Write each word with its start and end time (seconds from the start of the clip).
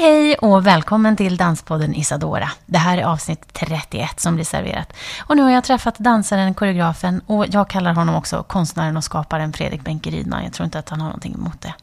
Hej 0.00 0.26
hej 0.26 0.34
och 0.34 0.66
välkommen 0.66 1.16
till 1.16 1.36
Danspodden 1.36 1.94
Isadora. 1.94 2.50
Det 2.66 2.78
här 2.78 2.98
är 2.98 3.02
avsnitt 3.02 3.52
31 3.52 4.20
som 4.20 4.34
blir 4.34 4.44
serverat. 4.44 4.92
Och 5.26 5.36
nu 5.36 5.42
har 5.42 5.50
jag 5.50 5.64
träffat 5.64 5.98
dansaren, 5.98 6.54
koreografen 6.54 7.20
och 7.26 7.46
jag 7.48 7.70
kallar 7.70 7.92
honom 7.92 8.14
också 8.14 8.42
konstnären 8.42 8.96
och 8.96 9.04
skaparen 9.04 9.52
Fredrik 9.52 9.84
Benkerydman. 9.84 10.44
Jag 10.44 10.52
tror 10.52 10.64
inte 10.64 10.78
att 10.78 10.88
han 10.88 11.00
har 11.00 11.06
någonting 11.06 11.34
emot 11.34 11.60
det. 11.60 11.74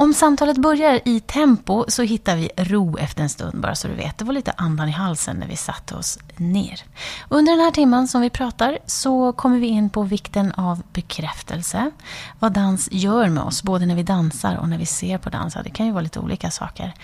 Om 0.00 0.14
samtalet 0.14 0.58
börjar 0.58 1.00
i 1.04 1.20
tempo 1.20 1.84
så 1.88 2.02
hittar 2.02 2.36
vi 2.36 2.50
ro 2.56 2.98
efter 2.98 3.22
en 3.22 3.28
stund, 3.28 3.60
bara 3.60 3.74
så 3.74 3.88
du 3.88 3.94
vet. 3.94 4.18
Det 4.18 4.24
var 4.24 4.32
lite 4.32 4.52
andan 4.56 4.88
i 4.88 4.92
halsen 4.92 5.36
när 5.36 5.46
vi 5.46 5.56
satte 5.56 5.94
oss 5.94 6.18
ner. 6.36 6.82
Under 7.28 7.52
den 7.52 7.60
här 7.60 7.70
timmen 7.70 8.08
som 8.08 8.20
vi 8.20 8.30
pratar 8.30 8.78
så 8.86 9.32
kommer 9.32 9.58
vi 9.58 9.66
in 9.66 9.90
på 9.90 10.02
vikten 10.02 10.52
av 10.52 10.82
bekräftelse. 10.92 11.90
Vad 12.38 12.52
dans 12.52 12.88
gör 12.92 13.28
med 13.28 13.42
oss, 13.42 13.62
både 13.62 13.86
när 13.86 13.94
vi 13.94 14.02
dansar 14.02 14.56
och 14.56 14.68
när 14.68 14.78
vi 14.78 14.86
ser 14.86 15.18
på 15.18 15.30
dans. 15.30 15.56
Det 15.64 15.70
kan 15.70 15.86
ju 15.86 15.92
vara 15.92 16.02
lite 16.02 16.20
olika 16.20 16.50
saker. 16.50 16.94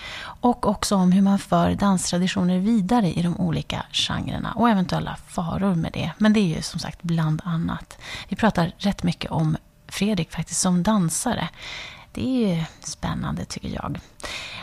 Och 0.41 0.67
också 0.67 0.95
om 0.95 1.11
hur 1.11 1.21
man 1.21 1.39
för 1.39 1.75
danstraditioner 1.75 2.59
vidare 2.59 3.13
i 3.13 3.21
de 3.21 3.37
olika 3.37 3.85
genrerna 3.91 4.51
och 4.51 4.69
eventuella 4.69 5.17
faror 5.27 5.75
med 5.75 5.91
det. 5.93 6.11
Men 6.17 6.33
det 6.33 6.39
är 6.39 6.55
ju 6.55 6.61
som 6.61 6.79
sagt 6.79 7.01
bland 7.01 7.41
annat. 7.45 7.97
Vi 8.29 8.35
pratar 8.35 8.71
rätt 8.77 9.03
mycket 9.03 9.31
om 9.31 9.57
Fredrik 9.87 10.31
faktiskt 10.31 10.61
som 10.61 10.83
dansare. 10.83 11.49
Det 12.11 12.53
är 12.53 12.65
spännande 12.79 13.45
tycker 13.45 13.69
jag. 13.69 13.99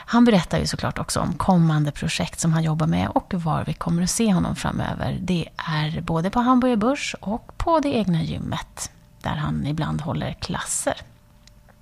Han 0.07 0.25
berättar 0.25 0.59
ju 0.59 0.67
såklart 0.67 0.99
också 0.99 1.21
om 1.21 1.35
kommande 1.35 1.93
projekt 1.93 2.41
som 2.41 2.53
han 2.53 2.65
jobbar 2.65 2.87
med 2.87 3.09
och 3.09 3.35
var 3.35 3.65
vi 3.65 3.73
kommer 3.75 4.03
att 4.03 4.11
se 4.11 4.33
honom 4.33 4.57
framöver. 4.57 5.19
Det 5.23 5.49
är 5.57 6.01
både 6.01 6.31
på 6.31 6.41
Hamburger 6.41 6.77
Börs 6.77 7.15
och 7.21 7.59
på 7.59 7.81
det 7.81 7.89
egna 7.89 8.23
gymmet 8.23 8.91
där 9.23 9.35
han 9.35 9.67
ibland 9.67 10.01
håller 10.01 10.33
klasser. 10.33 10.95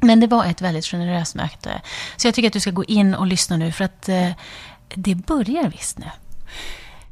Men 0.00 0.20
det 0.20 0.26
var 0.26 0.44
ett 0.44 0.60
väldigt 0.60 0.84
generöst 0.84 1.34
möte. 1.34 1.80
Så 2.16 2.26
jag 2.26 2.34
tycker 2.34 2.46
att 2.46 2.52
du 2.52 2.60
ska 2.60 2.70
gå 2.70 2.84
in 2.84 3.14
och 3.14 3.26
lyssna 3.26 3.56
nu 3.56 3.72
för 3.72 3.84
att 3.84 4.08
eh, 4.08 4.30
det 4.94 5.14
börjar 5.14 5.68
visst 5.68 5.98
nu. 5.98 6.06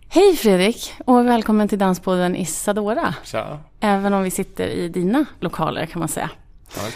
Hej 0.08 0.36
Fredrik 0.36 0.94
och 1.06 1.26
välkommen 1.26 1.68
till 1.68 1.78
Danspodden 1.78 2.36
Isadora. 2.36 3.14
Tja. 3.24 3.58
Även 3.80 4.14
om 4.14 4.22
vi 4.22 4.30
sitter 4.30 4.66
i 4.66 4.88
dina 4.88 5.24
lokaler 5.40 5.86
kan 5.86 5.98
man 5.98 6.08
säga. 6.08 6.30
Tack. 6.74 6.94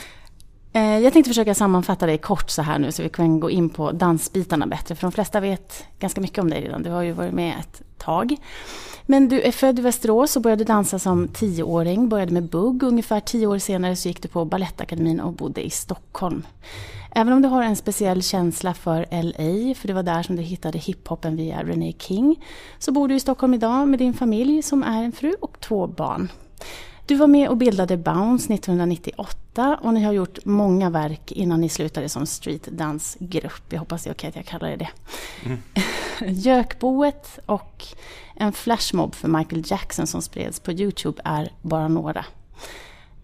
Eh, 0.76 0.98
jag 0.98 1.12
tänkte 1.12 1.30
försöka 1.30 1.54
sammanfatta 1.54 2.06
dig 2.06 2.18
kort 2.18 2.50
så 2.50 2.62
här 2.62 2.78
nu 2.78 2.92
så 2.92 3.02
vi 3.02 3.08
kan 3.08 3.40
gå 3.40 3.50
in 3.50 3.70
på 3.70 3.92
dansbitarna 3.92 4.66
bättre. 4.66 4.94
För 4.94 5.02
de 5.02 5.12
flesta 5.12 5.40
vet 5.40 5.84
ganska 5.98 6.20
mycket 6.20 6.38
om 6.38 6.50
dig 6.50 6.60
redan. 6.60 6.82
Du 6.82 6.90
har 6.90 7.02
ju 7.02 7.12
varit 7.12 7.32
med 7.32 7.54
ett 7.60 7.82
tag. 7.98 8.36
Men 9.06 9.28
du 9.28 9.40
är 9.40 9.52
född 9.52 9.78
i 9.78 9.82
Västerås 9.82 10.36
och 10.36 10.42
började 10.42 10.64
dansa 10.64 10.98
som 10.98 11.28
tioåring. 11.28 12.08
Började 12.08 12.32
med 12.32 12.50
bugg. 12.50 12.82
Ungefär 12.82 13.20
tio 13.20 13.46
år 13.46 13.58
senare 13.58 13.96
så 13.96 14.08
gick 14.08 14.22
du 14.22 14.28
på 14.28 14.44
Balettakademin 14.44 15.20
och 15.20 15.32
bodde 15.32 15.66
i 15.66 15.70
Stockholm. 15.70 16.42
Även 17.16 17.32
om 17.32 17.42
du 17.42 17.48
har 17.48 17.62
en 17.62 17.76
speciell 17.76 18.22
känsla 18.22 18.74
för 18.74 19.06
LA, 19.10 19.74
för 19.74 19.88
det 19.88 19.94
var 19.94 20.02
där 20.02 20.22
som 20.22 20.36
du 20.36 20.42
hittade 20.42 20.78
hiphopen 20.78 21.36
via 21.36 21.62
Renee 21.62 21.94
King, 21.98 22.44
så 22.78 22.92
bor 22.92 23.08
du 23.08 23.14
i 23.14 23.20
Stockholm 23.20 23.54
idag 23.54 23.88
med 23.88 23.98
din 23.98 24.14
familj 24.14 24.62
som 24.62 24.82
är 24.82 25.02
en 25.02 25.12
fru 25.12 25.32
och 25.40 25.60
två 25.60 25.86
barn. 25.86 26.28
Du 27.06 27.14
var 27.14 27.26
med 27.26 27.48
och 27.48 27.56
bildade 27.56 27.96
Bounce 27.96 28.54
1998 28.54 29.78
och 29.82 29.94
ni 29.94 30.02
har 30.02 30.12
gjort 30.12 30.44
många 30.44 30.90
verk 30.90 31.32
innan 31.32 31.60
ni 31.60 31.68
slutade 31.68 32.08
som 32.08 32.26
streetdansgrupp. 32.26 33.72
Jag 33.72 33.78
hoppas 33.78 34.04
det 34.04 34.10
är 34.10 34.14
okej 34.14 34.28
att 34.28 34.36
jag 34.36 34.46
kallar 34.46 34.70
det 34.70 34.76
det. 34.76 34.88
Mm. 35.44 35.58
Och 37.46 37.84
en 38.34 38.52
flashmob 38.52 39.14
för 39.14 39.28
Michael 39.28 39.62
Jackson 39.66 40.06
som 40.06 40.22
spreds 40.22 40.60
på 40.60 40.72
Youtube 40.72 41.22
är 41.24 41.52
bara 41.62 41.88
några. 41.88 42.24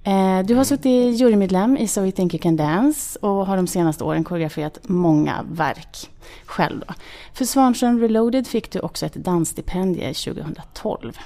Eh, 0.05 0.41
Du 0.45 0.55
har 0.55 0.65
suttit 0.65 1.21
jurymedlem 1.21 1.77
i 1.77 1.89
So 1.89 2.01
You 2.01 2.12
Think 2.12 2.35
You 2.35 2.43
Can 2.43 2.57
Dance 2.57 3.19
och 3.19 3.47
har 3.47 3.57
de 3.57 3.67
senaste 3.67 4.05
åren 4.05 4.25
koreograferat 4.25 4.79
många 4.83 5.45
verk 5.53 6.11
själv. 6.45 6.81
Då. 6.89 6.95
För 7.35 7.45
Svansjön 7.45 8.01
Reloaded 8.01 8.47
fick 8.47 8.71
du 8.71 8.81
också 8.81 9.07
ett 9.07 9.15
dansstipendie 9.15 10.15
2012. 10.15 11.19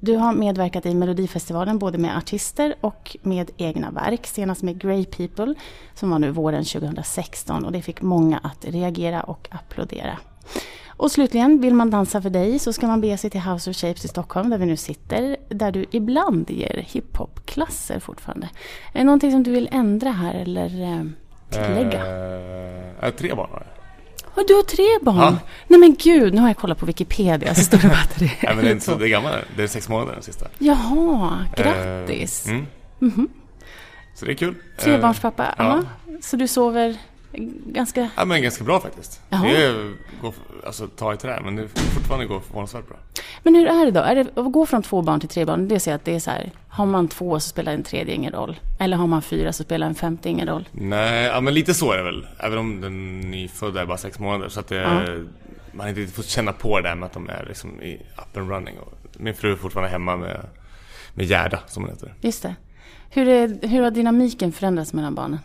Du 0.00 0.16
har 0.16 0.32
medverkat 0.32 0.86
i 0.86 0.94
Melodifestivalen 0.94 1.78
både 1.78 1.98
med 1.98 2.16
artister 2.16 2.74
och 2.80 3.16
med 3.22 3.50
egna 3.56 3.90
verk. 3.90 4.26
Senast 4.26 4.62
med 4.62 4.80
Grey 4.80 5.04
People 5.04 5.54
som 5.94 6.10
var 6.10 6.18
nu 6.18 6.30
våren 6.30 6.64
2016 6.64 7.64
och 7.64 7.72
det 7.72 7.82
fick 7.82 8.02
många 8.02 8.38
att 8.38 8.64
reagera 8.64 9.22
och 9.22 9.48
applådera. 9.50 10.18
Och 10.88 11.10
slutligen, 11.10 11.60
vill 11.60 11.74
man 11.74 11.90
dansa 11.90 12.22
för 12.22 12.30
dig 12.30 12.58
så 12.58 12.72
ska 12.72 12.86
man 12.86 13.00
bege 13.00 13.18
sig 13.18 13.30
till 13.30 13.40
House 13.40 13.70
of 13.70 13.76
Shapes 13.76 14.04
i 14.04 14.08
Stockholm 14.08 14.50
där 14.50 14.58
vi 14.58 14.66
nu 14.66 14.76
sitter. 14.76 15.36
Där 15.48 15.72
du 15.72 15.86
ibland 15.90 16.50
ger 16.50 16.84
hiphopklasser 16.88 18.00
fortfarande. 18.00 18.48
Är 18.92 18.98
det 18.98 19.04
någonting 19.04 19.30
som 19.30 19.42
du 19.42 19.50
vill 19.50 19.68
ändra 19.72 20.10
här 20.10 20.34
eller 20.34 20.82
eh, 20.82 21.04
tillägga? 21.50 22.06
Eh, 23.02 23.10
tre 23.10 23.34
barn 23.34 23.48
har 23.50 23.66
jag. 23.66 23.75
Och 24.36 24.44
du 24.48 24.54
har 24.54 24.62
tre 24.62 24.84
barn? 25.02 25.16
Ja. 25.18 25.38
Nej 25.68 25.80
men 25.80 25.94
gud, 25.98 26.34
nu 26.34 26.40
har 26.40 26.48
jag 26.48 26.56
kollat 26.56 26.78
på 26.78 26.86
Wikipedia 26.86 27.54
så 27.54 27.62
står 27.62 27.78
det 27.78 27.92
att 27.92 28.18
det 28.18 28.24
Nej, 28.24 28.54
men 28.54 28.64
det 28.64 28.70
är 28.70 28.72
inte 28.72 28.84
så 28.84 28.94
det 28.94 29.06
är 29.06 29.08
gammal. 29.08 29.32
Det 29.56 29.62
är 29.62 29.66
sex 29.66 29.88
månader 29.88 30.12
den 30.12 30.22
sista. 30.22 30.46
Jaha, 30.58 31.46
grattis. 31.56 32.46
Eh, 32.46 32.52
mm. 32.52 32.66
Mhm. 32.98 33.28
Så 34.14 34.24
det 34.24 34.30
är 34.32 34.34
kul. 34.36 34.54
Trebarnspappa, 34.78 35.44
Eh, 35.46 35.52
ja. 35.58 35.82
ja. 36.06 36.12
Så 36.22 36.36
du 36.36 36.48
sover 36.48 36.96
ganska... 37.66 38.10
ja, 38.16 38.24
men 38.24 38.42
ganska 38.42 38.64
bra 38.64 38.80
faktiskt. 38.80 39.20
Jaha. 39.28 39.42
Det 39.42 39.64
är, 39.64 39.94
går, 40.22 40.34
alltså 40.66 40.86
ta 40.88 41.14
i 41.14 41.16
trä, 41.16 41.40
men 41.44 41.56
det 41.56 41.68
fortfarande 41.68 42.26
går 42.26 42.40
förvånansvärt 42.40 42.88
bra. 42.88 42.96
Men 43.42 43.54
hur 43.54 43.66
är 43.66 43.84
det 43.84 43.90
då? 43.90 44.00
Är 44.00 44.14
det 44.14 44.38
att 44.40 44.52
gå 44.52 44.66
från 44.66 44.82
två 44.82 45.02
barn 45.02 45.20
till 45.20 45.28
tre 45.28 45.44
barn? 45.44 45.68
Det 45.68 45.74
vill 45.74 45.80
säga 45.80 45.96
att 45.96 46.04
det 46.04 46.14
är 46.14 46.20
så 46.20 46.30
här, 46.30 46.50
har 46.68 46.86
man 46.86 47.08
två 47.08 47.40
så 47.40 47.48
spelar 47.48 47.72
en 47.72 47.82
tredje 47.82 48.14
ingen 48.14 48.32
roll. 48.32 48.60
Eller 48.78 48.96
har 48.96 49.06
man 49.06 49.22
fyra 49.22 49.52
så 49.52 49.62
spelar 49.62 49.86
en 49.86 49.94
femte 49.94 50.28
ingen 50.28 50.48
roll. 50.48 50.68
Nej, 50.72 51.24
ja, 51.24 51.40
men 51.40 51.54
lite 51.54 51.74
så 51.74 51.92
är 51.92 51.96
det 51.96 52.02
väl. 52.04 52.26
Även 52.38 52.58
om 52.58 52.80
den 52.80 53.20
nyfödda 53.20 53.80
är 53.80 53.86
bara 53.86 53.98
sex 53.98 54.18
månader. 54.18 54.48
Så 54.48 54.60
att 54.60 54.68
det, 54.68 54.76
Ja. 54.76 55.02
man 55.72 55.88
inte 55.88 56.00
riktigt 56.00 56.16
fått 56.16 56.26
känna 56.26 56.52
på 56.52 56.80
det 56.80 56.88
där 56.88 56.94
med 56.94 57.06
att 57.06 57.12
de 57.12 57.28
är 57.28 57.44
liksom 57.48 57.82
i 57.82 57.94
up 58.16 58.36
and 58.36 58.50
running. 58.50 58.74
Min 59.18 59.34
fru 59.34 59.52
är 59.52 59.56
fortfarande 59.56 59.90
hemma 59.90 60.16
med, 60.16 60.40
med 61.14 61.26
Gerda, 61.26 61.60
som 61.66 61.82
hon 61.82 61.92
heter. 61.92 62.14
Just 62.20 62.42
det. 62.42 62.54
Hur, 63.10 63.28
är, 63.28 63.68
hur 63.68 63.82
har 63.82 63.90
dynamiken 63.90 64.52
förändrats 64.52 64.92
mellan 64.92 65.14
barnen? 65.14 65.38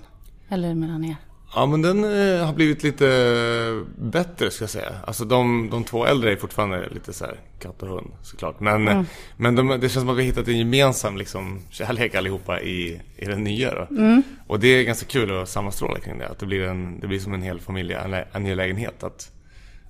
Eller 0.50 0.74
mellan 0.75 1.06
er? 1.06 1.16
Ja 1.56 1.66
men 1.66 1.81
den 1.81 2.03
eh, 2.03 2.45
har 2.45 2.53
blivit 2.53 2.84
lite 2.84 3.84
bättre 3.97 4.51
ska 4.51 4.63
jag 4.63 4.69
säga. 4.69 4.91
Alltså 5.07 5.25
de, 5.25 5.69
de 5.72 5.84
två 5.84 6.06
äldre 6.06 6.31
är 6.31 6.35
fortfarande 6.35 6.89
lite 6.89 7.13
så 7.13 7.25
här 7.25 7.39
katt 7.59 7.84
och 7.84 7.89
hund 7.89 8.12
såklart. 8.22 8.59
Men, 8.59 8.88
Mm. 8.88 9.06
men 9.38 9.56
de, 9.56 9.67
det 9.67 9.79
känns 9.79 9.94
som 9.94 10.09
att 10.09 10.17
vi 10.17 10.22
har 10.22 10.25
hittat 10.28 10.47
en 10.47 10.57
gemensam 10.57 11.17
liksom, 11.17 11.59
kärlek 11.69 12.16
allihopa 12.16 12.62
i, 12.62 13.01
i 13.17 13.25
den 13.25 13.44
nya 13.44 13.75
då. 13.75 13.95
Mm. 13.95 14.23
Och 14.47 14.59
det 14.59 14.67
är 14.67 14.84
ganska 14.84 15.06
kul 15.06 15.41
att 15.41 15.50
sammanstråla 15.50 16.00
kring 16.00 16.17
det. 16.19 16.28
Att 16.28 16.39
det 16.39 16.45
blir, 16.45 16.62
en, 16.63 17.00
det 17.00 17.07
blir 17.07 17.19
som 17.19 17.34
en 17.34 17.41
hel 17.41 17.59
familjeangelägenhet 17.59 19.03
att, 19.03 19.31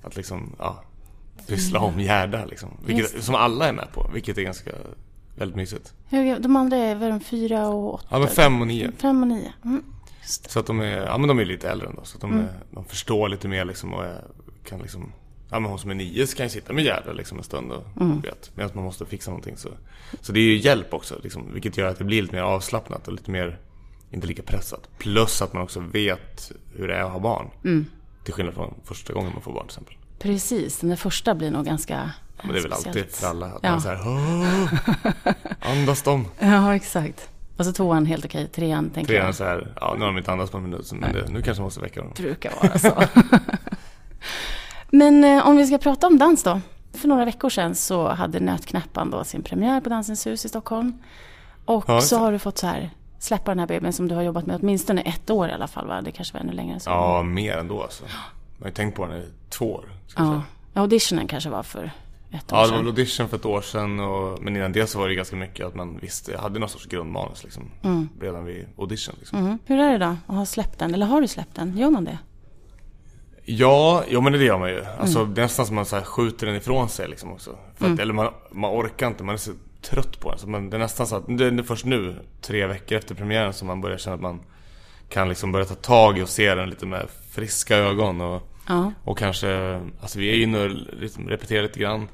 att 0.04 0.16
liksom, 0.16 0.56
ja, 0.60 0.84
pyssla 1.48 1.80
om 1.80 2.00
Gerda 2.00 2.46
liksom. 2.46 2.70
Vilket, 2.86 3.24
som 3.24 3.36
alla 3.36 3.68
är 3.68 3.74
med 3.74 3.88
på, 3.94 4.10
vilket 4.14 4.38
är 4.38 4.42
ganska, 4.42 4.72
väldigt 5.36 5.56
mysigt. 5.56 5.94
De 6.40 6.56
andra 6.56 6.78
är 6.78 6.96
väl 6.96 7.20
fyra 7.20 7.68
och 7.68 7.94
åtta? 7.94 8.06
Ja 8.10 8.20
men 8.20 8.28
fem 8.28 8.62
och 8.62 8.68
nio. 8.68 8.92
Fem 8.98 9.22
och 9.22 9.28
nio. 9.28 9.54
Mm. 9.66 9.84
Så 10.32 10.60
att 10.60 10.66
de 10.66 10.80
är, 10.80 10.98
ja 11.06 11.18
men 11.18 11.28
de 11.28 11.40
är 11.40 11.46
lite 11.46 11.70
äldre 11.70 11.88
ändå. 11.88 12.04
Så 12.04 12.16
att 12.18 12.22
de, 12.22 12.32
Mm. 12.32 12.46
är, 12.46 12.54
de 12.72 12.86
förstår 12.86 13.30
lite 13.30 13.48
mer 13.48 13.66
liksom 13.66 13.94
och 13.94 14.04
är, 14.06 14.24
kan 14.66 14.80
liksom 14.80 15.12
Ja 15.54 15.60
men 15.60 15.70
hon 15.70 15.80
som 15.80 15.92
är 15.92 15.96
nio 15.96 16.28
så 16.28 16.38
kan 16.38 16.46
ju 16.46 16.50
sitta 16.50 16.74
med 16.74 16.84
Gerda 16.84 17.14
liksom 17.14 17.38
en 17.38 17.44
stund 17.44 17.72
och 17.72 17.84
Mm. 18.02 18.22
vet. 18.22 18.52
Medan 18.56 18.72
man 18.74 18.84
måste 18.84 19.06
fixa 19.06 19.32
någonting 19.32 19.58
så. 19.58 19.70
Så 20.22 20.32
det 20.32 20.40
är 20.40 20.44
ju 20.44 20.58
hjälp 20.58 20.94
också 20.94 21.20
liksom. 21.24 21.54
Vilket 21.54 21.78
gör 21.78 21.88
att 21.88 21.98
det 21.98 22.04
blir 22.04 22.22
lite 22.22 22.36
mer 22.36 22.42
avslappnat 22.44 23.08
och 23.08 23.14
lite 23.14 23.32
mer 23.32 23.60
inte 24.12 24.28
lika 24.28 24.44
pressat. 24.44 24.90
Plus 24.98 25.42
att 25.42 25.54
man 25.54 25.64
också 25.64 25.80
vet 25.80 26.52
hur 26.76 26.88
det 26.88 26.96
är 26.96 27.04
att 27.04 27.12
ha 27.12 27.20
barn. 27.20 27.50
Mm. 27.64 27.86
Till 28.24 28.34
skillnad 28.34 28.54
från 28.56 28.74
första 28.84 29.14
gången 29.14 29.34
man 29.34 29.42
får 29.42 29.54
barn 29.54 29.64
till 29.68 29.72
exempel. 29.72 29.96
Precis, 30.20 30.80
den 30.80 30.90
där 30.90 30.98
första 30.98 31.36
blir 31.36 31.52
nog 31.52 31.66
ganska 31.66 31.94
Ja, 32.38 32.44
men 32.44 32.54
det 32.54 32.60
är 32.60 32.64
väl 32.64 32.72
speciellt. 32.72 32.98
alltid 32.98 33.12
för 33.16 33.28
alla. 33.28 33.46
Att 33.46 33.60
Ja. 33.64 33.70
man 33.70 33.78
är 33.78 33.82
såhär 33.82 34.02
"Åh, 34.08 35.72
Andas 35.72 36.02
de? 36.02 36.28
Ja, 36.40 36.76
exakt. 36.76 37.30
Och 37.62 37.66
så 37.66 37.74
tvåan 37.74 38.06
helt 38.06 38.26
okej, 38.26 38.48
trean 38.48 38.90
tänker 38.90 39.14
Trean 39.14 39.26
jag. 39.26 39.36
så 39.36 39.44
här, 39.44 39.74
ja 39.82 39.94
nu 39.94 40.00
har 40.00 40.08
de 40.08 40.18
inte 40.18 40.32
andats 40.32 40.52
på 40.52 40.58
en 40.58 40.64
minut. 40.64 40.92
Men 40.94 41.14
det, 41.14 41.30
nu 41.30 41.42
kanske 41.42 41.62
man 41.62 41.66
måste 41.66 41.80
väcka 41.82 42.02
dem. 42.02 42.12
brukar 42.18 42.52
vara 42.62 42.80
så. 42.80 43.04
Men 44.90 45.24
eh, 45.24 45.48
om 45.48 45.58
vi 45.58 45.66
ska 45.68 45.78
prata 45.78 46.08
om 46.08 46.18
dans 46.18 46.44
då. 46.44 46.62
För 46.94 47.08
några 47.08 47.26
veckor 47.26 47.50
sedan 47.50 47.76
så 47.76 48.08
hade 48.08 48.40
Nötknäppan 48.40 49.10
då 49.12 49.24
sin 49.24 49.44
premiär 49.44 49.82
på 49.82 49.90
Dansens 49.90 50.28
hus 50.28 50.46
i 50.46 50.50
Stockholm. 50.50 50.94
Och 51.66 51.84
Ja, 51.88 52.02
så 52.02 52.18
har 52.18 52.32
du 52.32 52.40
fått 52.40 52.58
så 52.58 52.68
här 52.68 52.90
släppa 53.20 53.52
den 53.52 53.60
här 53.60 53.68
babyn 53.68 53.94
som 53.94 54.08
du 54.08 54.16
har 54.16 54.22
jobbat 54.22 54.46
med 54.46 54.56
åtminstone 54.62 55.02
ett 55.02 55.30
år 55.30 55.50
i 55.50 55.52
alla 55.52 55.68
fall 55.68 55.88
va? 55.88 56.02
Det 56.02 56.12
kanske 56.12 56.34
var 56.34 56.42
ännu 56.42 56.52
längre 56.54 56.74
än 56.74 56.80
så. 56.80 56.90
Ja, 56.90 57.24
mer 57.24 57.58
ändå 57.58 57.84
alltså. 57.84 58.04
har 58.60 58.68
ju 58.68 58.74
tänkt 58.74 58.96
på 58.96 59.06
den 59.06 59.18
i 59.18 59.26
två 59.50 59.74
år. 59.74 59.86
Jag 60.16 60.26
Ja. 60.26 60.30
säga. 60.30 60.44
auditionen 60.74 61.28
kanske 61.28 61.50
var 61.50 61.64
för 61.64 61.92
ett 62.32 62.54
år 62.54 62.58
Ja, 62.58 62.66
det 62.66 62.72
var 62.72 62.78
sedan. 62.78 62.78
väl 62.78 62.88
audition 62.88 63.30
för 63.30 63.38
ett 63.38 63.46
år 63.46 63.62
sedan 63.62 64.00
och, 64.00 64.44
men 64.44 64.56
innan 64.56 64.72
det 64.72 64.88
så 64.88 65.00
var 65.00 65.08
det 65.10 65.16
ganska 65.16 65.36
mycket 65.36 65.66
att 65.66 65.76
man 65.76 65.98
visste, 65.98 66.38
hade 66.38 66.60
någon 66.60 66.70
sorts 66.70 66.86
grundmanus 66.86 67.44
liksom. 67.44 67.64
Redan 68.22 68.46
vid 68.46 68.66
audition 68.78 69.16
liksom. 69.20 69.40
Mm. 69.40 69.58
Hur 69.66 69.80
är 69.80 69.92
det 69.92 69.98
då 70.06 70.16
att 70.28 70.36
ha 70.36 70.46
släppt 70.46 70.80
den? 70.80 70.94
Eller 70.94 71.06
har 71.06 71.22
du 71.22 71.28
släppt 71.28 71.56
den? 71.56 71.78
Gör 71.78 71.90
man 71.90 72.06
det? 72.06 72.18
Ja, 73.46 74.04
jo 74.10 74.22
men 74.22 74.34
det 74.34 74.44
gör 74.44 74.60
man 74.60 74.70
ju. 74.70 74.84
Alltså 75.00 75.26
det 75.26 75.42
är 75.42 75.44
nästan 75.44 75.66
som 75.66 75.76
man 75.76 75.86
så 75.86 75.96
här 75.96 76.04
skjuter 76.04 76.48
den 76.48 76.56
ifrån 76.56 76.90
sig 76.90 77.08
liksom 77.08 77.32
också. 77.32 77.58
För 77.76 77.94
att, 77.94 78.00
Eller 78.00 78.14
man, 78.14 78.34
man 78.52 78.72
orkar 78.72 79.08
inte, 79.08 79.24
man 79.24 79.34
är 79.36 79.40
så 79.40 79.52
trött 79.82 80.20
på 80.20 80.30
den. 80.30 80.40
Så 80.40 80.50
man, 80.50 80.70
det 80.70 80.78
är 80.78 80.80
nästan 80.80 81.08
så 81.08 81.16
att 81.16 81.24
det 81.28 81.46
är 81.46 81.64
först 81.64 81.86
nu, 81.86 82.16
tre 82.42 82.66
veckor 82.68 82.98
efter 82.98 83.16
premiären, 83.16 83.54
som 83.54 83.68
man 83.68 83.82
börjar 83.82 83.98
känna 83.98 84.16
att 84.16 84.22
man 84.22 84.40
kan 85.10 85.30
liksom 85.30 85.52
börja 85.52 85.66
ta 85.66 85.76
tag 85.76 86.18
i 86.20 86.22
och 86.24 86.30
se 86.30 86.56
den 86.56 86.70
lite 86.70 86.86
med 86.86 87.08
friska 87.32 87.78
ögon. 87.78 88.22
Och, 88.22 88.48
Ja. 88.68 88.94
och 89.04 89.18
kanske, 89.18 89.82
alltså 90.02 90.20
vi 90.20 90.30
är 90.32 90.36
ju 90.36 90.46
nu 90.46 90.70
liksom 91.00 91.30
repeterar 91.30 91.64
lite 91.64 91.80
grann. 91.80 92.08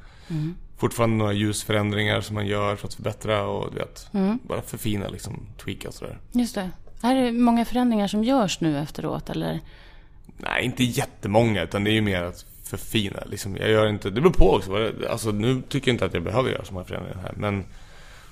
Fortfarande 0.77 1.15
några 1.15 1.33
ljusförändringar 1.33 2.21
som 2.21 2.35
man 2.35 2.47
gör 2.47 2.75
för 2.75 2.87
att 2.87 2.93
förbättra 2.93 3.43
och 3.43 3.71
du 3.71 3.79
vet, 3.79 4.09
bara 4.43 4.61
förfina 4.61 5.07
liksom, 5.07 5.47
tweaka 5.63 5.87
och 5.87 5.93
sådär. 5.93 6.17
Just 6.31 6.55
det. 6.55 6.69
Är 7.01 7.15
det 7.15 7.31
många 7.31 7.65
förändringar 7.65 8.07
som 8.07 8.23
görs 8.23 8.61
nu 8.61 8.77
efteråt 8.77 9.29
eller? 9.29 9.59
Nej, 10.37 10.65
inte 10.65 10.83
jättemånga, 10.83 11.63
utan 11.63 11.83
det 11.83 11.91
är 11.91 11.93
ju 11.93 12.01
mer 12.01 12.23
att 12.23 12.45
förfina. 12.63 13.23
Liksom, 13.25 13.57
jag 13.57 13.69
gör 13.69 13.87
inte, 13.87 14.09
det 14.09 14.21
beror 14.21 14.33
på 14.33 14.55
också. 14.55 14.91
Alltså, 15.09 15.31
nu 15.31 15.61
tycker 15.69 15.91
jag 15.91 15.95
inte 15.95 16.05
att 16.05 16.13
jag 16.13 16.23
behöver 16.23 16.51
göra 16.51 16.65
så 16.65 16.73
många 16.73 16.85
förändringar 16.85 17.21
här. 17.21 17.33
Men 17.37 17.65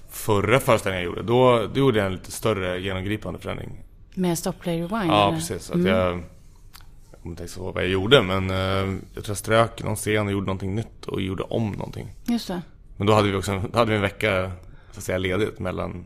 förra 0.10 0.60
föreställningen 0.60 1.06
jag 1.06 1.10
gjorde, 1.10 1.28
då, 1.28 1.68
då 1.74 1.80
gjorde 1.80 1.98
jag 2.00 2.06
en 2.06 2.14
lite 2.14 2.32
större 2.32 2.80
genomgripande 2.80 3.40
förändring. 3.40 3.84
Med 4.14 4.38
Stop 4.38 4.54
Play 4.60 4.76
Rewind? 4.76 5.12
Ja, 5.12 5.28
eller? 5.28 5.38
precis. 5.38 5.72
Att 5.72 5.84
jag, 5.84 5.98
jag 5.98 6.24
kommer 7.26 7.42
inte 7.42 7.60
ihåg 7.60 7.74
vad 7.74 7.84
jag 7.84 7.92
gjorde, 7.92 8.22
men 8.22 8.50
eh, 8.50 8.98
jag 9.14 9.24
tror 9.24 9.28
jag 9.28 9.38
strök 9.38 9.84
någon 9.84 9.96
scen 9.96 10.26
och 10.26 10.32
gjorde 10.32 10.46
någonting 10.46 10.76
nytt 10.76 11.06
och 11.06 11.22
gjorde 11.22 11.44
om 11.44 11.72
någonting. 11.72 12.16
Just 12.28 12.48
det. 12.48 12.62
Men 12.98 13.08
då 13.08 13.14
hade 13.14 13.30
vi 13.32 13.36
också 13.38 13.62
hade 13.74 13.90
vi 13.92 13.96
en 13.96 14.02
vecka 14.02 14.52
så 14.92 14.98
att 15.00 15.04
säga, 15.04 15.18
ledigt 15.18 15.60
mellan 15.60 16.04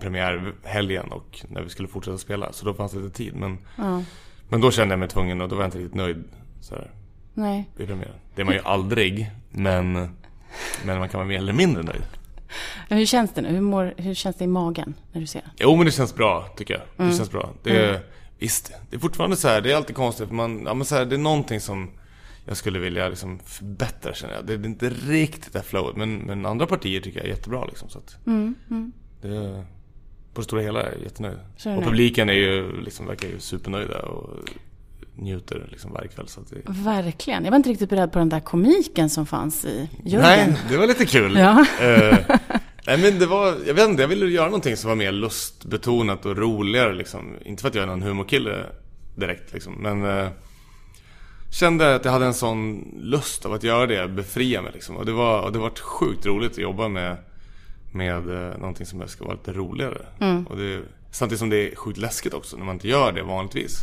premiärhelgen 0.00 1.12
och 1.12 1.44
när 1.48 1.62
vi 1.62 1.68
skulle 1.68 1.88
fortsätta 1.88 2.18
spela. 2.18 2.52
Så 2.52 2.64
då 2.66 2.74
fanns 2.74 2.92
det 2.92 2.98
lite 2.98 3.16
tid. 3.16 3.34
Men, 3.36 3.58
Ja. 3.76 4.02
men 4.48 4.60
då 4.60 4.70
kände 4.70 4.92
jag 4.92 4.98
mig 4.98 5.08
tvungen 5.08 5.40
och 5.40 5.48
då 5.48 5.56
var 5.56 5.62
jag 5.62 5.68
inte 5.68 5.78
riktigt 5.78 5.94
nöjd. 5.94 6.24
Så 6.60 6.74
här. 6.74 6.90
Nej. 7.34 7.70
i 7.78 7.86
premiären. 7.86 8.14
Det 8.34 8.40
är 8.42 8.44
man 8.44 8.54
ju 8.54 8.60
aldrig, 8.64 9.30
men, 9.50 9.92
men 10.84 10.98
man 10.98 11.08
kan 11.08 11.18
vara 11.18 11.28
mer 11.28 11.38
eller 11.38 11.52
mindre 11.52 11.82
nöjd. 11.82 12.02
Hur 12.88 13.06
känns 13.06 13.34
det 13.34 13.42
nu? 13.42 13.48
Hur, 13.48 13.60
mår, 13.60 13.94
hur 13.96 14.14
känns 14.14 14.36
det 14.36 14.44
i 14.44 14.46
magen 14.46 14.94
när 15.12 15.20
du 15.20 15.26
ser 15.26 15.40
den? 15.40 15.50
Jo, 15.58 15.76
men 15.76 15.86
det 15.86 15.92
känns 15.92 16.14
bra, 16.14 16.48
tycker 16.56 16.74
jag. 16.74 17.06
Det 17.06 17.16
känns 17.16 17.30
bra. 17.30 17.50
Det 17.62 17.76
är, 17.76 18.00
Visst, 18.38 18.72
det 18.90 18.96
är 18.96 19.00
fortfarande 19.00 19.36
så 19.36 19.48
här, 19.48 19.60
det 19.60 19.72
är 19.72 19.76
alltid 19.76 19.96
konstigt, 19.96 20.28
för 20.28 20.34
man, 20.34 20.62
ja, 20.66 20.74
men 20.74 20.84
så 20.84 20.94
här, 20.94 21.04
det 21.04 21.16
är 21.16 21.18
någonting 21.18 21.60
som 21.60 21.90
jag 22.44 22.56
skulle 22.56 22.78
vilja 22.78 23.08
liksom 23.08 23.38
förbättra 23.44 24.14
känner 24.14 24.34
jag. 24.34 24.46
Det 24.46 24.52
är 24.52 24.66
inte 24.66 24.90
riktigt 24.90 25.52
det 25.52 25.58
här 25.58 25.66
flowet, 25.66 25.96
men, 25.96 26.18
men 26.18 26.46
andra 26.46 26.66
partier 26.66 27.00
tycker 27.00 27.18
jag 27.18 27.26
är 27.26 27.30
jättebra 27.30 27.64
liksom. 27.64 27.88
Så 27.88 27.98
att 27.98 28.18
det 29.22 29.28
är, 29.28 29.64
på 30.34 30.40
det 30.40 30.44
stora 30.44 30.62
hela 30.62 30.82
är 30.82 30.92
jag 30.92 31.02
jättenöjd. 31.02 31.38
Och 31.78 31.84
publiken 31.84 32.28
är 32.28 32.34
ju, 32.34 32.80
liksom, 32.80 33.06
verkar 33.06 33.28
ju 33.28 33.40
supernöjda 33.40 34.02
och 34.02 34.30
njuter 35.14 35.68
liksom 35.70 35.92
varje 35.92 36.08
kväll. 36.08 36.28
Så 36.28 36.40
att 36.40 36.50
det, 36.50 36.56
Verkligen. 36.66 37.44
Jag 37.44 37.50
var 37.50 37.56
inte 37.56 37.70
riktigt 37.70 37.90
beredd 37.90 38.12
på 38.12 38.18
den 38.18 38.28
där 38.28 38.40
komiken 38.40 39.10
som 39.10 39.26
fanns 39.26 39.64
i 39.64 39.88
Jörgen. 40.04 40.50
Nej, 40.50 40.58
det 40.68 40.76
var 40.76 40.86
lite 40.86 41.06
kul. 41.06 41.36
Ja. 41.36 41.66
Nej 42.86 42.98
men 42.98 43.18
det 43.18 43.26
var, 43.26 43.54
jag 43.66 43.74
vet 43.74 43.88
inte, 43.88 44.02
jag 44.02 44.08
ville 44.08 44.26
göra 44.26 44.46
någonting 44.46 44.76
som 44.76 44.88
var 44.88 44.96
mer 44.96 45.12
lustbetonat 45.12 46.26
och 46.26 46.36
roligare 46.36 46.94
liksom. 46.94 47.36
Inte 47.44 47.60
för 47.62 47.68
att 47.68 47.74
jag 47.74 47.82
är 47.82 47.86
någon 47.86 48.02
humorkille 48.02 48.66
direkt 49.16 49.52
liksom, 49.52 49.74
men 49.74 50.04
eh, 50.04 50.28
Kände 51.50 51.94
att 51.94 52.04
jag 52.04 52.12
hade 52.12 52.26
en 52.26 52.34
sån 52.34 52.88
lust 53.00 53.46
av 53.46 53.52
att 53.52 53.62
göra 53.62 53.86
det, 53.86 54.08
befria 54.08 54.62
mig 54.62 54.72
liksom. 54.74 54.96
Och 54.96 55.06
det 55.06 55.12
var, 55.12 55.40
och 55.40 55.52
det 55.52 55.58
var 55.58 55.70
sjukt 55.70 56.26
roligt 56.26 56.52
att 56.52 56.58
jobba 56.58 56.88
med, 56.88 57.16
med 57.92 58.30
eh, 58.30 58.58
någonting 58.58 58.86
som 58.86 59.08
ska 59.08 59.24
vara 59.24 59.34
lite 59.34 59.52
roligare. 59.52 60.06
Och 60.48 60.56
det, 60.56 60.82
samtidigt 61.10 61.38
som 61.38 61.50
det 61.50 61.72
är 61.72 61.76
sjukt 61.76 61.98
läskigt 61.98 62.34
också 62.34 62.56
när 62.56 62.64
man 62.64 62.74
inte 62.74 62.88
gör 62.88 63.12
det 63.12 63.22
vanligtvis. 63.22 63.80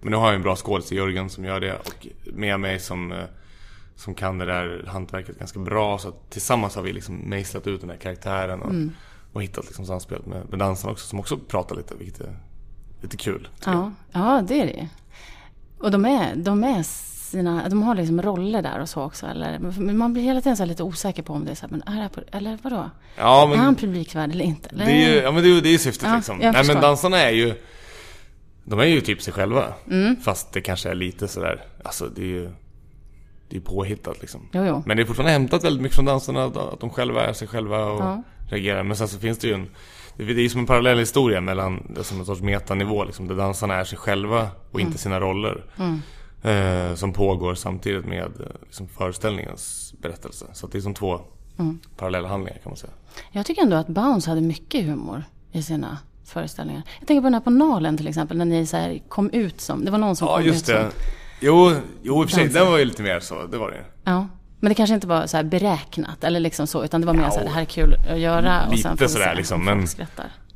Men 0.00 0.10
nu 0.10 0.16
har 0.16 0.26
jag 0.26 0.34
en 0.34 0.42
bra 0.42 0.56
skådis 0.56 0.92
i 0.92 0.96
Jörgen 0.96 1.30
som 1.30 1.44
gör 1.44 1.60
det 1.60 1.74
och 1.74 2.06
med 2.24 2.60
mig 2.60 2.80
som, 2.80 3.12
eh, 3.12 3.24
som 4.02 4.14
kan 4.14 4.38
det 4.38 4.46
där 4.46 4.84
hantverket 4.86 5.38
ganska 5.38 5.58
bra. 5.58 5.98
Så 5.98 6.12
tillsammans 6.30 6.74
har 6.74 6.82
vi 6.82 6.92
liksom 6.92 7.16
mejslat 7.16 7.66
ut 7.66 7.80
den 7.80 7.90
här 7.90 7.96
karaktären 7.96 8.62
och, 8.62 8.72
och 9.32 9.42
hittat 9.42 9.64
liksom 9.64 9.86
samspelet 9.86 10.26
med, 10.26 10.50
med 10.50 10.58
dansarna 10.58 10.92
också 10.92 11.06
som 11.06 11.20
också 11.20 11.38
pratar 11.38 11.76
lite, 11.76 11.94
vilket 11.94 12.20
är 12.20 12.36
lite 13.02 13.16
kul. 13.16 13.48
Ja, 13.66 13.92
ja 14.12 14.44
det 14.48 14.60
är 14.60 14.66
det 14.66 14.88
Och 15.78 15.90
de 15.90 16.04
är, 16.04 16.36
de 16.36 16.64
är 16.64 16.82
sina, 16.82 17.68
de 17.68 17.82
har 17.82 17.94
liksom 17.94 18.22
roller 18.22 18.62
där 18.62 18.80
och 18.80 18.88
så 18.88 19.02
också. 19.02 19.26
Eller, 19.26 19.58
men 19.58 19.98
man 19.98 20.12
blir 20.12 20.22
hela 20.22 20.40
tiden 20.40 20.56
så 20.56 20.64
lite 20.64 20.82
osäker 20.82 21.22
på 21.22 21.32
om 21.32 21.44
det 21.44 21.50
är 21.50 21.54
så 21.54 21.66
här, 21.66 21.70
men 21.70 21.82
är 21.82 21.96
det 21.96 22.02
här 22.02 22.08
på, 22.08 22.20
eller 22.32 22.58
vadå? 22.62 22.90
Ja, 23.16 23.46
men 23.46 23.58
Är 23.58 23.62
han 23.62 23.74
publikvärd 23.74 24.30
eller 24.30 24.44
inte? 24.44 24.68
Eller? 24.68 24.86
Det 24.86 24.92
är 24.92 25.14
ju, 25.14 25.20
ja 25.20 25.32
men 25.32 25.42
det 25.42 25.48
är 25.48 25.60
det 25.60 25.68
är 25.68 25.78
syftet 25.78 26.08
Ja, 26.08 26.16
liksom. 26.16 26.38
Nej 26.38 26.66
men 26.66 26.80
dansarna 26.80 27.18
är 27.18 27.30
ju 27.30 27.54
De 28.64 28.80
är 28.80 28.84
ju 28.84 29.00
typ 29.00 29.22
sig 29.22 29.32
själva. 29.32 29.64
Mm. 29.90 30.16
Fast 30.16 30.52
det 30.52 30.60
kanske 30.60 30.90
är 30.90 30.94
lite 30.94 31.28
sådär 31.28 31.64
Alltså 31.84 32.06
det 32.06 32.22
är 32.22 32.26
ju 32.26 32.50
Det 33.52 33.58
är 33.58 33.60
påhittat 33.60 34.20
liksom. 34.20 34.40
Jo, 34.52 34.64
jo. 34.64 34.82
Men 34.86 34.96
det 34.96 35.02
är 35.02 35.04
fortfarande 35.04 35.32
hämtat 35.32 35.64
väldigt 35.64 35.82
mycket 35.82 35.96
från 35.96 36.04
dansarna 36.04 36.44
att- 36.44 36.56
Att 36.56 36.80
de 36.80 36.90
själva 36.90 37.26
är 37.26 37.32
sig 37.32 37.48
själva 37.48 37.84
och 37.84 38.00
Ja. 38.02 38.22
reagerar. 38.50 38.82
Men 38.82 38.96
sen 38.96 39.08
så 39.08 39.18
finns 39.18 39.38
det 39.38 39.46
ju 39.48 39.54
en 39.54 39.66
Det 40.16 40.22
är 40.24 40.26
ju 40.34 40.48
som 40.48 40.60
en 40.60 40.66
parallell 40.66 40.98
historia 40.98 41.40
mellan 41.40 41.96
som 42.02 42.20
en 42.20 42.26
sorts 42.26 42.40
metanivå 42.40 43.04
liksom. 43.04 43.28
Där 43.28 43.34
dansarna 43.34 43.74
är 43.74 43.84
sig 43.84 43.98
själva 43.98 44.48
och 44.70 44.80
Mm. 44.80 44.86
inte 44.86 44.98
sina 44.98 45.20
roller. 45.20 45.64
Eh, 46.42 46.94
som 46.94 47.12
pågår 47.12 47.54
samtidigt 47.54 48.06
med 48.06 48.18
eh, 48.40 48.46
liksom, 48.62 48.88
föreställningens 48.88 49.94
berättelse. 50.02 50.46
Så 50.52 50.66
det 50.66 50.78
är 50.78 50.82
som 50.82 50.94
två 50.94 51.20
Mm. 51.58 51.78
parallella 51.96 52.28
handlingar 52.28 52.58
kan 52.62 52.70
man 52.70 52.76
säga. 52.76 52.92
Jag 53.32 53.46
tycker 53.46 53.62
ändå 53.62 53.76
att 53.76 53.88
Bounce 53.88 54.30
hade 54.30 54.40
mycket 54.40 54.84
humor 54.84 55.24
i 55.52 55.62
sina 55.62 55.98
föreställningar. 56.24 56.82
Jag 56.98 57.08
tänker 57.08 57.20
på 57.20 57.26
den 57.26 57.34
här 57.34 57.40
på 57.40 57.50
Nalen 57.50 57.96
till 57.96 58.08
exempel, 58.08 58.36
när 58.36 58.44
ni 58.44 58.66
så 58.66 58.76
här 58.76 58.98
kom 59.08 59.30
ut 59.30 59.60
som, 59.60 59.84
det 59.84 59.90
var 59.90 59.98
någon 59.98 60.16
som 60.16 60.28
Ja, 60.28 60.36
kom 60.36 60.44
just 60.46 60.68
ut 60.68 60.76
som... 60.76 60.84
Jo, 61.42 61.72
jo 62.02 62.22
i 62.22 62.24
och 62.26 62.30
för 62.30 62.36
sig, 62.36 62.48
den 62.48 62.66
var 62.66 62.78
ju 62.78 62.84
lite 62.84 63.02
mer 63.02 63.20
så. 63.20 63.46
Det 63.46 63.58
var 63.58 63.70
det 63.70 63.76
ju. 63.76 63.82
Ja. 64.04 64.28
Men 64.60 64.68
det 64.68 64.74
kanske 64.74 64.94
inte 64.94 65.06
var 65.06 65.26
så 65.26 65.42
beräknat 65.42 66.24
eller 66.24 66.40
liksom 66.40 66.66
så, 66.66 66.84
utan 66.84 67.00
det 67.00 67.06
var 67.06 67.14
mer 67.14 67.22
Ja, 67.22 67.30
så 67.30 67.38
här, 67.38 67.44
det 67.44 67.50
här 67.52 67.60
är 67.60 67.64
kul 67.64 67.94
att 68.10 68.18
göra. 68.18 68.66
och 68.66 68.78
sen 68.78 68.96
får 68.96 69.04
vi 69.04 69.12
sådär 69.12 69.34
liksom, 69.34 69.58
om 69.60 69.64
men-. 69.64 69.86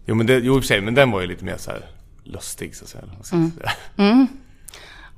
Jo, 0.07 0.15
men 0.15 0.27
det, 0.27 0.35
jo, 0.39 0.55
i 0.55 0.59
och 0.59 0.63
för 0.63 0.67
sig, 0.67 0.81
men 0.81 0.95
den 0.95 1.11
var 1.11 1.21
ju 1.21 1.27
lite 1.27 1.45
mer 1.45 1.57
så 1.57 1.71
här 1.71 1.81
lustig, 2.25 2.77
så 2.77 2.85
att 2.85 2.91
säga. 2.91 3.05
Jag 3.17 3.27
säga. 3.27 4.27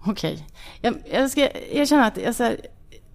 Okej. 0.04 0.46
Jag, 0.80 0.94
jag 1.12 1.30
ska 1.30 1.40
erkänna 1.70 2.06
att 2.06 2.16
jag, 2.16 2.34
så 2.34 2.44
här, 2.44 2.56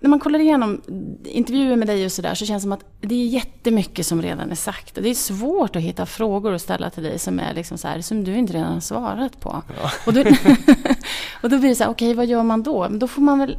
när 0.03 0.09
man 0.09 0.19
kollar 0.19 0.39
igenom 0.39 0.81
intervjuer 1.25 1.75
med 1.75 1.87
dig 1.87 2.05
och 2.05 2.11
sådär 2.11 2.35
så 2.35 2.45
känns 2.45 2.63
det 2.63 2.65
som 2.65 2.71
att 2.71 2.85
det 3.01 3.15
är 3.15 3.27
jättemycket 3.27 4.05
som 4.05 4.21
redan 4.21 4.51
är 4.51 4.55
sagt. 4.55 4.97
Och 4.97 5.03
det 5.03 5.09
är 5.09 5.13
svårt 5.13 5.75
att 5.75 5.81
hitta 5.81 6.05
frågor 6.05 6.53
att 6.53 6.61
ställa 6.61 6.89
till 6.89 7.03
dig 7.03 7.19
som 7.19 7.39
är 7.39 7.53
liksom 7.53 7.77
så 7.77 7.87
här, 7.87 8.01
som 8.01 8.23
du 8.23 8.35
inte 8.35 8.53
redan 8.53 8.73
har 8.73 8.79
svarat 8.79 9.39
på. 9.39 9.61
Och, 10.05 10.13
då, 10.13 10.23
och 11.41 11.49
då 11.49 11.57
blir 11.59 11.69
det 11.69 11.75
så 11.75 11.83
här, 11.83 11.91
okej 11.91 12.13
vad 12.13 12.25
gör 12.25 12.43
man 12.43 12.63
då? 12.63 12.89
Men 12.89 12.99
då 12.99 13.07
får 13.07 13.21
man 13.21 13.39
väl... 13.39 13.57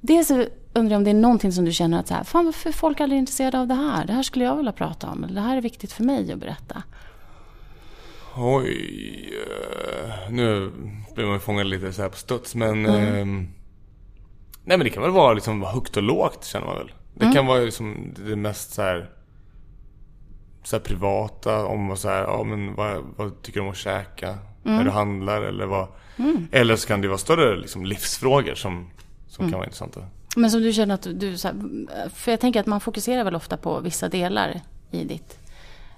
Dels 0.00 0.30
undrar 0.30 0.90
jag 0.90 0.98
om 0.98 1.04
det 1.04 1.10
är 1.10 1.14
någonting 1.14 1.52
som 1.52 1.64
du 1.64 1.72
känner 1.72 2.00
att 2.00 2.08
så 2.08 2.14
här, 2.14 2.24
fan 2.24 2.44
varför 2.44 2.68
är 2.68 2.74
folk 2.74 3.00
aldrig 3.00 3.18
intresserade 3.18 3.60
av 3.60 3.66
det 3.66 3.74
här? 3.74 4.06
Det 4.06 4.12
här 4.12 4.22
skulle 4.22 4.44
jag 4.44 4.56
vilja 4.56 4.72
prata 4.72 5.10
om. 5.10 5.24
Eller 5.24 5.34
det 5.34 5.40
här 5.40 5.56
är 5.56 5.62
viktigt 5.62 5.92
för 5.92 6.04
mig 6.04 6.32
att 6.32 6.38
berätta. 6.38 6.82
Oj, 8.36 9.34
eh, 9.48 10.30
nu 10.30 10.72
blir 11.14 11.26
man 11.26 11.40
fångad 11.40 11.66
lite 11.66 11.92
så 11.92 12.02
här 12.02 12.08
på 12.08 12.16
studs, 12.16 12.54
men... 12.54 12.86
Mm. 12.86 13.14
ehm, 13.14 13.48
nej, 14.66 14.76
men 14.78 14.84
det 14.84 14.90
kan 14.90 15.02
väl 15.02 15.12
vara 15.12 15.32
liksom 15.34 15.62
högt 15.62 15.96
och 15.96 16.02
lågt, 16.02 16.44
känner 16.44 16.66
man 16.66 16.76
väl. 16.78 16.92
Det 17.14 17.24
Mm. 17.24 17.34
kan 17.34 17.46
vara 17.46 17.58
liksom 17.60 18.14
det 18.26 18.36
mest 18.36 18.72
så 18.74 18.82
här... 18.82 19.10
Så 20.64 20.76
här 20.76 20.80
privata, 20.82 21.64
om 21.66 21.88
vad 21.88 21.98
så 21.98 22.08
här, 22.08 22.22
ja 22.22 22.44
men 22.44 22.74
vad, 22.74 23.04
vad 23.16 23.42
tycker 23.42 23.60
du 23.60 23.64
om 23.66 23.70
att 23.72 23.76
käka? 23.76 24.28
Mm. 24.28 24.38
När 24.76 24.84
du 24.84 24.90
handlar 24.90 25.42
eller 25.42 25.66
vad... 25.66 25.88
Eller 26.52 26.76
så 26.76 26.88
kan 26.88 27.00
det 27.00 27.08
vara 27.08 27.18
större 27.18 27.56
liksom, 27.56 27.84
livsfrågor 27.86 28.54
som, 28.54 28.90
som 29.28 29.42
Mm. 29.42 29.50
kan 29.52 29.58
vara 29.58 29.66
intressanta. 29.66 30.00
Men 30.36 30.50
som 30.50 30.62
du 30.62 30.72
känner 30.72 30.94
att 30.94 31.06
du... 31.14 31.36
Så 31.38 31.48
här, 31.48 31.56
för 32.14 32.30
jag 32.30 32.40
tänker 32.40 32.60
att 32.60 32.66
man 32.66 32.80
fokuserar 32.80 33.24
väl 33.24 33.34
ofta 33.34 33.56
på 33.56 33.80
vissa 33.80 34.08
delar 34.08 34.60
i 34.90 35.04
ditt 35.04 35.38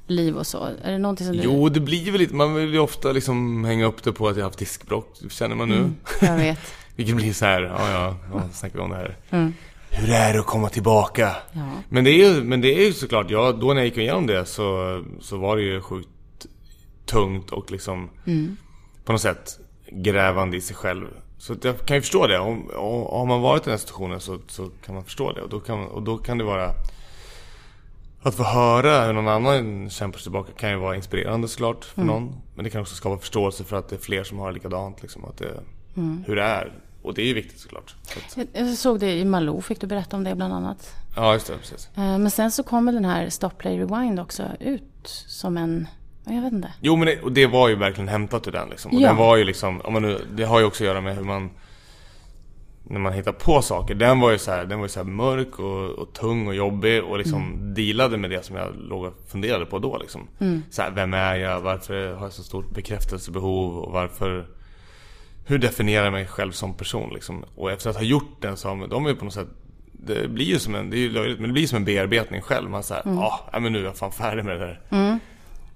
liv 0.07 0.37
och 0.37 0.47
så. 0.47 0.69
Är 0.83 0.93
det 0.93 0.99
någonting 0.99 1.27
som 1.27 1.37
du... 1.37 1.43
Jo, 1.43 1.69
det 1.69 1.81
blir 1.81 2.11
väl 2.13 2.21
lite, 2.21 2.35
man 2.35 2.55
vill 2.55 2.73
ju 2.73 2.79
ofta 2.79 3.13
liksom 3.13 3.65
hänga 3.65 3.87
upp 3.87 4.03
det 4.03 4.13
på 4.13 4.29
att 4.29 4.37
jag 4.37 4.43
har 4.45 4.49
haft 4.51 4.59
diskbråck, 4.59 5.17
känner 5.31 5.57
man 5.57 5.69
nu. 5.69 5.77
Mm. 5.77 5.95
Jag 6.21 6.37
vet. 6.37 6.59
Vilket 6.99 7.17
blir 7.17 7.33
så 7.33 7.45
här, 7.45 7.63
ja 7.63 7.91
ja, 7.91 8.17
ja 8.33 8.43
snackar 8.53 8.79
vi 8.79 8.85
om 8.85 8.91
det 8.91 8.97
här. 8.97 9.17
Mm. 9.31 9.55
Hur 9.91 10.11
är 10.11 10.33
det 10.33 10.41
att 10.41 10.47
komma 10.47 10.69
tillbaka? 10.69 11.37
Ja. 11.53 11.61
Men 11.89 12.05
det 12.05 12.11
är 12.11 12.15
ju, 12.35 12.43
men 12.45 12.61
det 12.61 12.69
är 12.75 12.87
ju 12.87 12.93
såklart, 12.93 13.31
ja, 13.31 13.53
då 13.53 13.67
när 13.67 13.77
jag 13.77 13.85
gick 13.85 13.97
igenom 13.97 14.27
det 14.27 14.45
så, 14.45 15.03
så 15.21 15.37
var 15.39 15.57
det 15.57 15.63
ju 15.63 15.81
sjukt 15.81 16.09
tungt 17.07 17.51
och 17.51 17.71
liksom 17.71 18.11
Mm. 18.27 18.57
på 19.05 19.13
något 19.13 19.21
sätt 19.21 19.59
grävande 19.93 20.57
i 20.57 20.61
sig 20.61 20.77
själv. 20.77 21.07
Så 21.39 21.57
jag 21.63 21.81
kan 21.87 21.97
ju 21.97 22.01
förstå 22.01 22.27
det. 22.27 22.39
Om, 22.39 22.71
har 23.11 23.27
man 23.27 23.41
varit 23.41 23.63
i 23.63 23.65
den 23.65 23.73
här 23.73 23.79
situationen 23.79 24.21
så, 24.21 24.39
så 24.47 24.71
kan 24.85 24.95
man 24.95 25.05
förstå 25.05 25.33
det. 25.33 25.43
Och 25.43 25.49
då 25.49 25.61
kan, 25.61 25.87
och 25.87 26.03
då 26.03 26.19
kan 26.19 26.39
det 26.39 26.45
vara 26.45 26.71
att 28.23 28.35
få 28.35 28.43
höra 28.43 29.05
hur 29.07 29.13
någon 29.13 29.29
annan 29.29 29.91
kämpar 29.91 30.19
sig 30.19 30.23
tillbaka 30.23 30.53
kan 30.53 30.71
ju 30.71 30.77
vara 30.77 30.97
inspirerande 30.97 31.49
såklart 31.49 31.85
för 31.85 32.03
någon. 32.03 32.35
Men 32.55 32.65
det 32.65 32.71
kan 32.71 32.81
också 32.81 32.95
skapa 32.95 33.19
förståelse 33.19 33.65
för 33.65 33.77
att 33.77 33.89
det 33.89 33.97
är 33.97 34.01
fler 34.01 34.25
som 34.25 34.39
har 34.39 34.53
likadant. 34.53 35.03
Liksom, 35.03 35.25
att 35.25 35.37
det, 35.39 35.61
Hur 36.27 36.37
det 36.37 36.43
är 36.43 36.73
och 37.03 37.15
det 37.15 37.23
är 37.23 37.27
ju 37.27 37.35
viktigt 37.35 37.61
såklart. 37.61 37.95
Så 38.29 38.41
att, 38.41 38.49
Jag- 38.53 38.69
såg 38.77 39.01
det 39.01 39.13
i 39.13 39.25
Malou, 39.25 39.61
fick 39.61 39.81
du 39.81 39.87
berätta 39.87 40.17
om 40.17 40.25
det 40.25 40.35
bland 40.35 40.55
annat. 40.55 40.95
ja, 41.17 41.33
just 41.33 41.47
det. 41.47 41.57
Precis. 41.59 41.89
Eh, 41.97 42.19
Men 42.19 42.31
sen 42.31 42.51
så 42.51 42.63
kommer 42.63 42.93
den 42.93 43.05
här 43.05 43.29
Stop 43.29 43.51
Play 43.59 43.79
Rewind 43.81 44.21
också 44.21 44.43
ut 44.61 44.85
som 45.27 45.57
en, 45.57 45.87
jag 46.25 46.43
vet 46.43 46.53
inte. 46.53 46.73
Jo 46.81 46.97
men 46.97 47.07
det, 47.07 47.21
och 47.23 47.33
det 47.33 47.47
var 47.47 47.69
ju 47.69 47.75
verkligen 47.75 48.09
hämtat 48.09 48.49
ur 48.49 48.53
den 48.53 48.69
liksom. 48.69 48.91
Och 48.95 49.01
Ja. 49.01 49.09
den 49.09 49.17
var 49.17 49.37
ju 49.37 49.45
liksom, 49.45 49.81
om 49.81 49.93
man 49.93 50.03
nu, 50.03 50.21
det 50.35 50.45
har 50.45 50.59
ju 50.61 50.65
också 50.65 50.85
att 50.85 50.89
göra 50.89 51.01
med 51.01 51.17
hur 51.17 51.25
man 51.25 51.51
när 52.91 53.01
man 53.01 53.13
hittar 53.13 53.33
på 53.33 53.63
saker, 53.63 53.95
den 53.95 54.21
var 54.21 54.31
ju 54.31 54.39
så 54.39 54.51
här, 54.51 54.65
den 54.65 54.79
var 54.79 54.85
ju 54.85 54.89
så 54.89 54.99
här 55.01 55.05
mörk 55.07 55.59
och, 55.59 55.91
och 55.91 56.13
tung 56.13 56.47
och 56.49 56.55
jobbig 56.55 57.05
och 57.05 57.19
liksom 57.19 57.75
dealade 57.75 58.17
med 58.17 58.31
det 58.31 58.45
som 58.45 58.57
jag 58.57 58.75
låg 58.77 59.05
och 59.05 59.15
funderade 59.27 59.67
på 59.67 59.79
då 59.79 59.99
liksom. 59.99 60.29
Så 60.71 60.83
här, 60.83 60.91
vem 60.91 61.15
är 61.15 61.35
jag? 61.37 61.61
Varför 61.61 62.13
har 62.15 62.23
jag 62.25 62.33
så 62.33 62.43
stort 62.43 62.71
bekräftelsebehov? 62.75 63.79
Och 63.79 63.93
varför 63.93 64.47
Hur 65.49 65.59
definierar 65.59 66.05
jag 66.05 66.13
mig 66.13 66.27
själv 66.27 66.53
som 66.53 66.75
person 66.75 67.11
liksom? 67.15 67.45
Och 67.55 67.71
efter 67.71 67.91
att 67.91 67.97
ha 67.97 68.03
gjort 68.03 68.37
den 68.41 68.57
så 68.57 68.69
har 68.69 68.87
de 68.87 69.07
är 69.07 69.15
på 69.15 69.25
något 69.25 69.35
sätt 69.35 69.49
Det 69.93 70.29
blir 70.29 70.47
ju 70.47 70.59
som 70.59 70.75
en, 70.75 70.91
det 70.91 70.97
är 70.97 70.99
ju 70.99 71.11
löjligt, 71.11 71.41
men 71.41 71.49
det 71.49 71.53
blir 71.53 71.67
som 71.67 71.77
en 71.77 71.85
bearbetning 71.85 72.41
själv. 72.41 72.71
Man 72.71 72.83
säger, 72.83 73.03
ja 73.05 73.49
ah, 73.53 73.61
men 73.61 73.73
nu 73.73 73.79
är 73.79 73.85
jag 73.85 73.97
fan 73.97 74.13
färdig 74.13 74.45
med 74.45 74.61
det 74.61 74.67
där. 74.67 75.21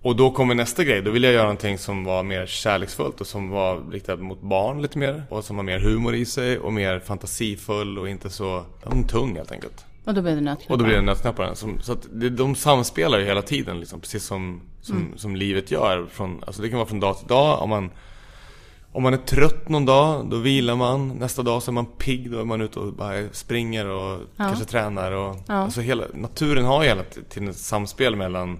Och 0.02 0.16
då 0.16 0.30
kommer 0.30 0.54
nästa 0.54 0.84
grej, 0.84 1.02
då 1.02 1.10
vill 1.10 1.22
jag 1.24 1.32
göra 1.32 1.42
någonting 1.42 1.78
som 1.78 2.04
var 2.04 2.22
mer 2.22 2.46
kärleksfullt 2.46 3.20
och 3.20 3.26
som 3.26 3.50
var 3.50 3.90
riktat 3.90 4.20
mot 4.20 4.40
barn 4.40 4.82
lite 4.82 4.98
mer. 4.98 5.22
Och 5.28 5.44
som 5.44 5.56
har 5.56 5.62
mer 5.62 5.78
humor 5.78 6.14
i 6.14 6.24
sig 6.24 6.58
och 6.58 6.72
mer 6.72 7.00
fantasifull 7.00 7.98
och 7.98 8.08
inte 8.08 8.30
så 8.30 8.64
ja, 8.84 8.90
tung 9.08 9.36
helt 9.36 9.52
enkelt. 9.52 9.84
Och 10.04 10.14
då 10.14 10.22
blev 10.22 10.34
det 10.34 10.40
nötknäppar. 10.40 10.74
Och 10.74 10.78
då 10.78 10.84
blir 10.84 10.94
det 10.94 11.02
nötknäpparen. 11.02 11.56
Så 11.56 11.92
att 11.92 12.06
de 12.30 12.54
samspelar 12.54 13.18
ju 13.18 13.24
hela 13.24 13.42
tiden 13.42 13.80
liksom, 13.80 14.00
precis 14.00 14.24
som, 14.24 14.60
som, 14.80 15.12
som 15.16 15.36
livet 15.36 15.70
gör. 15.70 16.06
Från, 16.10 16.44
alltså 16.46 16.62
det 16.62 16.68
kan 16.68 16.78
vara 16.78 16.88
från 16.88 17.00
dag 17.00 17.18
till 17.18 17.28
dag. 17.28 17.62
Om 17.62 17.70
man, 17.70 17.90
om 18.92 19.02
man 19.02 19.12
är 19.14 19.18
trött 19.18 19.68
någon 19.68 19.84
dag, 19.84 20.30
då 20.30 20.36
vilar 20.36 20.76
man. 20.76 21.08
Nästa 21.08 21.42
dag 21.42 21.62
så 21.62 21.70
är 21.70 21.72
man 21.72 21.86
pigg, 21.86 22.30
då 22.30 22.40
är 22.40 22.44
man 22.44 22.60
ute 22.60 22.78
och 22.78 22.92
bara 22.92 23.28
springer 23.32 23.86
och 23.86 24.20
kanske 24.36 24.64
tränar. 24.64 25.12
Och, 25.12 25.36
Ja. 25.48 25.54
alltså 25.54 25.80
hela, 25.80 26.04
naturen 26.14 26.64
har 26.64 26.82
ju 26.82 26.88
hela 26.88 27.02
tiden 27.28 27.48
ett 27.48 27.56
samspel 27.56 28.16
mellan, 28.16 28.58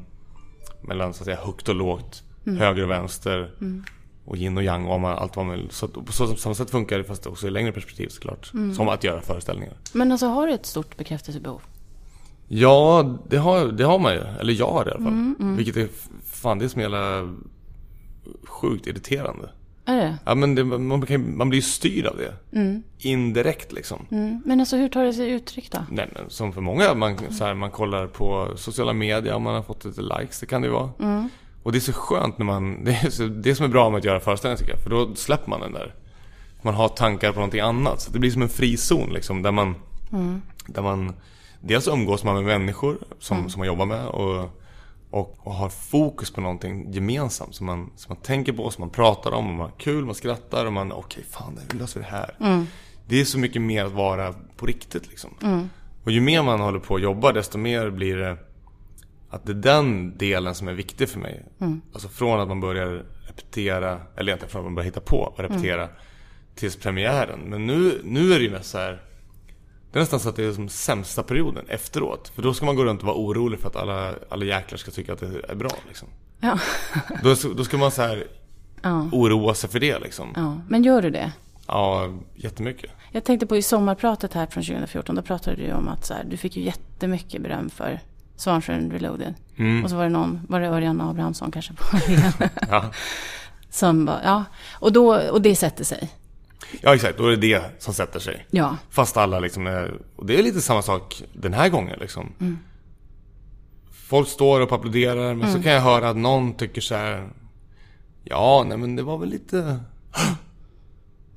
mellan 0.83 1.15
så 1.15 1.23
att 1.23 1.25
säga 1.25 1.39
högt 1.45 1.69
och 1.69 1.75
lågt, 1.75 2.23
höger 2.45 2.83
och 2.83 2.91
vänster. 2.91 3.51
Och 4.25 4.37
yin 4.37 4.57
och 4.57 4.63
yang 4.63 4.87
och 4.87 5.01
man, 5.01 5.19
allt 5.19 5.37
vad 5.37 5.47
man 5.47 5.55
vill. 5.57 5.71
Så 5.71 5.89
på 5.89 6.13
så, 6.13 6.37
samma 6.37 6.55
sätt 6.55 6.71
funkar 6.71 6.99
det 6.99 7.05
fast 7.05 7.27
också 7.27 7.47
i 7.47 7.51
längre 7.51 7.73
perspektiv 7.73 8.09
såklart. 8.09 8.53
Som 8.77 8.89
att 8.89 9.05
göra 9.05 9.21
föreställningar. 9.21 9.77
Men 9.93 10.13
alltså 10.13 10.27
har 10.27 10.47
du 10.47 10.53
ett 10.53 10.67
stort 10.67 10.97
bekräftelsebehov? 10.97 11.63
Ja, 12.49 13.17
det 13.29 13.37
har, 13.37 13.67
det 13.67 13.85
har 13.85 13.99
man 13.99 14.13
ju. 14.13 14.21
Eller 14.41 14.53
jag 14.53 14.71
har 14.73 14.85
det 14.85 14.91
i 14.91 14.95
alla 14.95 15.05
fall. 15.05 15.35
Vilket 15.57 15.77
är, 15.77 15.89
fan 16.25 16.59
det 16.59 16.65
är 16.65 16.69
som 16.69 16.81
jävla 16.81 17.35
sjukt 18.45 18.87
irriterande. 18.87 19.51
Är 19.85 19.97
det? 19.97 20.19
Ja 20.25 20.35
men 20.35 20.55
det, 20.55 20.65
man, 20.65 21.07
kan, 21.07 21.37
man 21.37 21.49
blir 21.49 21.59
ju 21.59 21.63
styrd 21.63 22.07
av 22.07 22.17
det. 22.17 22.35
Indirekt 22.99 23.73
liksom. 23.73 24.07
Mm. 24.11 24.43
Men 24.45 24.61
alltså 24.61 24.77
hur 24.77 24.89
tar 24.89 25.05
det 25.05 25.13
sig 25.13 25.31
uttryck 25.31 25.71
då? 25.71 25.79
Nej, 25.91 26.09
men 26.15 26.31
som 26.31 26.53
för 26.53 26.61
många, 26.61 26.95
man, 26.95 27.19
så 27.31 27.45
här, 27.45 27.55
man 27.55 27.71
kollar 27.71 28.07
på 28.07 28.53
sociala 28.57 28.93
medier 28.93 29.35
om 29.35 29.43
man 29.43 29.55
har 29.55 29.63
fått 29.63 29.85
lite 29.85 30.03
likes, 30.03 30.41
det 30.41 30.47
kan 30.47 30.63
det 30.63 30.69
ju 30.69 30.75
vara. 30.75 30.91
Och 31.63 31.73
det 31.73 31.79
är 31.79 31.81
så 31.81 31.93
skönt 31.93 32.39
när 32.39 32.47
man, 32.47 32.85
det 32.85 32.91
är 32.91 33.11
så, 33.11 33.23
det 33.23 33.55
som 33.55 33.65
är 33.65 33.71
bra 33.71 33.91
med 33.91 33.99
att 33.99 34.05
göra 34.05 34.21
föreställningar 34.21 34.59
tycker 34.59 34.73
jag, 34.73 34.83
för 34.83 34.91
då 34.91 35.15
släpper 35.15 35.51
man 35.51 35.61
den 35.61 35.73
där. 35.73 35.95
Man 36.63 36.75
har 36.75 36.89
tankar 36.89 37.33
på 37.33 37.39
någonting 37.39 37.61
annat, 37.61 38.01
så 38.01 38.13
det 38.13 38.19
blir 38.19 38.31
som 38.31 38.43
en 38.43 38.49
frizon 38.49 39.11
liksom, 39.13 39.43
där 39.43 39.53
man, 39.53 39.75
där 40.67 40.83
man 40.83 41.13
Dels 41.65 41.89
umgås 41.89 42.25
man 42.25 42.35
med 42.35 42.45
människor 42.45 42.99
som, 43.19 43.51
som 43.51 43.59
man 43.59 43.67
jobbar 43.67 43.87
med 43.87 44.07
och, 44.07 44.62
och, 45.13 45.39
och 45.39 45.55
har 45.55 45.69
fokus 45.69 46.31
på 46.31 46.41
någonting 46.41 46.93
gemensamt 46.93 47.55
som 47.55 47.67
man, 47.67 47.91
som 47.97 48.15
man 48.15 48.23
tänker 48.23 48.53
på, 48.53 48.71
som 48.71 48.83
man 48.83 48.91
pratar 48.91 49.33
om 49.33 49.49
och 49.49 49.55
man 49.55 49.71
har 49.71 49.79
kul, 49.79 50.05
man 50.05 50.15
skrattar 50.15 50.67
och 50.67 50.73
man, 50.73 50.93
okej 50.93 51.25
fan, 51.31 51.59
hur 51.73 51.79
löser 51.79 52.01
vi 52.01 52.07
det 52.07 52.13
här? 52.13 52.37
Det 53.07 53.21
är 53.21 53.25
så 53.25 53.39
mycket 53.39 53.63
mer 53.63 53.85
att 53.85 53.93
vara 53.93 54.35
på 54.57 54.67
riktigt 54.67 55.09
liksom. 55.09 55.31
Och 56.05 56.13
ju 56.13 56.21
mer 56.21 56.43
man 56.43 56.61
håller 56.61 56.79
på 56.79 56.95
att 56.95 57.03
jobba 57.03 57.33
desto 57.33 57.59
mer 57.59 57.91
blir 57.91 58.17
det 58.17 58.37
att 59.31 59.47
det 59.47 59.53
är 59.53 59.55
den 59.55 60.19
delen 60.19 60.55
som 60.55 60.69
är 60.69 60.73
viktig 60.73 61.09
för 61.09 61.19
mig. 61.19 61.45
Alltså 61.93 62.09
från 62.09 62.41
att 62.41 62.49
man 62.49 62.61
börjar 62.61 63.05
repetera, 63.27 64.01
eller 64.17 64.31
egentligen 64.31 64.51
från 64.51 64.61
att 64.61 64.67
man 64.67 64.75
börjar 64.75 64.87
hitta 64.87 65.01
på 65.01 65.17
och 65.17 65.41
repetera 65.41 65.89
tills 66.55 66.77
premiären. 66.77 67.41
Men 67.41 67.67
nu, 67.67 68.01
nu 68.05 68.33
är 68.33 68.39
det 68.39 68.45
ju 68.45 68.51
mest 68.51 68.71
så 68.71 68.79
här. 68.79 69.03
Det 69.93 69.99
är 69.99 70.01
nästan 70.01 70.21
så 70.21 70.29
att 70.29 70.37
det 70.37 70.45
är 70.45 70.53
som 70.53 70.69
sämsta 70.69 71.23
perioden 71.23 71.65
efteråt. 71.69 72.33
För 72.35 72.43
då 72.43 72.55
ska 72.55 72.67
man 72.67 72.77
gå 72.77 72.85
runt 72.85 73.01
och 73.01 73.07
vara 73.07 73.17
orolig 73.17 73.61
för 73.61 73.69
att 73.69 73.77
alla, 73.77 74.15
alla 74.29 74.45
jäklar 74.45 74.79
ska 74.79 74.91
tycka 74.91 75.13
att 75.13 75.21
det 75.21 75.41
är 75.49 75.55
bra 75.55 75.71
liksom. 75.89 76.09
Ja. 76.41 76.59
Då, 77.23 77.35
då 77.57 77.65
ska 77.65 77.79
man 77.79 77.91
så 77.91 78.03
här 78.03 78.27
ja. 78.83 79.09
oroa 79.13 79.55
sig 79.55 79.71
för 79.71 79.81
det 79.81 79.99
liksom. 79.99 80.33
ja. 80.37 80.61
Men 80.69 80.83
gör 80.83 81.03
du 81.03 81.11
det? 81.11 81.33
Ja, 81.67 82.09
jättemycket. 82.35 82.91
Jag 83.13 83.25
tänkte 83.25 83.47
på 83.47 83.57
i 83.57 83.63
sommarpratet 83.63 84.33
här 84.33 84.47
från 84.47 84.63
2014, 84.65 85.17
då 85.17 85.23
pratade 85.23 85.57
du 85.57 85.73
om 85.73 85.89
att 85.89 86.07
så 86.07 86.15
här, 86.15 86.25
du 86.25 86.37
fick 86.37 86.57
ju 86.57 86.63
jättemycket 86.63 87.43
beröm 87.43 87.71
för 87.71 88.01
Svansjön 88.37 88.91
Reloaded. 88.91 89.35
Mm. 89.57 89.85
Och 89.85 89.91
så 89.91 89.97
var 89.97 90.03
det 90.03 90.11
någon, 90.11 90.41
var 90.49 90.61
det 90.61 90.69
Örjan 90.69 91.01
Abrahamsson 91.01 91.51
kanske 91.51 91.73
på 91.75 91.85
Ja. 92.71 92.85
som 93.71 94.05
bara, 94.05 94.21
ja. 94.25 94.45
Och, 94.73 94.93
då, 94.93 95.31
och 95.31 95.43
det 95.43 95.57
sätter 95.57 95.85
sig. 95.85 96.11
Ja, 96.81 96.95
exakt. 96.95 97.19
Då 97.19 97.27
är 97.27 97.31
det 97.31 97.37
det 97.37 97.63
som 97.79 97.95
sätter 97.95 98.21
sig. 98.21 98.47
Ja. 98.51 98.77
Fast 98.91 99.17
alla 99.17 99.41
liksom 99.41 99.67
är, 99.67 100.01
och 100.17 100.27
det 100.27 100.39
är 100.39 100.43
lite 100.43 100.61
samma 100.61 100.83
sak 100.83 101.23
den 101.33 101.55
här 101.55 101.69
gången 101.69 101.99
liksom. 102.01 102.59
Folk 103.93 104.29
står 104.29 104.61
och 104.61 104.73
applåderar 104.73 105.35
men 105.35 105.53
så 105.53 105.63
kan 105.63 105.73
jag 105.73 105.81
höra 105.81 106.09
att 106.09 106.17
någon 106.17 106.55
tycker 106.55 106.81
så 106.81 106.95
här. 106.95 107.29
Ja, 108.25 108.65
nej 108.69 108.79
men 108.79 108.97
det 108.97 109.03
var 109.03 109.19
väl 109.19 109.29
lite... 109.29 109.81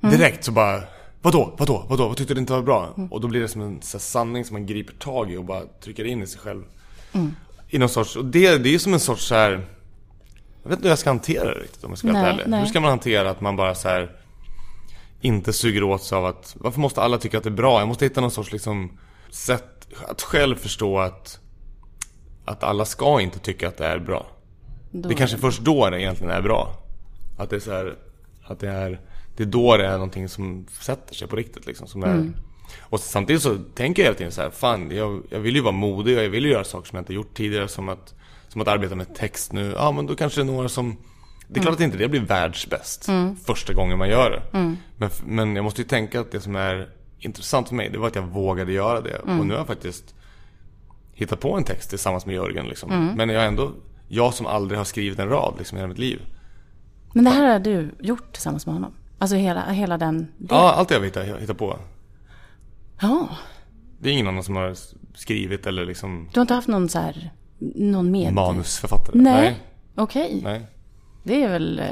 Direkt 0.00 0.44
så 0.44 0.52
bara 0.52 0.82
Vadå, 1.26 1.54
vadå, 1.58 1.84
vadå, 1.88 2.08
vad 2.08 2.16
tyckte 2.16 2.34
du 2.34 2.40
inte 2.40 2.52
var 2.52 2.62
bra? 2.62 2.94
Och 3.10 3.20
då 3.20 3.28
blir 3.28 3.40
det 3.40 3.48
som 3.48 3.62
en 3.62 3.82
så 3.82 3.96
här, 3.96 4.02
sanning 4.02 4.44
som 4.44 4.54
man 4.54 4.66
griper 4.66 4.94
tag 4.94 5.32
i 5.32 5.36
och 5.36 5.44
bara 5.44 5.62
trycker 5.80 6.04
in 6.04 6.22
i 6.22 6.26
sig 6.26 6.40
själv. 6.40 6.62
I 7.68 7.78
någon 7.78 7.88
sorts, 7.88 8.16
och 8.16 8.24
det, 8.24 8.58
det 8.58 8.74
är 8.74 8.78
som 8.78 8.94
en 8.94 9.00
sorts 9.00 9.24
så 9.24 9.34
här. 9.34 9.50
Jag 10.62 10.70
vet 10.70 10.78
inte 10.78 10.82
hur 10.82 10.88
jag 10.88 10.98
ska 10.98 11.10
hantera 11.10 11.54
det 11.54 11.60
riktigt 11.60 11.84
om 11.84 11.90
jag 11.90 11.98
ska 11.98 12.08
vara 12.08 12.22
Nej, 12.22 12.32
helt 12.32 12.42
ärlig. 12.42 12.56
Hur 12.56 12.66
ska 12.66 12.80
man 12.80 12.90
hantera 12.90 13.30
att 13.30 13.40
man 13.40 13.56
bara 13.56 13.74
så 13.74 13.88
här 13.88 14.16
inte 15.26 15.52
suger 15.52 15.82
åt 15.82 16.02
sig 16.02 16.18
av 16.18 16.24
att 16.24 16.56
varför 16.60 16.80
måste 16.80 17.02
alla 17.02 17.18
tycka 17.18 17.38
att 17.38 17.44
det 17.44 17.50
är 17.50 17.62
bra? 17.62 17.78
Jag 17.78 17.88
måste 17.88 18.04
hitta 18.04 18.20
någon 18.20 18.30
sorts 18.30 18.52
liksom 18.52 18.98
sätt 19.30 19.88
att 20.08 20.22
själv 20.22 20.56
förstå 20.56 20.98
att 20.98 21.40
att 22.44 22.62
alla 22.62 22.84
ska 22.84 23.20
inte 23.20 23.38
tycka 23.38 23.68
att 23.68 23.76
det 23.76 23.86
är 23.86 23.98
bra. 23.98 24.26
Då, 24.90 25.08
Det 25.08 25.14
är 25.14 25.16
kanske 25.16 25.38
först 25.38 25.60
då 25.60 25.90
det 25.90 26.00
egentligen 26.00 26.32
är 26.32 26.42
bra. 26.42 26.82
Att 27.38 27.50
det 27.50 27.56
är 27.56 27.60
så 27.60 27.72
här, 27.72 27.96
att 28.44 28.60
det 28.60 28.68
är 28.68 29.00
det 29.36 29.42
är 29.42 29.46
då 29.46 29.76
det 29.76 29.86
är 29.86 29.92
någonting 29.92 30.28
som 30.28 30.66
sätter 30.80 31.14
sig 31.14 31.28
på 31.28 31.36
riktigt 31.36 31.66
liksom. 31.66 31.86
Som 31.86 32.02
är, 32.02 32.32
Och 32.80 33.00
samtidigt 33.00 33.42
så 33.42 33.58
tänker 33.74 34.02
jag 34.02 34.06
hela 34.06 34.18
tiden 34.18 34.32
så 34.32 34.42
här, 34.42 34.50
fan 34.50 34.90
jag, 34.90 35.22
jag 35.30 35.38
vill 35.38 35.56
ju 35.56 35.60
vara 35.60 35.72
modig 35.72 36.18
och 36.18 36.24
jag 36.24 36.30
vill 36.30 36.44
ju 36.44 36.50
göra 36.50 36.64
saker 36.64 36.88
som 36.88 36.96
jag 36.96 37.02
inte 37.02 37.14
gjort 37.14 37.34
tidigare. 37.34 37.68
Som 37.68 37.88
att, 37.88 38.14
som 38.48 38.60
att 38.60 38.68
arbeta 38.68 38.94
med 38.94 39.14
text 39.14 39.52
nu. 39.52 39.72
Ja 39.76 39.92
men 39.92 40.06
då 40.06 40.16
kanske 40.16 40.40
det 40.40 40.42
är 40.50 40.52
några 40.52 40.68
som 40.68 40.96
det 41.48 41.60
är 41.60 41.62
klart 41.62 41.74
att 41.74 41.80
inte 41.80 41.98
det 41.98 42.08
blir 42.08 42.20
världsbäst 42.20 43.06
första 43.46 43.72
gången 43.72 43.98
man 43.98 44.08
gör 44.08 44.30
det. 44.30 44.42
Men, 44.96 45.10
men 45.26 45.56
jag 45.56 45.62
måste 45.64 45.82
ju 45.82 45.88
tänka 45.88 46.20
att 46.20 46.30
det 46.30 46.40
som 46.40 46.56
är 46.56 46.88
intressant 47.18 47.68
för 47.68 47.74
mig, 47.74 47.90
det 47.90 47.98
var 47.98 48.06
att 48.08 48.14
jag 48.14 48.22
vågade 48.22 48.72
göra 48.72 49.00
det. 49.00 49.18
Och 49.18 49.28
nu 49.46 49.52
har 49.54 49.58
jag 49.60 49.66
faktiskt 49.66 50.14
hittat 51.12 51.40
på 51.40 51.56
en 51.56 51.64
text 51.64 51.90
tillsammans 51.90 52.26
med 52.26 52.34
Jörgen 52.34 52.66
liksom. 52.66 53.12
Men 53.16 53.28
jag 53.28 53.46
ändå, 53.46 53.72
jag 54.08 54.34
som 54.34 54.46
aldrig 54.46 54.78
har 54.80 54.84
skrivit 54.84 55.18
en 55.18 55.28
rad 55.28 55.54
liksom 55.58 55.78
i 55.78 55.80
hela 55.80 55.88
mitt 55.88 55.98
liv. 55.98 56.20
Men 57.12 57.24
det 57.24 57.30
här 57.30 57.52
har 57.52 57.58
du 57.58 57.90
gjort 58.00 58.32
tillsammans 58.32 58.66
med 58.66 58.74
honom? 58.74 58.92
Alltså 59.18 59.36
hela, 59.36 59.70
hela 59.70 59.98
den... 59.98 60.18
Det. 60.38 60.54
Ja, 60.54 60.72
allt 60.72 60.90
jag 60.90 61.04
hittar, 61.04 61.38
hittar 61.40 61.54
på. 61.54 61.78
ja. 63.00 63.28
Det 63.98 64.08
är 64.08 64.12
ingen 64.12 64.28
annan 64.28 64.42
som 64.42 64.56
har 64.56 64.74
skrivit 65.14 65.66
eller 65.66 65.84
liksom 65.84 66.28
Du 66.32 66.40
har 66.40 66.42
inte 66.42 66.54
haft 66.54 66.68
någon 66.68 66.88
så 66.88 66.98
här, 66.98 67.30
någon 67.74 68.10
med? 68.10 68.32
manusförfattare. 68.32 69.18
Nej. 69.18 69.60
Okej. 69.94 70.40
Nej. 70.44 70.66
Det 71.26 71.42
är 71.42 71.48
väl 71.48 71.78
eh, 71.78 71.84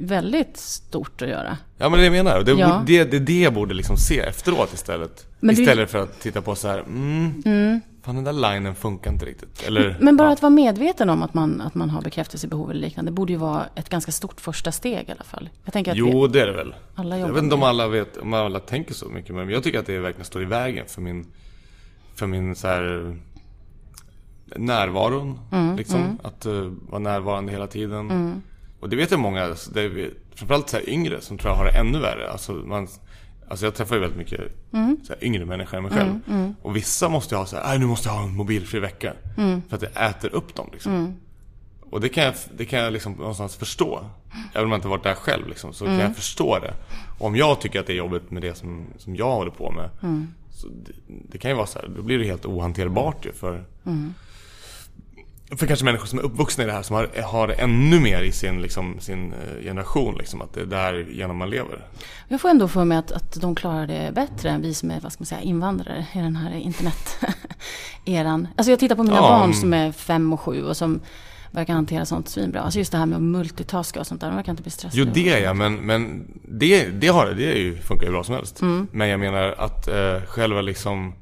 väldigt 0.00 0.56
stort 0.56 1.22
att 1.22 1.28
göra. 1.28 1.56
Ja 1.78 1.88
men 1.88 1.98
det 1.98 2.04
jag 2.04 2.12
menar, 2.12 2.42
det, 2.42 2.52
Ja. 2.52 2.82
det, 2.86 3.04
det 3.04 3.18
det 3.18 3.40
jag 3.40 3.54
borde 3.54 3.74
liksom 3.74 3.96
se 3.96 4.18
efteråt 4.20 4.72
istället. 4.74 5.26
Men 5.40 5.54
du- 5.54 5.62
istället 5.62 5.90
för 5.90 5.98
att 5.98 6.20
titta 6.20 6.42
på 6.42 6.54
så 6.54 6.68
här, 6.68 6.78
mm, 6.78 7.80
fan 8.02 8.14
den 8.14 8.24
där 8.24 8.32
linen 8.54 8.74
funkar 8.74 9.10
inte 9.12 9.24
riktigt. 9.26 9.62
Eller, 9.66 9.96
Men 10.00 10.16
bara 10.16 10.28
ja. 10.28 10.32
att 10.32 10.42
vara 10.42 10.50
medveten 10.50 11.10
om 11.10 11.22
att 11.22 11.34
man, 11.34 11.60
att 11.60 11.74
man 11.74 11.90
har 11.90 12.02
bekräftelsebehov 12.02 12.70
eller 12.70 12.80
liknande 12.80 13.10
borde 13.10 13.32
ju 13.32 13.38
vara 13.38 13.66
ett 13.74 13.88
ganska 13.88 14.12
stort 14.12 14.40
första 14.40 14.72
steg 14.72 15.08
i 15.08 15.12
alla 15.12 15.24
fall. 15.24 15.48
Jag 15.64 15.72
tänker 15.72 15.90
att 15.92 15.96
Jo, 15.98 16.22
vi, 16.26 16.32
det 16.32 16.40
är 16.42 16.46
det 16.46 16.52
väl. 16.52 16.74
alla 16.94 17.18
Jag 17.18 17.32
vet 17.32 17.42
inte 17.42 17.54
om 17.54 17.62
alla 17.62 17.88
vet, 17.88 18.16
om 18.16 18.34
alla 18.34 18.60
tänker 18.60 18.94
så 18.94 19.08
mycket 19.08 19.34
men 19.34 19.50
jag 19.50 19.62
tycker 19.62 19.78
att 19.78 19.86
det 19.86 19.98
verkligen 19.98 20.24
står 20.26 20.42
i 20.42 20.44
vägen 20.46 20.84
för 20.88 21.00
min, 21.02 21.26
för 22.14 22.26
min 22.26 22.56
så 22.56 22.66
här 22.66 23.16
närvaron. 24.56 25.38
Mm, 25.52 25.76
liksom. 25.76 26.18
Att 26.22 26.46
uh, 26.46 26.72
vara 26.88 26.98
närvarande 26.98 27.52
hela 27.52 27.66
tiden. 27.66 28.42
Mm. 28.80 28.82
Och 28.82 28.88
det 28.88 28.96
vet 28.96 29.10
jag 29.10 29.20
många, 29.20 29.42
alltså, 29.44 29.70
det 29.70 29.82
är, 29.82 30.10
framförallt 30.34 30.68
så 30.68 30.76
här 30.76 30.88
yngre 30.88 31.20
som 31.20 31.38
tror 31.38 31.50
jag 31.52 31.56
har 31.56 31.64
det 31.64 31.70
ännu 31.78 31.98
värre. 31.98 32.30
Alltså, 32.30 32.52
man, 32.52 32.88
alltså 33.48 33.66
jag 33.66 33.74
träffar 33.74 33.94
ju 33.94 34.00
väldigt 34.00 34.18
mycket 34.18 34.40
Mm. 34.72 34.96
så 35.06 35.12
här, 35.12 35.24
yngre 35.24 35.44
människor 35.44 35.76
än 35.76 35.82
mig 35.82 35.92
själv. 35.92 36.14
Och 36.62 36.76
vissa 36.76 37.08
måste 37.08 37.34
ju 37.34 37.38
ha 37.38 37.46
så 37.46 37.56
här, 37.56 37.66
"Nej, 37.68 37.78
nu 37.78 37.86
måste 37.86 38.08
jag 38.08 38.14
ha 38.14 38.22
en 38.24 38.34
mobilfri 38.36 38.80
vecka. 38.80 39.12
Mm. 39.36 39.62
För 39.68 39.74
att 39.76 39.80
det 39.80 39.86
äter 40.00 40.34
upp 40.34 40.54
dem 40.54 40.68
liksom. 40.72 40.92
och 41.90 42.00
det 42.00 42.08
kan 42.08 42.24
jag, 42.24 42.34
det 42.56 42.64
kan 42.64 42.78
jag 42.78 42.92
liksom 42.92 43.12
någonstans 43.12 43.56
förstå. 43.56 44.04
Även 44.52 44.64
om 44.64 44.70
jag 44.70 44.78
inte 44.78 44.88
varit 44.88 45.02
där 45.02 45.14
själv 45.14 45.48
liksom, 45.48 45.72
så 45.72 45.84
kan 45.84 45.98
jag 45.98 46.16
förstå 46.16 46.58
det. 46.58 46.74
Och 47.18 47.26
om 47.26 47.36
jag 47.36 47.60
tycker 47.60 47.80
att 47.80 47.86
det 47.86 47.92
är 47.92 47.96
jobbigt 47.96 48.30
med 48.30 48.42
det 48.42 48.54
som, 48.54 48.84
som 48.98 49.16
jag 49.16 49.30
håller 49.30 49.50
på 49.50 49.70
med. 49.70 49.90
Så 50.50 50.68
det, 50.68 50.92
det 51.06 51.38
kan 51.38 51.50
ju 51.50 51.56
vara 51.56 51.66
så 51.66 51.78
här, 51.78 51.88
då 51.96 52.02
blir 52.02 52.18
det 52.18 52.24
helt 52.24 52.46
ohanterbart 52.46 53.26
ju 53.26 53.32
för 53.32 53.64
för 55.56 55.66
kanske 55.66 55.84
människor 55.84 56.06
som 56.06 56.18
är 56.18 56.22
uppvuxna 56.22 56.64
i 56.64 56.66
det 56.66 56.72
här 56.72 56.82
som 56.82 56.96
har, 56.96 57.22
har 57.22 57.48
ännu 57.48 58.00
mer 58.00 58.22
i 58.22 58.32
sin, 58.32 58.62
liksom, 58.62 58.96
sin 59.00 59.32
eh, 59.32 59.64
generation. 59.64 60.14
Liksom, 60.18 60.42
att 60.42 60.54
det 60.54 60.60
är 60.60 60.66
där 60.66 61.06
genom 61.10 61.36
man 61.36 61.50
lever. 61.50 61.86
Jag 62.28 62.40
får 62.40 62.48
ändå 62.48 62.68
för 62.68 62.84
mig 62.84 62.98
att, 62.98 63.12
att 63.12 63.40
de 63.40 63.54
klarar 63.54 63.86
det 63.86 64.12
bättre 64.14 64.50
än 64.50 64.62
vi 64.62 64.74
som 64.74 64.90
är 64.90 65.00
vad 65.00 65.12
ska 65.12 65.20
man 65.20 65.26
säga, 65.26 65.40
invandrare 65.40 66.06
i 66.12 66.18
den 66.18 66.36
här 66.36 66.56
internet-eran. 66.56 68.48
Alltså 68.56 68.70
jag 68.70 68.78
tittar 68.78 68.96
på 68.96 69.02
mina 69.02 69.16
Ja, 69.16 69.22
barn 69.22 69.44
mm. 69.44 69.54
som 69.54 69.74
är 69.74 69.92
fem 69.92 70.32
och 70.32 70.40
sju 70.40 70.64
och 70.64 70.76
som 70.76 71.00
verkar 71.50 71.74
hantera 71.74 72.06
sånt 72.06 72.28
svinbra. 72.28 72.60
Alltså 72.60 72.78
just 72.78 72.92
det 72.92 72.98
här 72.98 73.06
med 73.06 73.16
att 73.16 73.22
multitaska 73.22 74.00
och 74.00 74.06
sånt 74.06 74.20
där, 74.20 74.28
de 74.28 74.36
verkar 74.36 74.52
inte 74.52 74.62
bli 74.62 74.70
stressade. 74.70 75.02
Jo, 75.02 75.10
det 75.14 75.30
är 75.30 75.42
jag, 75.42 75.56
men, 75.56 75.74
men 75.74 76.26
det, 76.42 76.86
det, 76.86 77.08
har, 77.08 77.26
det 77.26 77.52
är 77.52 77.56
ju, 77.56 77.76
funkar 77.76 78.06
ju 78.06 78.12
bra 78.12 78.24
som 78.24 78.34
helst. 78.34 78.62
Mm. 78.62 78.86
Men 78.92 79.08
jag 79.08 79.20
menar 79.20 79.54
att 79.58 79.88
eh, 79.88 80.20
själva 80.26 80.60
liksom 80.60 81.14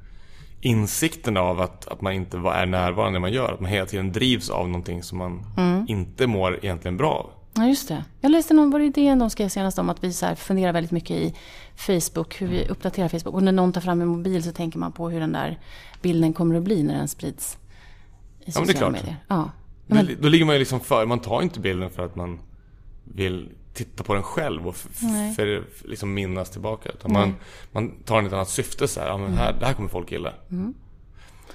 insikten 0.61 1.37
av 1.37 1.61
att, 1.61 1.89
att 1.89 2.01
man 2.01 2.13
inte 2.13 2.37
är 2.37 2.67
närvarande 2.67 3.13
när 3.13 3.21
man 3.21 3.33
gör, 3.33 3.53
att 3.53 3.61
man 3.61 3.71
hela 3.71 3.87
tiden 3.87 4.13
drivs 4.13 4.51
av 4.51 4.69
någonting 4.69 5.03
som 5.03 5.19
man 5.19 5.45
Mm. 5.57 5.85
inte 5.89 6.27
mår 6.27 6.59
egentligen 6.65 6.97
bra 6.97 7.11
av. 7.13 7.31
Ja, 7.55 7.67
just 7.69 7.89
det. 7.89 8.05
Jag 8.21 8.31
läste 8.31 8.55
någon, 8.55 8.71
var 8.71 8.79
det 8.79 8.85
idén 8.85 9.19
de 9.19 9.31
skrev 9.31 9.49
senast 9.49 9.79
om 9.79 9.89
att 9.91 10.05
vi 10.05 10.13
så 10.13 10.27
här 10.27 10.35
funderar 10.35 10.73
väldigt 10.73 10.93
mycket 10.93 11.11
i 11.17 11.35
Facebook, 11.77 12.41
hur 12.41 12.47
vi 12.49 12.69
uppdaterar 12.69 13.09
Facebook. 13.09 13.35
Och 13.35 13.43
när 13.43 13.53
någon 13.53 13.73
tar 13.73 13.81
fram 13.81 14.01
en 14.01 14.09
mobil 14.09 14.43
så 14.43 14.53
tänker 14.53 14.79
man 14.79 14.93
på 14.93 15.11
hur 15.11 15.21
den 15.21 15.33
där 15.33 15.59
bilden 16.03 16.33
kommer 16.33 16.55
att 16.55 16.63
bli 16.63 16.83
när 16.83 16.95
den 16.95 17.09
sprids 17.09 17.59
i 18.41 18.43
men 18.45 18.53
sociala 18.53 18.67
det 18.67 18.73
är 18.73 18.79
klart. 18.79 18.93
medier. 18.93 19.17
Ja. 19.29 19.51
Men, 19.87 20.09
då 20.21 20.29
ligger 20.29 20.45
man 20.45 20.55
ju 20.55 20.59
liksom 20.59 20.81
för, 20.81 21.07
man 21.07 21.19
tar 21.19 21.43
inte 21.43 21.61
bilden 21.61 21.91
för 21.91 22.05
att 22.05 22.17
man 22.17 22.39
vill 23.05 23.49
titta 23.79 24.05
på 24.05 24.15
den 24.15 24.23
själv 24.23 24.69
och 24.69 24.77
för, 25.37 25.65
liksom 25.85 26.15
minnas 26.15 26.51
tillbaka. 26.51 26.89
Utan 26.89 27.13
man, 27.13 27.35
man 27.73 27.91
tar 28.05 28.23
ett 28.23 28.33
annat 28.33 28.49
syfte 28.49 28.89
så 28.89 29.01
här, 29.01 29.09
ja 29.09 29.17
men 29.19 29.33
här, 29.33 29.57
det 29.61 29.67
här 29.67 29.75
kommer 29.75 29.89
folk 29.89 30.13
gilla. 30.13 30.33
Mm. 30.51 30.75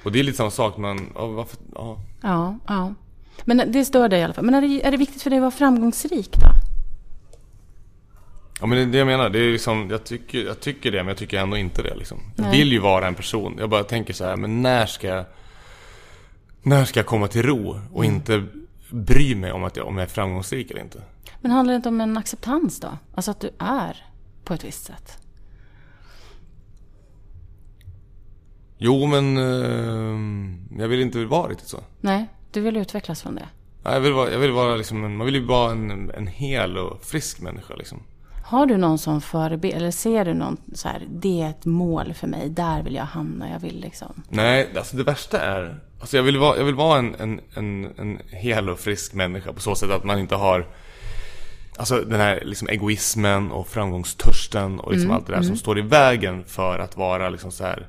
Och 0.03 0.11
det 0.11 0.19
är 0.19 0.23
lite 0.23 0.37
samma 0.37 0.51
sak, 0.51 0.77
man, 0.77 1.09
ja, 1.15 1.27
varför, 1.27 1.57
ja. 1.75 1.99
ja, 2.21 2.57
ja. 2.67 2.93
Men 3.45 3.71
det 3.71 3.85
stör 3.85 4.09
dig 4.09 4.19
i 4.19 4.23
alla 4.23 4.33
fall. 4.33 4.45
Men 4.45 4.55
är 4.55 4.61
det, 4.61 4.85
är 4.85 4.91
det 4.91 4.97
viktigt 4.97 5.21
för 5.21 5.29
dig 5.29 5.37
att 5.39 5.41
vara 5.41 5.51
framgångsrik 5.51 6.31
då? 6.39 6.47
Ja 8.59 8.67
men 8.67 8.77
det 8.77 8.83
är 8.83 8.87
det 8.87 8.97
jag 8.97 9.07
menar, 9.07 9.29
det 9.29 9.39
är 9.39 9.51
liksom, 9.51 9.89
jag 9.89 10.03
tycker, 10.03 10.45
jag 10.45 10.59
tycker 10.59 10.91
det 10.91 10.97
men 10.97 11.07
jag 11.07 11.17
tycker 11.17 11.37
ändå 11.37 11.57
inte 11.57 11.81
det 11.81 11.95
liksom. 11.95 12.17
Jag 12.35 12.51
vill 12.51 12.71
ju 12.71 12.79
vara 12.79 13.07
en 13.07 13.15
person, 13.15 13.55
jag 13.59 13.69
bara 13.69 13.83
tänker 13.83 14.13
så 14.13 14.25
här, 14.25 14.35
men 14.35 14.61
när 14.61 14.85
ska 14.85 15.07
jag 15.07 15.25
När 16.61 16.85
ska 16.85 16.99
jag 16.99 17.07
komma 17.07 17.27
till 17.27 17.43
ro 17.43 17.79
och 17.93 18.03
Mm. 18.05 18.15
inte 18.15 18.43
bry 18.89 19.35
mig 19.35 19.51
om 19.51 19.63
att 19.63 19.77
jag, 19.77 19.87
om 19.87 19.97
jag 19.97 20.03
är 20.03 20.09
framgångsrik 20.09 20.71
eller 20.71 20.81
inte? 20.81 21.01
Men 21.41 21.51
handlar 21.51 21.73
det 21.73 21.75
inte 21.75 21.89
om 21.89 22.01
en 22.01 22.17
acceptans 22.17 22.79
då? 22.79 22.97
Alltså 23.15 23.31
att 23.31 23.39
du 23.39 23.49
är 23.59 24.05
på 24.43 24.53
ett 24.53 24.63
visst 24.63 24.85
sätt? 24.85 25.17
Jo 28.77 29.05
men 29.05 29.37
eh, 29.37 30.81
jag 30.81 30.87
vill 30.87 31.01
inte 31.01 31.25
vara 31.25 31.49
riktigt 31.49 31.67
så. 31.69 31.79
Nej, 32.01 32.27
du 32.51 32.61
vill 32.61 32.77
utvecklas 32.77 33.21
från 33.21 33.35
det. 33.35 33.47
Ja, 33.83 33.93
Jag 33.93 33.99
vill 33.99 34.13
vara, 34.13 34.31
jag 34.31 34.39
vill 34.39 34.51
vara 34.51 34.75
liksom, 34.75 35.03
en, 35.03 35.17
man 35.17 35.25
vill 35.25 35.35
ju 35.35 35.45
vara 35.45 35.71
en, 35.71 36.11
en 36.11 36.27
hel 36.27 36.77
och 36.77 37.03
frisk 37.03 37.41
människa 37.41 37.75
liksom. 37.75 37.99
Har 38.45 38.65
du 38.65 38.77
någon 38.77 38.97
som 38.97 39.21
förebild, 39.21 39.75
eller 39.75 39.91
ser 39.91 40.25
du 40.25 40.33
någon 40.33 40.57
så 40.73 40.87
här, 40.87 41.07
det 41.09 41.41
är 41.41 41.49
ett 41.49 41.65
mål 41.65 42.13
för 42.13 42.27
mig, 42.27 42.49
där 42.49 42.83
vill 42.83 42.95
jag 42.95 43.03
hamna, 43.03 43.49
jag 43.49 43.59
vill 43.59 43.79
liksom... 43.79 44.23
Nej, 44.29 44.69
alltså 44.77 44.97
det 44.97 45.03
värsta 45.03 45.41
är... 45.41 45.79
Alltså 45.99 46.17
jag 46.17 46.23
vill 46.23 46.37
vara, 46.37 46.57
jag 46.57 46.65
vill 46.65 46.75
vara 46.75 46.99
en, 46.99 47.15
en, 47.15 47.41
en, 47.53 47.93
en 47.97 48.19
hel 48.29 48.69
och 48.69 48.79
frisk 48.79 49.13
människa 49.13 49.53
på 49.53 49.59
så 49.61 49.75
sätt 49.75 49.91
att 49.91 50.03
man 50.03 50.19
inte 50.19 50.35
har... 50.35 50.67
Alltså 51.77 52.01
den 52.01 52.19
här 52.19 52.41
liksom 52.45 52.67
egoismen 52.69 53.51
och 53.51 53.67
framgångstörsten 53.67 54.79
och 54.79 54.91
liksom 54.91 55.11
allt 55.11 55.27
det 55.27 55.33
där 55.33 55.41
som 55.41 55.57
står 55.57 55.79
i 55.79 55.81
vägen 55.81 56.43
för 56.47 56.79
att 56.79 56.97
vara 56.97 57.29
liksom 57.29 57.51
så 57.51 57.63
här... 57.63 57.87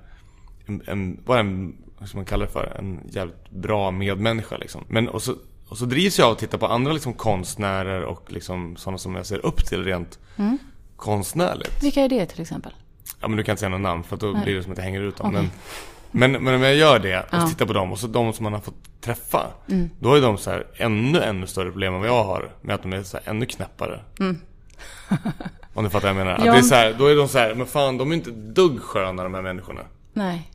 En, 0.67 0.83
en, 0.87 1.21
vara 1.25 1.41
en, 1.41 1.77
vad 1.99 2.09
ska 2.09 2.19
man 2.19 2.25
kalla 2.25 2.45
det 2.45 2.53
för? 2.53 2.77
En 2.79 3.01
jävligt 3.11 3.51
bra 3.51 3.91
medmänniska 3.91 4.57
liksom. 4.57 4.85
Men 4.89 5.09
och 5.09 5.23
så, 5.23 5.35
och 5.69 5.79
så 5.79 5.85
drivs 5.85 6.19
jag 6.19 6.27
av 6.27 6.33
att 6.33 6.39
titta 6.39 6.59
på 6.59 6.67
andra 6.67 6.93
liksom 6.93 7.13
konstnärer 7.13 8.03
och 8.03 8.33
liksom 8.33 8.77
sådana 8.77 8.99
som 8.99 9.15
jag 9.15 9.27
ser 9.27 9.47
upp 9.47 9.67
till 9.67 9.85
rent 9.85 10.19
konstnärligt. 10.97 11.83
Vilka 11.83 12.01
är 12.01 12.09
det 12.09 12.27
till 12.27 12.41
exempel? 12.41 12.73
Ja 13.21 13.29
men 13.29 13.37
du 13.37 13.43
kan 13.43 13.53
inte 13.53 13.61
säga 13.61 13.69
några 13.69 13.83
namn 13.83 14.05
för 14.05 14.17
att 14.17 14.21
då 14.21 14.43
blir 14.43 14.55
det 14.55 14.63
som 14.63 14.73
att 14.73 14.79
jag 14.79 14.85
hänger 14.85 15.03
ut 15.03 15.17
dem. 15.17 15.27
Okej. 15.27 15.41
Men, 15.41 15.51
men, 16.15 16.33
men 16.33 16.55
om 16.55 16.63
jag 16.63 16.75
gör 16.75 16.99
det 16.99 17.21
och 17.21 17.27
Ja. 17.31 17.47
tittar 17.49 17.67
på 17.67 17.73
dem 17.73 17.93
och 17.93 17.99
så 17.99 18.07
de 18.07 18.33
som 18.33 18.45
man 18.45 18.53
har 18.53 18.61
fått 18.61 18.75
träffa. 19.01 19.47
Då 20.01 20.15
är 20.15 20.21
de 20.21 20.39
så 20.39 20.51
här 20.51 20.67
ännu, 20.77 21.21
ännu 21.23 21.47
större 21.47 21.71
problem 21.71 21.95
än 21.95 22.01
vad 22.01 22.09
jag 22.09 22.25
har. 22.25 22.51
Med 22.63 22.75
att 22.75 22.83
de 22.83 22.93
är 22.93 23.03
så 23.03 23.17
här 23.17 23.31
ännu 23.31 23.47
knäppare. 23.47 24.01
om 25.75 25.85
du 25.85 25.91
fattar 25.91 26.13
vad 26.13 26.21
jag 26.21 26.27
menar. 26.27 26.39
Att 26.39 26.45
Ja. 26.45 26.53
det 26.53 26.59
är 26.59 26.63
så 26.63 26.75
här, 26.75 26.95
då 26.99 27.07
är 27.07 27.17
de 27.17 27.29
så 27.29 27.39
här, 27.39 27.55
men 27.55 27.67
fan 27.67 27.99
de 27.99 28.11
är 28.11 28.15
inte 28.15 28.31
dugg 28.31 28.81
sköna 28.81 29.23
de 29.23 29.35
här 29.35 29.43
människorna. 29.43 29.81
Nej. 30.13 30.51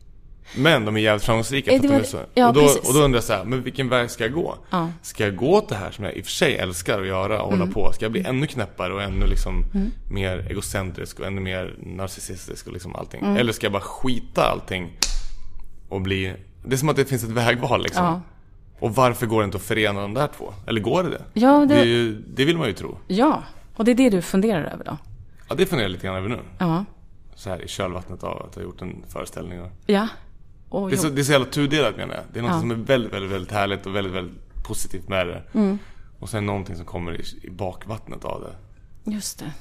Men 0.57 0.85
de 0.85 0.95
är 0.97 0.99
jävligt 1.01 1.23
framgångsrika 1.23 1.71
Eh, 1.71 1.81
för 1.81 1.87
det 1.87 1.95
att 1.95 2.01
de 2.01 2.05
är 2.07 2.09
så. 2.09 2.19
ja, 2.33 2.47
och, 2.47 2.53
då, 2.53 2.61
precis. 2.61 2.87
och 2.87 2.93
då 2.93 2.99
undrar 2.99 3.17
jag 3.17 3.23
så 3.23 3.33
här, 3.33 3.43
men 3.43 3.61
vilken 3.63 3.89
väg 3.89 4.11
ska 4.11 4.23
jag 4.23 4.33
gå? 4.33 4.55
Ja. 4.69 4.89
Ska 5.01 5.23
jag 5.23 5.35
gå 5.35 5.51
åt 5.53 5.69
det 5.69 5.75
här 5.75 5.91
som 5.91 6.05
jag 6.05 6.13
i 6.13 6.21
och 6.21 6.25
för 6.25 6.31
sig 6.31 6.57
älskar 6.57 7.01
att 7.01 7.07
göra 7.07 7.41
och 7.41 7.53
Mm. 7.53 7.59
hålla 7.59 7.71
på? 7.73 7.91
Ska 7.93 8.05
jag 8.05 8.11
bli 8.11 8.23
ännu 8.23 8.47
knäppare 8.47 8.93
och 8.93 9.01
ännu 9.01 9.25
liksom 9.27 9.65
mer 10.11 10.47
egocentrisk 10.49 11.19
och 11.19 11.25
ännu 11.27 11.41
mer 11.41 11.75
narcissistisk 11.83 12.67
och 12.67 12.73
liksom 12.73 12.95
allting? 12.95 13.21
Mm. 13.21 13.37
Eller 13.37 13.53
ska 13.53 13.65
jag 13.65 13.71
bara 13.73 13.81
skita 13.81 14.43
allting 14.43 14.91
och 15.89 16.01
bli... 16.01 16.35
Det 16.63 16.73
är 16.75 16.77
som 16.77 16.89
att 16.89 16.95
det 16.95 17.05
finns 17.05 17.23
ett 17.23 17.29
vägval 17.29 17.83
liksom. 17.83 18.03
Ja. 18.05 18.21
Och 18.79 18.95
varför 18.95 19.25
går 19.25 19.41
det 19.41 19.45
inte 19.45 19.57
att 19.57 19.63
förena 19.63 20.01
de 20.01 20.13
där 20.13 20.27
två? 20.37 20.53
Eller 20.67 20.81
går 20.81 21.03
det 21.03 21.09
det? 21.09 21.23
Ja, 21.33 21.65
det- 21.65 21.75
är 21.79 21.85
ju, 21.85 22.21
det 22.35 22.45
vill 22.45 22.57
man 22.57 22.67
ju 22.67 22.73
tro. 22.73 22.97
Ja, 23.07 23.43
och 23.75 23.85
det 23.85 23.91
är 23.91 23.95
det 23.95 24.09
du 24.09 24.21
funderar 24.21 24.63
över 24.63 24.83
då? 24.85 24.97
Ja, 25.49 25.55
det 25.55 25.65
funderar 25.65 25.85
jag 25.89 25.91
lite 25.91 26.07
grann 26.07 26.15
över 26.15 26.29
nu. 26.29 26.39
Ja. 26.57 26.85
Så 27.35 27.49
här 27.49 27.61
i 27.61 27.67
kölvattnet 27.67 28.23
av 28.23 28.45
att 28.45 28.55
jag 28.55 28.63
gjort 28.63 28.81
en 28.81 29.03
föreställning. 29.07 29.61
Och... 29.61 29.71
Ja. 29.85 30.07
Och 30.69 30.89
Det 30.89 30.95
är, 30.95 30.97
så, 30.97 31.09
det 31.09 31.21
är 31.21 31.23
så 31.23 31.31
jävla 31.31 31.47
tudelat 31.47 31.97
menar 31.97 32.13
jag. 32.15 32.23
Det 32.33 32.39
är 32.39 32.43
något 32.43 32.51
Ja. 32.51 32.59
som 32.59 32.71
är 32.71 32.75
väldigt, 32.75 33.13
väldigt, 33.13 33.31
väldigt 33.31 33.51
härligt 33.51 33.85
och 33.85 33.95
väldigt, 33.95 34.13
väldigt 34.13 34.63
positivt 34.67 35.07
med 35.09 35.27
det. 35.27 35.43
Mm. 35.53 35.77
Och 36.19 36.29
sen 36.29 36.45
någonting 36.45 36.75
som 36.75 36.85
kommer 36.85 37.21
i, 37.21 37.23
i 37.47 37.49
bakvattnet 37.49 38.25
av 38.25 38.41
det. 38.41 39.11
Just 39.11 39.39
det. 39.39 39.51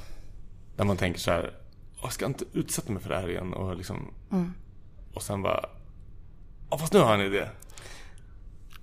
Där 0.76 0.84
man 0.84 0.96
tänker 0.96 1.20
så 1.20 1.30
här, 1.30 1.50
"Åh, 1.96 2.00
jag 2.02 2.12
ska 2.12 2.26
inte 2.26 2.44
utsätta 2.52 2.92
mig 2.92 3.02
för 3.02 3.08
det 3.10 3.16
här 3.16 3.30
igen. 3.30 3.52
Och 3.52 3.76
liksom... 3.76 3.96
Mm. 4.32 4.52
Och 5.14 5.22
sen 5.22 5.42
bara... 5.42 5.64
Ja, 6.70 6.78
fast 6.78 6.92
nu 6.92 6.98
har 6.98 7.10
jag 7.10 7.20
en 7.20 7.26
idé. 7.26 7.44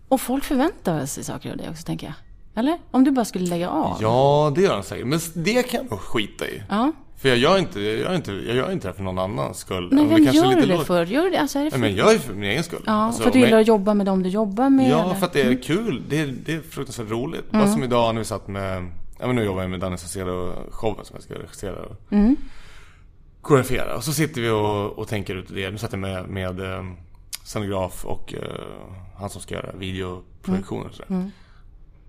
Och 0.08 0.22
folk 0.22 0.44
förväntar 0.44 1.06
sig 1.06 1.24
saker 1.24 1.52
av 1.52 1.58
dig 1.58 1.70
också, 1.70 1.84
tänker 1.86 2.08
jag. 2.08 2.16
Eller? 2.60 2.78
Om 2.92 3.04
du 3.04 3.12
bara 3.12 3.26
skulle 3.26 3.46
lägga 3.48 3.70
av? 3.70 3.98
Ja, 4.02 4.52
det 4.56 4.62
gör 4.62 4.74
han 4.74 4.84
säkert. 4.84 5.08
Men 5.08 5.20
det 5.34 5.64
kan 5.64 5.82
jag 5.84 5.92
nog 5.92 6.00
skita 6.00 6.48
i. 6.48 6.64
Ja. 6.70 6.92
För 7.18 7.30
jag 7.30 7.38
gör 7.38 7.58
inte, 7.58 7.80
jag 7.82 7.98
gör 8.00 8.16
inte, 8.16 8.32
jag 8.32 8.56
gör 8.56 8.72
inte 8.72 8.88
det 8.88 8.94
för 8.94 9.04
någon 9.04 9.20
annans 9.20 9.58
skull. 9.58 9.90
Men 9.92 10.10
vem 10.10 10.24
gör 10.24 10.56
du 10.56 10.66
det 10.66 10.86
för? 10.86 11.06
Gör 11.06 11.30
det? 11.32 11.38
Alltså, 11.38 11.60
är 11.60 11.64
det 11.66 11.72
för... 11.72 11.78
Nej, 11.80 11.90
men 11.90 11.98
jag 11.98 12.08
gör 12.08 12.14
det 12.14 12.20
för 12.20 12.34
min 12.34 12.50
egen 12.50 12.64
skull. 12.64 12.84
Ja, 12.86 12.92
Alltså, 12.94 13.22
för 13.22 13.28
att 13.30 13.34
du 13.34 13.40
gillar 13.40 13.52
jag- 13.52 13.62
att 13.62 13.68
jobba 13.68 13.94
med 13.94 14.06
dem 14.06 14.24
du 14.24 14.30
jobbar 14.30 14.70
med? 14.70 14.86
Ja, 14.90 14.96
eller? 14.96 15.06
Mm. 15.06 15.18
för 15.20 15.26
att 15.26 15.34
det 15.34 15.42
är 15.42 15.62
kul. 15.64 16.04
Det 16.10 16.20
är, 16.22 16.28
det 16.46 16.54
är 16.54 16.62
fruktansvärt 16.62 17.10
roligt. 17.10 17.52
Bara 17.52 17.68
som 17.72 17.84
idag 17.84 18.16
när 18.16 18.20
vi 18.22 18.26
satt 18.26 18.48
med, 18.48 18.92
ja 19.20 19.28
men 19.28 19.36
nu 19.36 19.44
jobbar 19.44 19.62
jag 19.62 19.70
med 19.72 19.80
Danny 19.80 19.96
Saucedo-showen 19.98 21.04
som 21.04 21.14
jag 21.16 21.24
ska 21.24 21.34
regissera 21.34 21.76
och 21.86 21.96
Mm. 22.12 22.36
koreografera. 23.42 23.96
Och 23.96 24.04
så 24.04 24.14
sitter 24.14 24.42
vi 24.42 24.50
och, 24.50 25.00
och 25.00 25.08
tänker 25.08 25.36
ut 25.36 25.48
det. 25.50 25.72
Nu 25.72 25.78
satt 25.78 25.92
jag 25.92 26.00
med, 26.00 26.30
med 26.30 26.60
eh, 26.60 26.84
scenograf 27.46 28.06
och 28.06 28.34
eh, 28.34 28.42
han 29.18 29.30
som 29.30 29.42
ska 29.42 29.56
göra 29.56 29.72
videoprojektioner 29.72 30.86
och 30.90 30.94
sådär. 30.96 31.32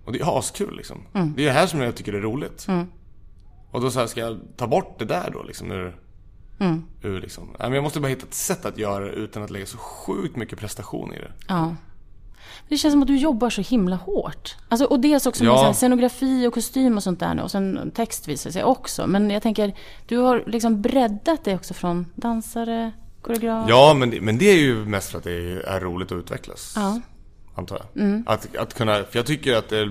Och 0.05 0.13
det 0.13 0.19
är 0.19 0.39
askul 0.39 0.77
liksom. 0.77 0.97
Det 1.13 1.41
är 1.43 1.45
det 1.47 1.51
här 1.51 1.67
som 1.67 1.81
jag 1.81 1.95
tycker 1.95 2.13
är 2.13 2.21
roligt. 2.21 2.67
Och 3.71 3.81
då 3.81 3.91
så 3.91 3.99
här, 3.99 4.07
ska 4.07 4.19
jag 4.19 4.39
ta 4.57 4.67
bort 4.67 4.99
det 4.99 5.05
där 5.05 5.29
då 5.33 5.43
liksom 5.43 5.71
ur, 5.71 5.99
ur 7.01 7.21
liksom. 7.21 7.55
Men 7.59 7.73
jag 7.73 7.83
måste 7.83 7.99
bara 7.99 8.07
hitta 8.07 8.25
ett 8.25 8.33
sätt 8.33 8.65
att 8.65 8.77
göra 8.77 9.05
det 9.05 9.11
utan 9.11 9.43
att 9.43 9.49
lägga 9.49 9.65
så 9.65 9.77
sjukt 9.77 10.35
mycket 10.35 10.59
prestation 10.59 11.13
i 11.13 11.17
det. 11.19 11.31
Ja. 11.47 11.75
Det 12.69 12.77
känns 12.77 12.91
som 12.93 13.01
att 13.01 13.07
du 13.07 13.17
jobbar 13.17 13.49
så 13.49 13.61
himla 13.61 13.95
hårt. 13.95 14.55
Alltså, 14.69 14.85
och 14.85 14.99
dels 14.99 15.25
också 15.25 15.43
med 15.43 15.51
Ja. 15.53 15.57
så 15.57 15.65
här 15.65 15.73
scenografi 15.73 16.47
och 16.47 16.53
kostym 16.53 16.97
och 16.97 17.03
sånt 17.03 17.19
där 17.19 17.33
nu. 17.35 17.41
Och 17.41 17.51
sen 17.51 17.91
text 17.95 18.27
visar 18.27 18.51
sig 18.51 18.63
också. 18.63 19.07
Men 19.07 19.29
jag 19.29 19.43
tänker, 19.43 19.73
du 20.07 20.17
har 20.17 20.43
liksom 20.47 20.81
breddat 20.81 21.43
det 21.43 21.55
också 21.55 21.73
från 21.73 22.05
dansare, 22.15 22.91
koreograf. 23.27 23.65
Ja, 23.69 23.93
men 23.93 24.09
det, 24.09 24.21
men 24.21 24.37
det 24.37 24.45
är 24.49 24.59
ju 24.59 24.85
mest 24.85 25.09
för 25.11 25.17
att 25.17 25.23
det 25.23 25.31
är, 25.31 25.57
är 25.59 25.79
roligt 25.79 26.11
att 26.11 26.17
utvecklas. 26.17 26.73
Ja. 26.75 27.01
Antar 27.55 27.81
jag. 27.93 28.23
Att, 28.25 28.55
att 28.55 28.73
kunna, 28.73 28.93
för 28.95 29.19
jag 29.19 29.25
tycker 29.25 29.55
att 29.55 29.69
det, 29.69 29.89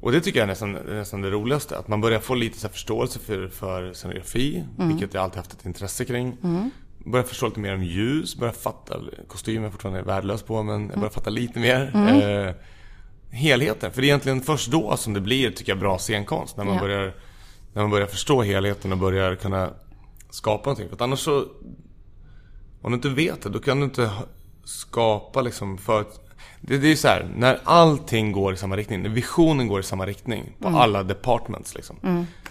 och 0.00 0.12
det 0.12 0.20
tycker 0.20 0.38
jag 0.38 0.44
är 0.44 0.48
nästan, 0.48 0.72
nästan 0.72 1.20
det 1.22 1.30
roligaste. 1.30 1.78
Att 1.78 1.88
man 1.88 2.00
börjar 2.00 2.20
få 2.20 2.34
lite 2.34 2.58
så 2.58 2.68
förståelse 2.68 3.18
för, 3.18 3.48
för 3.48 3.92
scenografi, 3.92 4.64
vilket 4.78 5.14
jag 5.14 5.22
alltid 5.22 5.36
haft 5.36 5.52
ett 5.52 5.66
intresse 5.66 6.04
kring. 6.04 6.36
Börjar 6.98 7.24
förstå 7.24 7.46
lite 7.46 7.60
mer 7.60 7.74
om 7.74 7.82
ljus, 7.82 8.36
börjar 8.36 8.52
fatta, 8.52 9.00
kostymen 9.28 9.64
är 9.64 9.70
fortfarande 9.70 10.02
värdelös 10.02 10.42
på 10.42 10.62
men 10.62 10.88
jag 10.88 10.98
börjar 10.98 11.10
fatta 11.10 11.30
lite 11.30 11.58
mer. 11.58 11.90
Eh, 11.96 12.54
helheten, 13.30 13.92
för 13.92 14.00
det 14.00 14.04
är 14.04 14.08
egentligen 14.08 14.40
först 14.40 14.70
då 14.70 14.96
som 14.96 15.12
det 15.12 15.20
blir, 15.20 15.50
tycker 15.50 15.72
jag, 15.72 15.78
bra 15.78 15.98
scenkonst. 15.98 16.56
När 16.56 16.64
man, 16.64 16.74
Ja. 16.74 16.80
börjar, 16.80 17.14
när 17.72 17.82
man 17.82 17.90
börjar 17.90 18.06
förstå 18.06 18.42
helheten 18.42 18.92
och 18.92 18.98
börjar 18.98 19.34
kunna 19.34 19.70
skapa 20.30 20.70
någonting. 20.70 20.88
För 20.98 21.04
annars 21.04 21.18
så, 21.18 21.44
om 22.86 22.92
du 22.92 22.96
inte 22.96 23.08
vet 23.08 23.42
det, 23.42 23.48
då 23.48 23.58
kan 23.58 23.78
du 23.78 23.84
inte 23.84 24.10
skapa 24.64 25.40
liksom 25.42 25.78
för... 25.78 26.04
Det, 26.60 26.78
det 26.78 26.86
är 26.86 26.90
ju 26.90 26.96
så 26.96 27.08
här, 27.08 27.28
när 27.36 27.60
allting 27.64 28.32
går 28.32 28.52
i 28.54 28.56
samma 28.56 28.76
riktning, 28.76 29.02
när 29.02 29.10
visionen 29.10 29.68
går 29.68 29.80
i 29.80 29.82
samma 29.82 30.06
riktning 30.06 30.52
på 30.60 30.68
Mm. 30.68 30.80
alla 30.80 31.02
departments 31.02 31.74
liksom. 31.74 31.96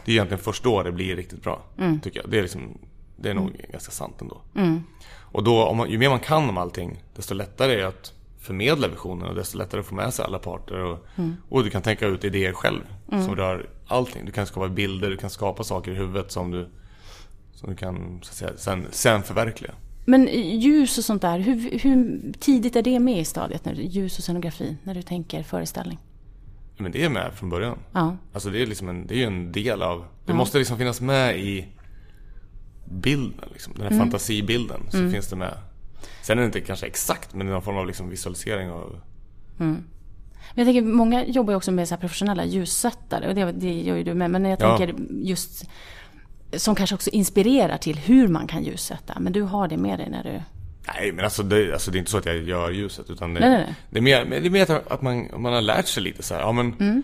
Det 0.06 0.12
är 0.12 0.13
egentligen 0.15 0.43
först 0.43 0.63
då 0.63 0.84
det 0.84 0.91
blir 0.91 1.15
riktigt 1.15 1.43
bra, 1.43 1.62
Mm. 1.78 2.00
tycker 2.00 2.19
jag. 2.21 2.30
Det 2.30 2.38
är, 2.38 2.41
liksom, 2.41 2.78
det 3.15 3.30
är 3.30 3.34
nog 3.34 3.52
ganska 3.71 3.91
sant 3.91 4.21
ändå. 4.21 4.41
Och 5.17 5.43
då, 5.43 5.63
om 5.63 5.78
man, 5.78 5.89
ju 5.89 5.98
mer 5.98 6.10
man 6.10 6.19
kan 6.19 6.50
om 6.50 6.58
allting, 6.58 7.04
desto 7.15 7.34
lättare 7.34 7.74
är 7.74 7.78
det 7.78 7.88
att 7.88 8.13
förmedla 8.39 8.88
visionen 8.88 9.28
och 9.30 9.36
desto 9.36 9.58
lättare 9.58 9.80
att 9.82 9.88
få 9.88 9.95
med 9.95 10.13
sig 10.13 10.26
alla 10.26 10.39
parter. 10.39 10.78
Och, 10.84 11.00
och 11.50 11.63
du 11.63 11.69
kan 11.69 11.82
tänka 11.82 12.08
ut 12.08 12.24
idéer 12.24 12.54
själv 12.54 12.82
som 13.10 13.36
rör 13.36 13.69
allting. 13.88 14.26
Du 14.26 14.32
kan 14.32 14.45
skapa 14.45 14.67
bilder, 14.69 15.10
du 15.10 15.17
kan 15.17 15.30
skapa 15.30 15.63
saker 15.63 15.91
i 15.91 15.95
huvudet 15.95 16.32
som 16.32 16.52
du, 16.52 16.69
som 17.54 17.69
du 17.69 17.76
kan 17.76 18.19
så 18.24 18.30
att 18.30 18.36
säga, 18.36 18.52
sen, 18.58 18.88
sen 18.91 19.24
förverkliga. 19.24 19.71
Men 20.06 20.28
ljus 20.60 20.98
och 20.98 21.04
sånt 21.06 21.22
där, 21.22 21.39
hur, 21.39 21.80
hur 21.80 22.22
tidigt 22.39 22.76
är 22.76 22.82
det 22.82 23.00
med 23.00 23.20
i 23.20 23.26
stadiet? 23.26 23.65
När, 23.65 23.74
ljus 23.74 24.18
och 24.18 24.24
scenografi, 24.24 24.78
när 24.84 24.96
du 24.96 25.02
tänker 25.02 25.44
föreställning? 25.44 26.00
Men 26.78 26.91
det 26.91 27.04
är 27.04 27.10
med 27.10 27.34
från 27.34 27.50
början. 27.50 27.78
Ja. 27.94 28.18
Alltså 28.34 28.50
det 28.50 28.62
är 28.62 28.65
liksom 28.68 28.89
en, 28.89 29.08
det 29.08 29.13
är 29.13 29.18
ju 29.18 29.24
en 29.24 29.52
del 29.52 29.82
av, 29.82 30.06
det 30.26 30.34
måste 30.34 30.58
liksom 30.58 30.78
finnas 30.78 31.02
med 31.02 31.39
i 31.39 31.65
bilden 32.91 33.50
liksom. 33.54 33.74
Den 33.74 33.91
här 33.91 34.00
fantasibilden 34.00 34.82
så 34.89 35.10
finns 35.10 35.28
det 35.28 35.36
med. 35.36 35.54
Sen 36.22 36.38
är 36.38 36.41
det 36.41 36.46
inte 36.46 36.62
kanske 36.62 36.86
exakt 36.86 37.34
men 37.34 37.46
det 37.46 37.52
är 37.52 37.54
någon 37.54 37.62
form 37.62 37.78
av 37.78 37.88
liksom 37.88 38.10
visualisering 38.10 38.70
av 38.70 39.02
Men 39.58 39.86
jag 40.56 40.65
tänker, 40.65 40.82
många 40.82 41.26
jobbar 41.26 41.54
ju 41.54 41.58
också 41.58 41.72
med 41.72 41.88
så 41.88 41.98
professionella 41.98 42.46
ljussättare 42.46 43.28
och 43.28 43.36
det, 43.36 43.52
det 43.52 43.82
gör 43.82 43.96
ju 43.96 44.04
du 44.04 44.13
med. 44.13 44.32
Men 44.32 44.46
jag 44.46 44.62
Ja. 44.62 44.78
tänker 44.78 44.96
just 45.10 45.70
som 46.58 46.76
kanske 46.76 46.96
också 46.96 47.10
inspirerar 47.10 47.78
till 47.78 47.98
hur 48.00 48.28
man 48.28 48.48
kan 48.48 48.63
ljussätta. 48.63 49.20
Men 49.20 49.34
du 49.34 49.41
har 49.41 49.68
det 49.68 49.78
med 49.78 50.00
dig 50.00 50.10
när 50.10 50.24
du... 50.24 50.41
Nej 50.98 51.12
men 51.12 51.26
alltså 51.26 51.44
det, 51.44 51.74
alltså 51.74 51.91
det 51.91 51.98
är 51.98 52.00
inte 52.00 52.12
så 52.12 52.18
att 52.18 52.26
jag 52.26 52.38
gör 52.44 52.72
ljuset 52.72 53.10
utan 53.10 53.34
det, 53.34 53.39
Nej, 53.39 53.50
nej, 53.50 53.63
nej. 53.65 53.76
det 53.89 53.98
är 53.98 54.02
mer, 54.02 54.26
det 54.41 54.48
är 54.48 54.50
mer 54.50 54.82
att 54.94 55.02
man, 55.02 55.28
man 55.38 55.54
har 55.54 55.62
lärt 55.62 55.88
sig 55.88 56.04
lite 56.04 56.24
så 56.24 56.34
här. 56.34 56.41
Ja 56.41 56.52
men 56.52 56.74
Mm. 56.80 57.04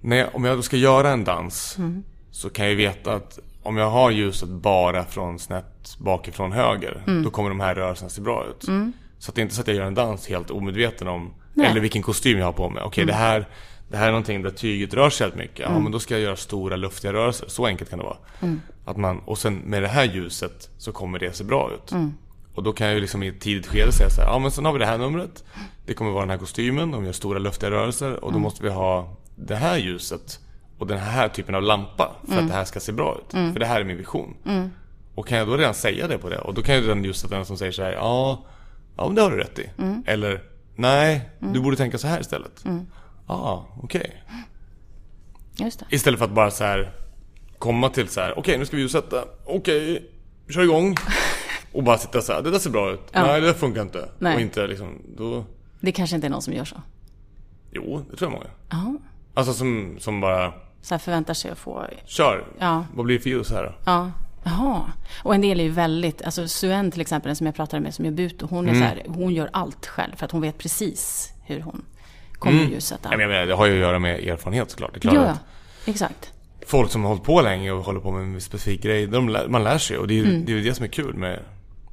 när 0.00 0.16
jag, 0.16 0.34
om 0.34 0.44
jag 0.44 0.64
ska 0.64 0.76
göra 0.76 1.10
en 1.10 1.24
dans 1.24 1.76
Mm. 1.78 2.04
så 2.30 2.50
kan 2.50 2.66
jag 2.68 2.74
veta 2.74 3.12
att 3.14 3.38
om 3.62 3.76
jag 3.76 3.90
har 3.90 4.10
ljuset 4.10 4.48
bara 4.48 5.04
från 5.04 5.38
snett 5.38 5.96
bakifrån 5.98 6.52
höger 6.52 7.02
Mm. 7.06 7.22
då 7.22 7.30
kommer 7.30 7.48
de 7.48 7.60
här 7.60 7.74
rörelserna 7.74 8.10
se 8.10 8.20
bra 8.20 8.46
ut. 8.50 8.64
Så 9.18 9.30
att 9.30 9.34
det 9.34 9.40
är 9.40 9.42
inte 9.42 9.54
så 9.54 9.60
att 9.60 9.66
jag 9.66 9.76
gör 9.76 9.84
en 9.86 9.94
dans 9.94 10.28
helt 10.28 10.50
omedveten 10.50 11.08
om 11.08 11.34
eller 11.64 11.80
vilken 11.80 12.02
kostym 12.02 12.38
jag 12.38 12.44
har 12.46 12.52
på 12.52 12.70
mig. 12.70 12.82
Okej 12.82 13.04
det 13.04 13.12
här 13.12 13.48
det 13.88 13.96
här 13.96 14.06
är 14.06 14.10
någonting 14.10 14.42
där 14.42 14.50
tyget 14.50 14.94
rör 14.94 15.10
sig 15.10 15.24
helt 15.26 15.36
mycket. 15.36 15.58
Ja 15.58 15.78
men 15.78 15.92
då 15.92 15.98
ska 15.98 16.14
jag 16.14 16.22
göra 16.22 16.36
stora 16.36 16.76
luftiga 16.76 17.12
rörelser. 17.12 17.48
Så 17.48 17.66
enkelt 17.66 17.90
kan 17.90 17.98
det 17.98 18.04
vara. 18.04 18.16
Att 18.84 18.96
man, 18.96 19.18
och 19.18 19.38
sen 19.38 19.54
med 19.54 19.82
det 19.82 19.88
här 19.88 20.04
ljuset 20.04 20.70
så 20.78 20.92
kommer 20.92 21.18
det 21.18 21.32
se 21.32 21.44
bra 21.44 21.70
ut. 21.74 21.92
Och 22.54 22.62
då 22.62 22.72
kan 22.72 22.86
jag 22.86 22.94
ju 22.94 23.00
liksom 23.00 23.22
i 23.22 23.28
ett 23.28 23.40
tidigt 23.40 23.66
skede 23.66 23.92
säga 23.92 24.10
så 24.10 24.20
här, 24.20 24.28
ja 24.28 24.38
men 24.38 24.50
sen 24.50 24.64
har 24.64 24.72
vi 24.72 24.78
det 24.78 24.86
här 24.86 24.98
numret. 24.98 25.44
Det 25.86 25.94
kommer 25.94 26.10
vara 26.10 26.22
den 26.22 26.30
här 26.30 26.38
kostymen, 26.38 26.90
de 26.90 27.04
gör 27.04 27.12
stora 27.12 27.38
luftiga 27.38 27.70
rörelser 27.70 28.24
och 28.24 28.32
då 28.32 28.38
måste 28.38 28.62
vi 28.62 28.70
ha 28.70 29.16
det 29.36 29.56
här 29.56 29.78
ljuset 29.78 30.40
och 30.78 30.86
den 30.86 30.98
här 30.98 31.28
typen 31.28 31.54
av 31.54 31.62
lampa 31.62 32.16
för 32.28 32.34
att 32.38 32.48
det 32.48 32.54
här 32.54 32.64
ska 32.64 32.80
se 32.80 32.92
bra 32.92 33.18
ut. 33.18 33.32
För 33.52 33.60
det 33.60 33.66
här 33.66 33.80
är 33.80 33.84
min 33.84 33.96
vision. 33.96 34.34
Och 35.14 35.26
kan 35.28 35.38
jag 35.38 35.48
då 35.48 35.56
redan 35.56 35.74
säga 35.74 36.08
det 36.08 36.18
på 36.18 36.28
det? 36.28 36.38
Och 36.38 36.54
då 36.54 36.62
kan 36.62 36.74
ju 36.74 36.86
den 36.86 37.04
ljussättaren 37.04 37.44
som 37.44 37.56
säger 37.56 37.72
så 37.72 37.82
här, 37.82 37.92
ja, 37.92 38.44
ja 38.96 39.06
men 39.06 39.14
det 39.14 39.22
har 39.22 39.30
du 39.30 39.36
rätt 39.36 39.58
i. 39.58 39.70
Eller, 40.06 40.42
nej, 40.76 41.28
du 41.38 41.60
borde 41.60 41.76
tänka 41.76 41.98
så 41.98 42.06
här 42.06 42.20
istället. 42.20 42.64
Ja, 43.26 43.34
ah, 43.34 43.66
okej. 43.82 44.22
Just 45.56 45.78
det. 45.80 45.86
Istället 45.90 46.18
för 46.18 46.26
att 46.26 46.32
bara 46.32 46.50
så 46.50 46.64
här 46.64 46.92
komma 47.58 47.88
till 47.88 48.08
så 48.08 48.20
här, 48.20 48.38
okej 48.38 48.58
nu 48.58 48.66
ska 48.66 48.76
vi 48.76 48.82
ljussätta, 48.82 49.24
okej, 49.46 50.10
vi 50.46 50.54
kör 50.54 50.62
igång. 50.62 50.96
Och 51.72 51.82
bara 51.82 51.98
sitta 51.98 52.20
så 52.22 52.32
här, 52.32 52.42
det 52.42 52.50
där 52.50 52.58
ser 52.58 52.70
bra 52.70 52.90
ut. 52.90 53.00
Nej, 53.12 53.40
det 53.40 53.46
där 53.46 53.54
funkar 53.54 53.82
inte. 53.82 54.08
Nej. 54.18 54.34
Och 54.34 54.40
inte 54.40 54.66
liksom, 54.66 55.02
då, 55.16 55.44
Det 55.80 55.92
kanske 55.92 56.16
inte 56.16 56.26
är 56.26 56.30
någon 56.30 56.42
som 56.42 56.52
gör 56.52 56.64
så. 56.64 56.76
jo, 57.72 58.04
det 58.10 58.16
tror 58.16 58.30
jag 58.30 58.38
många. 58.38 58.50
Ja. 58.70 58.96
Alltså 59.34 59.52
som, 59.52 59.96
som 59.98 60.20
bara, 60.20 60.52
Så 60.82 60.94
här 60.94 60.98
förväntar 60.98 61.34
sig 61.34 61.50
att 61.50 61.58
få... 61.58 61.86
kör. 62.06 62.44
Ja. 62.58 62.84
Vad 62.94 63.06
blir 63.06 63.16
det 63.16 63.22
för 63.22 63.30
ljus 63.30 63.50
här 63.50 63.62
då? 63.64 63.72
Ja. 63.84 64.10
Jaha. 64.44 64.82
Och 65.22 65.34
en 65.34 65.40
del 65.40 65.60
är 65.60 65.64
ju 65.64 65.70
väldigt, 65.70 66.22
alltså 66.22 66.48
Suen 66.48 66.90
till 66.90 67.00
exempel, 67.00 67.28
den 67.28 67.36
som 67.36 67.46
jag 67.46 67.54
pratade 67.54 67.82
med 67.82 67.94
som 67.94 68.04
gör 68.04 68.12
Buto, 68.12 68.46
hon 68.50 68.68
är 68.68 68.72
Mm. 68.72 68.82
så 68.82 68.86
här, 68.88 69.02
hon 69.08 69.34
gör 69.34 69.50
allt 69.52 69.86
själv 69.86 70.16
för 70.16 70.24
att 70.24 70.30
hon 70.32 70.40
vet 70.40 70.58
precis 70.58 71.32
hur 71.44 71.60
hon 71.60 71.84
kommer 72.44 72.60
Mm. 72.60 72.70
Nej, 73.02 73.10
men 73.10 73.20
jag 73.20 73.28
menar, 73.28 73.46
det 73.46 73.54
har 73.54 73.66
ju 73.66 73.72
att 73.72 73.78
göra 73.80 73.98
med 73.98 74.20
erfarenhet 74.28 74.70
såklart. 74.70 74.90
Det 74.92 74.98
är 74.98 75.00
klart 75.00 75.14
Ja, 75.14 75.36
exakt. 75.86 76.32
folk 76.66 76.90
som 76.90 77.02
har 77.02 77.08
hållit 77.08 77.24
på 77.24 77.40
länge 77.40 77.70
och 77.72 77.84
håller 77.84 78.00
på 78.00 78.12
med 78.12 78.22
en 78.22 78.40
specifik 78.40 78.82
grej, 78.82 79.06
de, 79.06 79.36
man 79.48 79.64
lär 79.64 79.78
sig. 79.78 79.98
Och 79.98 80.08
det 80.08 80.14
är 80.14 80.16
ju 80.16 80.24
Mm. 80.28 80.44
det, 80.44 80.52
är 80.52 80.56
det 80.62 80.74
som 80.74 80.84
är 80.84 80.88
kul 80.88 81.14
med, 81.14 81.40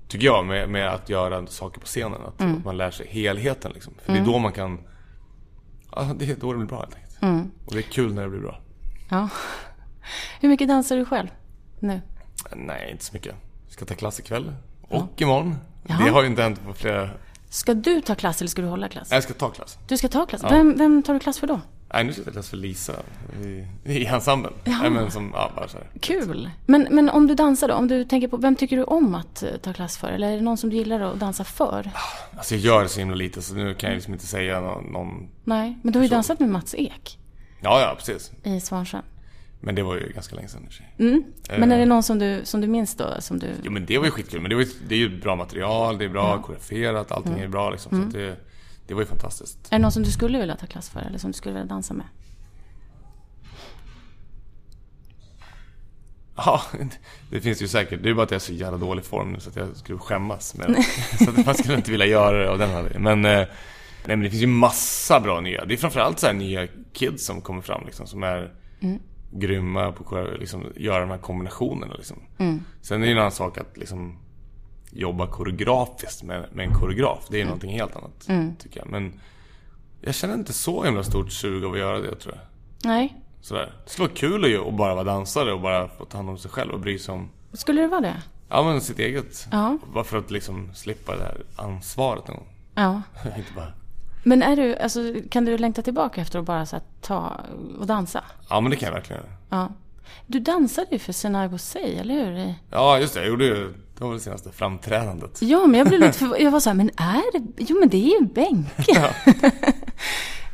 tycker 0.07 0.25
jag, 0.25 0.45
med, 0.45 0.69
med 0.69 0.89
att 0.89 1.09
göra 1.09 1.47
saker 1.47 1.79
på 1.79 1.85
scenen. 1.87 2.21
Att, 2.27 2.41
Mm. 2.41 2.57
att 2.57 2.65
man 2.65 2.77
lär 2.77 2.91
sig 2.91 3.07
helheten 3.07 3.71
liksom. 3.73 3.93
För 4.05 4.13
det 4.13 4.19
är 4.19 4.25
då 4.25 4.37
man 4.39 4.51
kan, 4.51 4.79
ja, 5.95 6.11
det 6.19 6.29
är 6.29 6.35
då 6.35 6.51
det 6.51 6.57
blir 6.57 6.67
bra 6.67 6.79
helt 6.79 6.95
enkelt. 6.95 7.21
Mm. 7.21 7.51
Och 7.65 7.73
det 7.73 7.79
är 7.79 7.91
kul 7.91 8.13
när 8.13 8.23
det 8.23 8.29
blir 8.29 8.39
bra. 8.41 8.59
Ja. 9.09 9.29
Hur 10.41 10.49
mycket 10.49 10.67
dansar 10.67 10.97
du 10.97 11.05
själv 11.05 11.27
nu? 11.79 12.01
Nej, 12.55 12.91
inte 12.91 13.03
så 13.03 13.13
mycket. 13.13 13.35
Jag 13.65 13.73
ska 13.73 13.85
ta 13.85 13.93
klass 13.95 14.19
ikväll. 14.19 14.53
Och 14.81 15.21
imorgon. 15.21 15.55
Jaha. 15.87 16.03
Det 16.03 16.09
har 16.11 16.21
ju 16.21 16.27
inte 16.27 16.41
hänt 16.43 16.61
på 16.65 16.73
flera... 16.73 17.09
Ska 17.53 17.73
du 17.73 18.01
ta 18.01 18.15
klass 18.15 18.41
eller 18.41 18.49
ska 18.49 18.61
du 18.61 18.67
hålla 18.67 18.89
klass? 18.89 19.11
Jag 19.11 19.23
ska 19.23 19.33
ta 19.33 19.49
klass. 19.49 19.77
Du 19.87 19.97
ska 19.97 20.07
ta 20.07 20.25
klass. 20.25 20.43
Vem, 20.43 20.77
vem 20.77 21.03
tar 21.03 21.13
du 21.13 21.19
klass 21.19 21.39
för 21.39 21.47
då? 21.47 21.61
Nej, 21.93 22.03
nu 22.03 22.13
ska 22.13 22.19
jag 22.21 22.25
ta 22.25 22.31
klass 22.31 22.49
för 22.49 22.57
Lisa 22.57 22.93
i, 23.43 23.65
i 23.83 24.05
ensemblen. 24.05 24.53
Nej, 24.63 24.89
men 24.89 25.11
som, 25.11 25.31
ja, 25.33 25.51
bara 25.55 25.67
så 25.67 25.77
här. 25.77 25.87
Kul. 25.99 26.49
Men, 26.65 26.87
men 26.91 27.09
om 27.09 27.27
du 27.27 27.35
dansar 27.35 27.67
då, 27.67 27.73
om 27.73 27.87
du 27.87 28.05
tänker 28.05 28.27
på, 28.27 28.37
vem 28.37 28.55
tycker 28.55 28.77
du 28.77 28.83
om 28.83 29.15
att 29.15 29.43
eh, 29.43 29.49
ta 29.61 29.73
klass 29.73 29.97
för? 29.97 30.07
Eller 30.07 30.31
är 30.31 30.35
det 30.35 30.41
någon 30.41 30.57
som 30.57 30.69
du 30.69 30.75
gillar 30.75 30.99
att 31.01 31.19
dansa 31.19 31.43
för? 31.43 31.91
Alltså 32.37 32.55
jag 32.55 32.61
gör 32.63 32.87
så 32.87 32.99
himla 32.99 33.15
lite 33.15 33.41
så 33.41 33.55
nu 33.55 33.73
kan 33.73 33.89
jag 33.89 33.95
liksom 33.95 34.13
inte 34.13 34.27
säga 34.27 34.59
någon... 34.61 34.83
någon... 34.91 35.29
Nej, 35.43 35.79
men 35.83 35.93
du 35.93 35.99
har 35.99 36.03
ju 36.03 36.09
Så. 36.09 36.15
dansat 36.15 36.39
med 36.39 36.49
Mats 36.49 36.75
Ek 36.77 37.19
Ja, 37.61 37.81
ja, 37.81 37.95
precis. 37.97 38.31
i 38.43 38.59
Svansjön. 38.59 39.01
Men 39.63 39.75
det 39.75 39.83
var 39.83 39.95
ju 39.95 40.11
ganska 40.13 40.35
länge 40.35 40.47
sedan. 40.47 40.67
Mm. 40.99 41.23
Men 41.49 41.71
är 41.71 41.75
Eh. 41.75 41.79
det 41.79 41.85
någon 41.85 42.03
som 42.03 42.19
du, 42.19 42.41
som 42.43 42.61
du 42.61 42.67
minns 42.67 42.95
då? 42.95 43.15
Som 43.19 43.39
du... 43.39 43.47
Jo 43.63 43.71
men 43.71 43.85
det 43.85 43.97
var 43.97 44.05
ju 44.05 44.11
skitkul. 44.11 44.41
Men 44.41 44.49
det, 44.49 44.55
var 44.55 44.63
ju, 44.63 44.69
det 44.87 44.95
är 44.95 44.99
ju 44.99 45.19
bra 45.21 45.35
material, 45.35 45.97
det 45.97 46.05
är 46.05 46.09
bra 46.09 46.41
koreograferat, 46.41 47.11
allting 47.11 47.39
är 47.39 47.47
bra 47.47 47.69
liksom. 47.69 48.01
Så 48.01 48.07
att 48.07 48.13
det, 48.13 48.35
det 48.87 48.93
var 48.93 49.01
ju 49.01 49.07
fantastiskt. 49.07 49.57
Är 49.69 49.77
det 49.77 49.81
någon 49.81 49.91
som 49.91 50.03
du 50.03 50.11
skulle 50.11 50.39
vilja 50.39 50.55
ta 50.55 50.65
klass 50.65 50.89
för? 50.89 50.99
Eller 50.99 51.17
som 51.17 51.31
du 51.31 51.37
skulle 51.37 51.53
vilja 51.53 51.65
dansa 51.67 51.93
med? 51.93 52.05
Ja, 56.35 56.61
det 57.29 57.41
finns 57.41 57.61
ju 57.61 57.67
säkert. 57.67 58.03
Det 58.03 58.09
är 58.09 58.13
bara 58.13 58.23
att 58.23 58.31
jag 58.31 58.35
är 58.35 58.39
så 58.39 58.53
jävla 58.53 58.77
dålig 58.77 59.05
form 59.05 59.31
nu 59.33 59.39
så 59.39 59.49
att 59.49 59.55
jag 59.55 59.75
skulle 59.77 59.99
skämmas. 59.99 60.55
Men, 60.57 60.75
så 61.25 61.29
att 61.29 61.45
man 61.45 61.55
skulle 61.55 61.75
inte 61.75 61.91
vilja 61.91 62.05
göra 62.05 62.37
det 62.43 62.49
av 62.49 62.57
den 62.57 62.69
anledningen. 62.75 63.21
Men, 63.21 63.25
eh, 63.41 63.47
nej, 64.05 64.17
men 64.17 64.19
det 64.19 64.29
finns 64.29 64.43
ju 64.43 64.47
massa 64.47 65.19
bra 65.19 65.39
nya. 65.41 65.65
Det 65.65 65.73
är 65.73 65.77
framförallt 65.77 66.19
så 66.19 66.27
här 66.27 66.33
nya 66.33 66.67
kids 66.93 67.25
som 67.25 67.41
kommer 67.41 67.61
fram 67.61 67.85
liksom. 67.85 68.07
Som 68.07 68.23
är 68.23 68.51
grymma 69.31 69.91
på 69.91 70.17
att 70.17 70.39
liksom, 70.39 70.65
göra 70.75 70.99
de 70.99 71.09
här 71.09 71.17
kombinationerna 71.17 71.93
liksom. 71.93 72.17
Sen 72.81 73.01
är 73.01 73.05
det 73.05 73.11
en 73.11 73.17
annan 73.17 73.31
sak 73.31 73.57
att 73.57 73.77
liksom 73.77 74.17
jobba 74.91 75.27
koreografiskt 75.27 76.23
med, 76.23 76.45
med 76.53 76.67
en 76.67 76.73
koreograf. 76.73 77.27
Det 77.29 77.37
är 77.37 77.39
ju 77.39 77.45
någonting 77.45 77.71
helt 77.71 77.95
annat, 77.95 78.29
tycker 78.59 78.79
jag. 78.79 78.89
Men 78.89 79.13
jag 80.01 80.15
känner 80.15 80.33
inte 80.33 80.53
så 80.53 80.83
himla 80.83 81.03
stort 81.03 81.31
sug 81.31 81.65
av 81.65 81.71
att 81.71 81.79
göra 81.79 81.99
det, 81.99 82.15
tror 82.15 82.35
jag. 82.35 82.43
Nej. 82.89 83.21
Sådär. 83.41 83.73
Det 83.83 83.89
skulle 83.89 84.07
vara 84.07 84.17
kul 84.17 84.67
att 84.67 84.73
bara 84.73 84.95
vara 84.95 85.03
dansare 85.03 85.53
och 85.53 85.61
bara 85.61 85.87
få 85.87 86.05
ta 86.05 86.17
hand 86.17 86.29
om 86.29 86.37
sig 86.37 86.51
själv 86.51 86.71
och 86.71 86.79
bry 86.79 86.99
sig 86.99 87.13
om 87.13 87.29
Skulle 87.53 87.81
det 87.81 87.87
vara 87.87 88.01
det? 88.01 88.21
Ja 88.49 88.63
men 88.63 88.81
sitt 88.81 88.99
eget. 88.99 89.47
Ja. 89.51 89.77
Bara 89.93 90.03
för 90.03 90.17
att 90.17 90.31
liksom 90.31 90.73
slippa 90.73 91.15
det 91.15 91.23
här 91.23 91.43
ansvaret 91.55 92.27
någon 92.27 92.37
gång. 92.37 92.47
Ja. 92.75 93.01
Inte 93.37 93.53
bara... 93.55 93.73
Men 94.23 94.41
är 94.41 94.55
du, 94.55 94.75
alltså, 94.75 94.99
kan 95.29 95.45
du 95.45 95.57
längta 95.57 95.81
tillbaka 95.81 96.21
efter 96.21 96.39
att 96.39 96.45
bara 96.45 96.65
så 96.65 96.79
ta 97.01 97.41
och 97.79 97.87
dansa? 97.87 98.23
Ja 98.49 98.61
men 98.61 98.71
det 98.71 98.77
kan 98.77 98.87
jag 98.87 98.93
verkligen. 98.93 99.23
Ja. 99.49 99.69
Du 100.27 100.39
dansade 100.39 100.87
ju 100.91 100.99
för 100.99 101.13
Senago 101.13 101.57
Say, 101.57 101.95
eller 101.95 102.13
hur? 102.13 102.55
Ja 102.71 102.99
just 102.99 103.13
det, 103.13 103.19
jag 103.19 103.29
gjorde 103.29 103.45
ju, 103.45 103.73
det 103.95 104.03
var 104.03 104.09
väl 104.09 104.17
det 104.17 104.23
senaste 104.23 104.51
framträdandet. 104.51 105.41
Ja, 105.41 105.67
men 105.67 105.77
jag 105.77 105.87
blev 105.87 105.99
lite 105.99 106.13
förvånad. 106.17 106.41
Jag 106.41 106.51
var 106.51 106.59
så 106.59 106.69
här, 106.69 106.75
men 106.75 106.89
är 106.89 107.39
det... 107.39 107.45
Jo, 107.57 107.79
men 107.79 107.89
det 107.89 107.97
är 107.97 108.19
ju 108.21 108.25
Benke. 108.25 109.13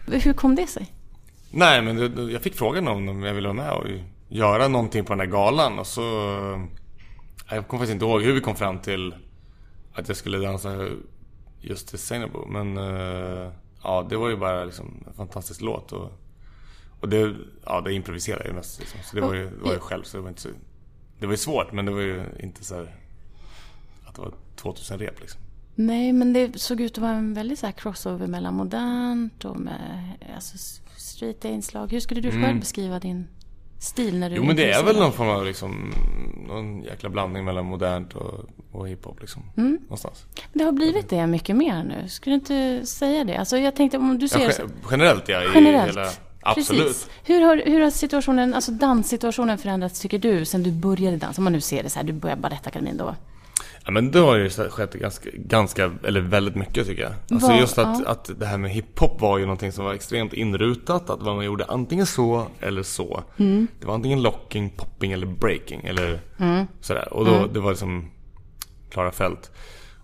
Hur 0.23 0.34
kom 0.34 0.56
det 0.56 0.67
sig? 0.67 0.93
Nej 1.51 1.82
men 1.82 1.95
det, 1.95 2.32
jag 2.32 2.41
fick 2.41 2.56
frågan 2.56 2.88
om 2.88 3.23
jag 3.23 3.34
ville 3.34 3.47
vara 3.47 3.58
med 3.58 3.71
och 3.71 3.86
göra 4.27 4.67
någonting 4.67 5.06
på 5.06 5.13
den 5.13 5.19
här 5.19 5.27
galan 5.27 5.80
och 5.80 5.88
så... 5.88 6.01
Jag 7.49 7.67
kommer 7.67 7.80
faktiskt 7.80 7.93
inte 7.93 8.06
ihåg 8.06 8.21
hur 8.21 8.34
vi 8.34 8.41
kom 8.41 8.56
fram 8.56 8.80
till 8.80 9.15
att 9.93 10.08
jag 10.08 10.17
skulle 10.17 10.38
dansa 10.38 10.88
just 11.67 11.99
Seinabo. 11.99 12.45
Men 12.45 12.77
eh, 12.77 13.51
ja, 13.84 14.08
det 14.10 14.17
var 14.17 14.30
ju 14.30 14.38
bara 14.38 14.65
liksom 14.65 15.03
en 15.08 15.13
fantastisk 15.13 15.62
låt. 15.62 15.91
Och, 15.91 16.12
och 16.99 17.10
det, 17.10 17.36
ja, 17.65 17.82
det 17.82 17.93
improviserade 17.93 18.45
jag 18.45 18.56
mest. 18.56 18.80
Liksom. 18.80 18.99
Så 19.03 19.15
det 19.15 19.21
var 19.21 19.34
ju, 19.34 19.49
det 19.49 19.63
var 19.63 19.73
ju 19.73 19.80
själv. 19.80 20.03
Så 20.03 20.17
det 20.17 20.23
var 20.23 20.30
inte 20.30 20.41
så... 20.41 20.49
Det 21.19 21.25
var 21.25 21.34
ju 21.34 21.38
svårt 21.38 21.71
men 21.71 21.86
det 21.86 21.91
var 21.91 22.01
ju 22.01 22.23
inte 22.39 22.63
så 22.63 22.75
här, 22.75 22.95
att 24.06 24.15
det 24.15 24.21
var 24.21 24.34
2000 24.56 24.99
rep 24.99 25.19
liksom. 25.19 25.41
Nej, 25.75 26.13
men 26.13 26.34
det 26.34 26.60
såg 26.60 26.82
ut 26.82 26.91
att 26.91 26.97
vara 26.97 27.12
en 27.12 27.34
väldigt 27.34 27.60
så 27.60 27.65
här 27.65 27.73
crossover 27.73 28.27
mellan 28.27 28.53
modernt 28.53 29.45
och 29.45 29.60
med 29.60 30.17
alltså, 30.36 30.82
streeta 30.97 31.47
inslag. 31.47 31.91
Hur 31.91 31.99
skulle 31.99 32.21
du 32.21 32.32
själv 32.32 32.60
beskriva 32.60 32.99
din 32.99 33.27
stil 33.79 34.19
när 34.19 34.29
du 34.29 34.35
Jo 34.35 34.43
men 34.43 34.55
det 34.55 34.71
är 34.71 34.83
väl 34.83 34.95
någon 34.99 35.11
form 35.13 35.29
av 35.29 35.45
liksom, 35.45 35.93
någon 36.47 36.83
jäkla 36.83 37.09
blandning 37.09 37.45
mellan 37.45 37.65
modernt 37.65 38.13
och, 38.13 38.45
och 38.71 38.87
hiphop 38.89 39.21
liksom. 39.21 39.43
Mm. 39.57 39.77
Någonstans. 39.81 40.25
Det 40.53 40.63
har 40.63 40.71
blivit 40.71 41.09
det 41.09 41.27
mycket 41.27 41.55
mer 41.55 41.83
nu. 41.83 42.09
Skulle 42.09 42.35
du 42.35 42.39
inte 42.39 42.85
säga 42.87 43.23
det? 43.23 43.35
Alltså 43.37 43.57
jag 43.57 43.75
tänkte 43.75 43.97
om 43.97 44.17
du 44.19 44.25
Ja, 44.25 44.29
ser... 44.29 44.39
ge- 44.63 44.69
generellt 44.91 45.29
ja, 45.29 45.41
i 45.43 45.47
Generellt. 45.55 45.91
hela, 45.97 46.09
absolut. 46.41 46.83
Precis. 46.87 47.09
Hur 47.23 47.41
har, 47.41 47.61
hur 47.65 47.81
har 47.81 47.89
situationen, 47.89 48.53
alltså 48.53 48.71
danssituationen 48.71 49.57
förändrats 49.57 49.99
tycker 50.01 50.19
du 50.19 50.45
sen 50.45 50.63
du 50.63 50.71
började 50.71 51.17
dansa? 51.17 51.39
Om 51.39 51.43
man 51.43 51.53
nu 51.53 51.61
ser 51.61 51.83
det 51.83 51.89
så 51.89 51.99
här, 51.99 52.05
du 52.05 52.13
började 52.13 52.41
Balettakademin 52.41 52.97
då. 52.97 53.15
Ja 53.88 53.91
men 53.91 54.12
det 54.12 54.19
har 54.19 54.36
ju 54.38 54.50
skett 54.50 54.93
ganska, 54.93 55.30
ganska, 55.34 55.91
eller 56.04 56.21
väldigt 56.21 56.56
mycket 56.56 56.88
tycker 56.88 57.02
jag. 57.04 57.12
Alltså 57.32 57.47
Vad- 57.47 57.60
just 57.60 57.78
att, 57.78 58.00
ja. 58.06 58.12
att 58.12 58.39
det 58.39 58.45
här 58.45 58.58
med 58.58 58.71
hiphop 58.71 59.21
var 59.21 59.38
ju 59.38 59.45
någonting 59.45 59.71
som 59.71 59.86
var 59.86 59.93
extremt 59.93 60.34
inrutat. 60.34 61.10
Att 61.10 61.21
man 61.21 61.45
gjorde 61.45 61.65
antingen 61.65 62.06
så 62.06 62.47
eller 62.60 62.84
så. 62.84 63.23
Mm. 63.38 63.67
Det 63.80 63.88
var 63.88 63.93
antingen 63.93 64.21
locking, 64.21 64.69
popping 64.69 65.12
eller 65.12 65.28
breaking 65.28 65.82
eller 65.86 66.19
Mm. 66.39 66.65
sådär. 66.82 67.13
Och 67.13 67.26
då, 67.26 67.47
det 67.54 67.60
var 67.60 67.69
liksom 67.69 68.12
klara 68.89 69.12
fält. 69.12 69.52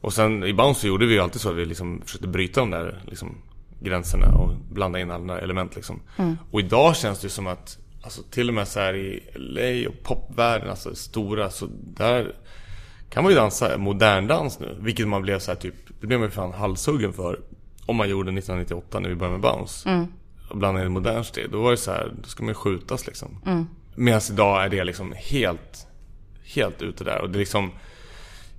Och 0.02 0.14
sen 0.14 0.44
i 0.44 0.54
Bounce 0.54 0.82
så 0.82 0.88
gjorde 0.88 1.06
vi 1.06 1.14
ju 1.14 1.20
alltid 1.20 1.42
så 1.42 1.50
att 1.50 1.56
vi 1.56 1.66
liksom 1.66 2.02
försökte 2.06 2.28
bryta 2.28 2.60
de 2.60 2.70
där 2.72 3.04
liksom, 3.08 3.38
gränserna 3.80 4.28
och 4.36 4.52
blanda 4.72 5.00
in 5.00 5.12
andra 5.12 5.40
element 5.40 5.76
liksom. 5.76 6.02
Mm. 6.18 6.38
Och 6.52 6.60
idag 6.60 6.96
känns 6.96 7.20
det 7.20 7.26
ju 7.26 7.30
som 7.30 7.48
att, 7.48 7.78
alltså 8.04 8.22
till 8.32 8.48
och 8.48 8.54
med 8.54 8.68
så 8.68 8.80
här 8.80 8.94
i 8.96 9.24
LA 9.36 9.90
och 9.90 10.04
popvärlden, 10.04 10.70
alltså 10.70 10.96
stora, 10.96 11.50
så 11.50 11.68
där 11.84 12.36
kan 13.14 13.24
man 13.24 13.32
ju 13.32 13.38
dansa 13.38 13.78
modern 13.78 14.28
dans 14.28 14.60
nu. 14.60 14.78
Vilket 14.80 15.08
man 15.08 15.22
blev 15.22 15.40
så 15.40 15.52
här 15.52 15.60
typ, 15.60 15.76
det 16.02 16.08
blev 16.08 16.20
man 16.20 16.28
ju 16.28 16.32
fan 16.32 16.54
halshuggen 16.54 17.14
för. 17.14 17.40
Om 17.86 17.96
man 17.96 18.10
gjorde 18.10 18.30
1998 18.30 19.00
när 19.00 19.10
vi 19.10 19.16
började 19.16 19.38
med 19.38 19.42
Bounce. 19.42 19.90
Mm. 19.90 20.08
Och 20.50 20.58
blandade 20.58 20.86
in 20.86 20.92
modern 20.92 21.24
stil. 21.24 21.50
Då 21.52 21.62
var 21.62 21.72
det 21.72 21.78
så 21.78 21.92
här, 21.92 22.14
då 22.22 22.30
ska 22.30 22.44
man 22.44 22.50
ju 22.50 22.56
skjutas 22.56 23.08
liksom. 23.08 23.42
Mm. 23.46 23.66
Medan 23.96 24.22
idag 24.32 24.64
är 24.64 24.70
det 24.70 24.84
liksom 24.84 25.14
helt, 25.18 25.88
helt 26.44 26.82
ute 26.82 27.04
där. 27.04 27.22
Och 27.22 27.30
det 27.30 27.38
är 27.38 27.40
liksom 27.40 27.72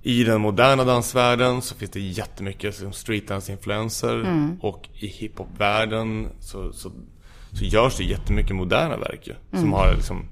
i 0.01 0.23
den 0.23 0.41
moderna 0.41 0.83
dansvärlden 0.83 1.61
så 1.61 1.75
finns 1.75 1.91
det 1.91 1.99
jättemycket 1.99 2.75
streetdance-influenser. 2.91 4.15
Mm. 4.15 4.57
Och 4.61 4.89
i 4.93 5.07
hiphop-världen 5.07 6.27
så, 6.39 6.73
så, 6.73 6.91
så 7.51 7.63
görs 7.65 7.97
det 7.97 8.03
jättemycket 8.03 8.55
moderna 8.55 8.97
verk 8.97 9.27
ju. 9.27 9.33
Mm. 9.51 9.63
Som 9.63 9.73
har 9.73 9.95
liksom, 9.95 10.25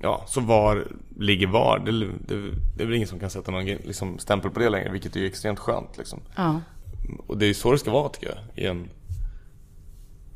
ja, 0.00 0.24
så 0.26 0.40
var 0.40 0.86
ligger 1.18 1.46
var. 1.46 1.78
Det, 1.78 1.92
det, 1.92 2.50
det 2.76 2.82
är 2.82 2.86
väl 2.86 2.94
ingen 2.94 3.08
som 3.08 3.18
kan 3.18 3.30
sätta 3.30 3.50
någon 3.50 3.64
liksom, 3.64 4.18
stämpel 4.18 4.50
på 4.50 4.60
det 4.60 4.70
längre, 4.70 4.92
vilket 4.92 5.16
är 5.16 5.20
ju 5.20 5.26
extremt 5.26 5.58
skönt 5.58 5.98
liksom. 5.98 6.20
Ja. 6.36 6.60
Och 7.26 7.38
det 7.38 7.46
är 7.46 7.54
så 7.54 7.72
det 7.72 7.78
ska 7.78 7.90
vara 7.90 8.08
tycker 8.08 8.26
jag, 8.26 8.64
i 8.64 8.66
en, 8.66 8.88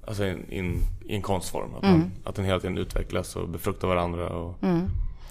alltså 0.06 0.24
i 0.24 0.30
en, 0.58 0.76
i 1.06 1.14
en, 1.14 1.22
konstform. 1.22 1.74
Att, 1.74 1.82
man, 1.82 2.10
att 2.24 2.34
den 2.34 2.44
hela 2.44 2.60
tiden 2.60 2.78
utvecklas 2.78 3.36
och 3.36 3.48
befruktar 3.48 3.88
varandra. 3.88 4.28
Och, 4.28 4.56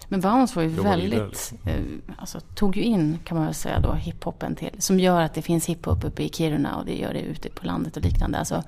Men 0.08 0.22
Bounce 0.22 0.56
var 0.56 0.63
ju 0.63 0.70
Jobba 0.70 0.96
vidare, 0.96 1.20
väldigt, 1.20 1.54
eh, 1.65 2.13
alltså 2.18 2.39
tog 2.39 2.78
ju 2.78 2.84
in 2.84 3.20
kan 3.24 3.38
man 3.38 3.46
väl 3.46 3.54
säga 3.54 3.80
då 3.80 3.94
hiphopen 3.94 4.56
till. 4.56 4.76
Som 4.78 5.00
gör 5.00 5.22
att 5.22 5.34
det 5.34 5.42
finns 5.42 5.65
hiphop 5.65 6.06
uppe 6.06 6.24
i 6.24 6.30
Kiruna 6.30 6.78
och 6.78 6.86
det 6.86 6.96
gör 6.96 7.13
det 7.13 7.22
ute 7.22 7.50
på 7.50 7.65
landet 7.65 7.98
och 7.98 8.04
liknande. 8.04 8.38
Alltså 8.39 8.63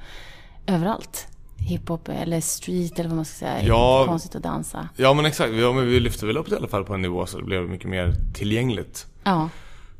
överallt. 0.68 1.28
Hiphop 1.68 2.10
eller 2.10 2.42
street 2.42 3.00
eller 3.00 3.10
vad 3.10 3.16
man 3.16 3.26
ska 3.26 3.36
säga. 3.36 3.64
Ja. 3.64 4.06
konstigt 4.08 4.36
att 4.36 4.44
dansa. 4.44 4.90
Ja 4.96 5.14
men 5.14 5.26
exakt, 5.26 5.54
ja, 5.54 5.74
men 5.74 5.86
vi 5.88 6.00
lyfte 6.00 6.26
väl 6.26 6.38
upp 6.38 6.50
det 6.50 6.56
i 6.56 6.58
alla 6.58 6.68
fall 6.68 6.84
på 6.84 6.94
en 6.94 7.02
nivå 7.02 7.26
så 7.26 7.38
det 7.38 7.44
blev 7.44 7.70
mycket 7.70 7.90
mer 7.90 8.14
tillgängligt. 8.34 9.08
Ja. 9.24 9.50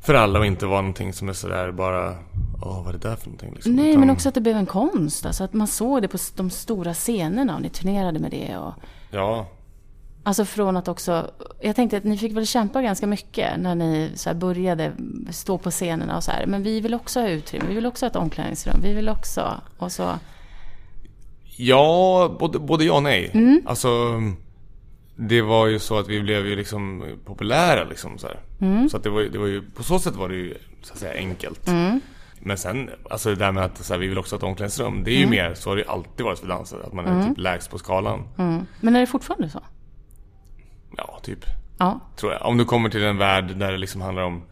För 0.00 0.14
alla 0.14 0.38
och 0.38 0.46
inte 0.46 0.66
vara 0.66 0.80
någonting 0.80 1.12
som 1.12 1.28
är 1.28 1.32
sådär 1.32 1.72
bara, 1.72 2.16
åh 2.62 2.84
vad 2.84 2.88
är 2.88 2.98
det 2.98 3.08
där 3.08 3.16
för 3.16 3.26
någonting 3.26 3.52
liksom. 3.54 3.76
Nej, 3.76 3.90
Utan- 3.90 4.00
men 4.00 4.10
också 4.10 4.28
att 4.28 4.34
det 4.34 4.40
blev 4.40 4.56
en 4.56 4.66
konst. 4.66 5.26
Alltså 5.26 5.44
att 5.44 5.52
man 5.52 5.66
såg 5.66 6.02
det 6.02 6.08
på 6.08 6.18
de 6.36 6.50
stora 6.50 6.94
scenerna 6.94 7.54
och 7.54 7.62
ni 7.62 7.68
turnerade 7.68 8.18
med 8.18 8.30
det. 8.30 8.56
Och, 8.56 8.72
Ja, 9.10 9.46
alltså 10.22 10.44
från 10.44 10.76
att 10.76 10.88
också... 10.88 11.30
Jag 11.60 11.76
tänkte 11.76 11.96
att 11.96 12.04
ni 12.04 12.18
fick 12.18 12.36
väl 12.36 12.46
kämpa 12.46 12.82
ganska 12.82 13.06
mycket 13.06 13.60
när 13.60 13.74
ni 13.74 14.10
så 14.14 14.34
började 14.34 14.92
stå 15.30 15.58
på 15.58 15.70
scenerna 15.70 16.16
och 16.16 16.24
så 16.24 16.30
här. 16.30 16.46
Men 16.46 16.62
vi 16.62 16.80
vill 16.80 16.94
också 16.94 17.20
ha 17.20 17.28
utrymme, 17.28 17.64
vi 17.68 17.74
vill 17.74 17.86
också 17.86 18.04
ha 18.06 18.10
ett 18.10 18.16
omklädningsrum, 18.16 18.80
vi 18.82 18.94
vill 18.94 19.08
också... 19.08 19.60
Och 19.78 19.92
så... 19.92 20.18
Ja, 21.56 22.36
både, 22.40 22.58
både 22.58 22.84
ja 22.84 22.94
och 22.94 23.02
nej. 23.02 23.30
Mm. 23.34 23.62
Alltså, 23.66 24.22
det 25.16 25.42
var 25.42 25.66
ju 25.66 25.78
så 25.78 25.98
att 25.98 26.08
vi 26.08 26.20
blev 26.20 26.46
ju 26.46 26.56
liksom 26.56 27.04
populära 27.24 27.84
liksom 27.84 28.18
så 28.18 28.26
här. 28.26 28.40
Mm. 28.60 28.88
Så 28.88 28.96
att 28.96 29.02
det 29.02 29.10
var, 29.10 29.22
det 29.22 29.38
var 29.38 29.46
ju, 29.46 29.62
på 29.62 29.82
så 29.82 29.98
sätt 29.98 30.16
var 30.16 30.28
det 30.28 30.34
ju 30.34 30.54
så 30.82 30.92
att 30.92 30.98
säga 30.98 31.14
enkelt. 31.14 31.68
Mm. 31.68 32.00
Men 32.40 32.58
sen, 32.58 32.90
alltså 33.10 33.28
det 33.28 33.36
där 33.36 33.52
med 33.52 33.64
att 33.64 33.84
så 33.84 33.92
här, 33.92 34.00
vi 34.00 34.06
vill 34.06 34.18
också 34.18 34.34
ha 34.34 34.38
ett 34.38 34.44
omklädningsrum. 34.44 35.04
Det 35.04 35.10
är 35.10 35.18
ju 35.18 35.26
mer, 35.26 35.54
så 35.54 35.70
har 35.70 35.76
det 35.76 35.82
ju 35.82 35.88
alltid 35.88 36.26
varit 36.26 36.38
för 36.38 36.46
dansare. 36.46 36.82
Att 36.86 36.92
man 36.92 37.06
är 37.06 37.28
typ 37.28 37.38
lägst 37.38 37.70
på 37.70 37.78
skalan. 37.78 38.28
Mm. 38.38 38.66
Men 38.80 38.96
är 38.96 39.00
det 39.00 39.06
fortfarande 39.06 39.48
så? 39.48 39.60
Ja, 40.96 41.20
typ. 41.22 41.44
Ja. 41.78 42.00
Tror 42.16 42.32
jag. 42.32 42.46
Om 42.46 42.58
du 42.58 42.64
kommer 42.64 42.88
till 42.88 43.04
en 43.04 43.18
värld 43.18 43.56
där 43.56 43.72
det 43.72 43.78
liksom 43.78 44.00
handlar 44.00 44.22
om 44.22 44.42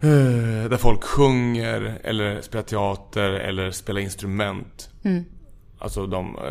eh, 0.00 0.70
där 0.70 0.76
folk 0.76 1.04
sjunger 1.04 2.00
eller 2.04 2.40
spelar 2.40 2.62
teater 2.62 3.30
eller 3.30 3.70
spelar 3.70 4.00
instrument. 4.00 4.90
Alltså 5.80 6.06
de, 6.06 6.36
eh, 6.36 6.42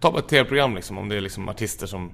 ta 0.00 0.18
ett 0.18 0.28
tv-program 0.28 0.74
liksom, 0.74 0.98
om 0.98 1.08
det 1.08 1.16
är 1.16 1.20
liksom 1.20 1.48
artister 1.48 1.86
som 1.86 2.12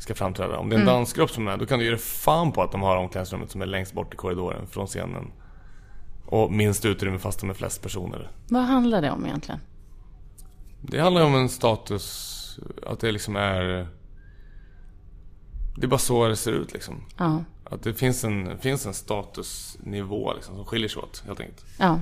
ska 0.00 0.14
framträda. 0.14 0.58
Om 0.58 0.68
det 0.68 0.76
är 0.76 0.80
en 0.80 0.86
dansgrupp 0.86 1.30
som 1.30 1.46
är 1.46 1.50
med, 1.50 1.58
då 1.58 1.66
kan 1.66 1.78
du 1.78 1.84
ge 1.84 1.90
dig 1.90 2.00
fan 2.00 2.52
på 2.52 2.62
att 2.62 2.72
de 2.72 2.82
har 2.82 2.96
omklädningsrummet 2.96 3.50
som 3.50 3.62
är 3.62 3.66
längst 3.66 3.92
bort 3.92 4.14
i 4.14 4.16
korridoren 4.16 4.66
från 4.66 4.86
scenen. 4.86 5.32
Och 6.26 6.52
minst 6.52 6.84
utrymme 6.84 7.18
fast 7.18 7.40
de 7.40 7.50
är 7.50 7.54
flest 7.54 7.82
personer. 7.82 8.30
Vad 8.48 8.62
handlar 8.62 9.02
det 9.02 9.10
om 9.10 9.26
egentligen? 9.26 9.60
Det 10.80 11.00
handlar 11.00 11.24
om 11.24 11.34
en 11.34 11.48
status, 11.48 12.58
att 12.86 13.00
det 13.00 13.12
liksom 13.12 13.36
är... 13.36 13.88
Det 15.76 15.86
är 15.86 15.88
bara 15.88 15.98
så 15.98 16.28
det 16.28 16.36
ser 16.36 16.52
ut 16.52 16.72
liksom. 16.72 17.04
Ja. 17.18 17.44
Att 17.64 17.82
det 17.82 17.94
finns 17.94 18.24
en, 18.24 18.58
finns 18.58 18.86
en 18.86 18.94
statusnivå 18.94 20.32
liksom, 20.34 20.56
som 20.56 20.64
skiljer 20.64 20.88
sig 20.88 21.02
åt 21.02 21.22
helt 21.26 21.40
enkelt. 21.40 21.64
Ja. 21.78 22.00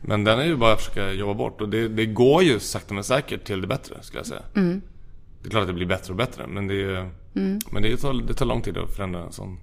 Men 0.00 0.24
den 0.24 0.38
är 0.38 0.44
ju 0.44 0.56
bara 0.56 0.72
att 0.72 0.80
försöka 0.80 1.12
jobba 1.12 1.34
bort 1.34 1.60
och 1.60 1.68
det, 1.68 1.88
det 1.88 2.06
går 2.06 2.42
ju 2.42 2.60
sakta 2.60 2.94
men 2.94 3.04
säkert 3.04 3.44
till 3.44 3.60
det 3.60 3.66
bättre 3.66 4.02
skulle 4.02 4.18
jag 4.18 4.26
säga. 4.26 4.42
Det 5.42 5.48
är 5.48 5.50
klart 5.50 5.60
att 5.60 5.68
det 5.68 5.74
blir 5.74 5.86
bättre 5.86 6.12
och 6.12 6.16
bättre 6.16 6.46
men 6.46 6.66
det, 6.66 6.82
är, 6.82 7.10
men 7.72 7.82
det, 7.82 7.96
tar, 7.96 8.14
det 8.14 8.34
tar 8.34 8.46
lång 8.46 8.62
tid 8.62 8.78
att 8.78 8.96
förändra 8.96 9.22
en 9.22 9.32
sån 9.32 9.60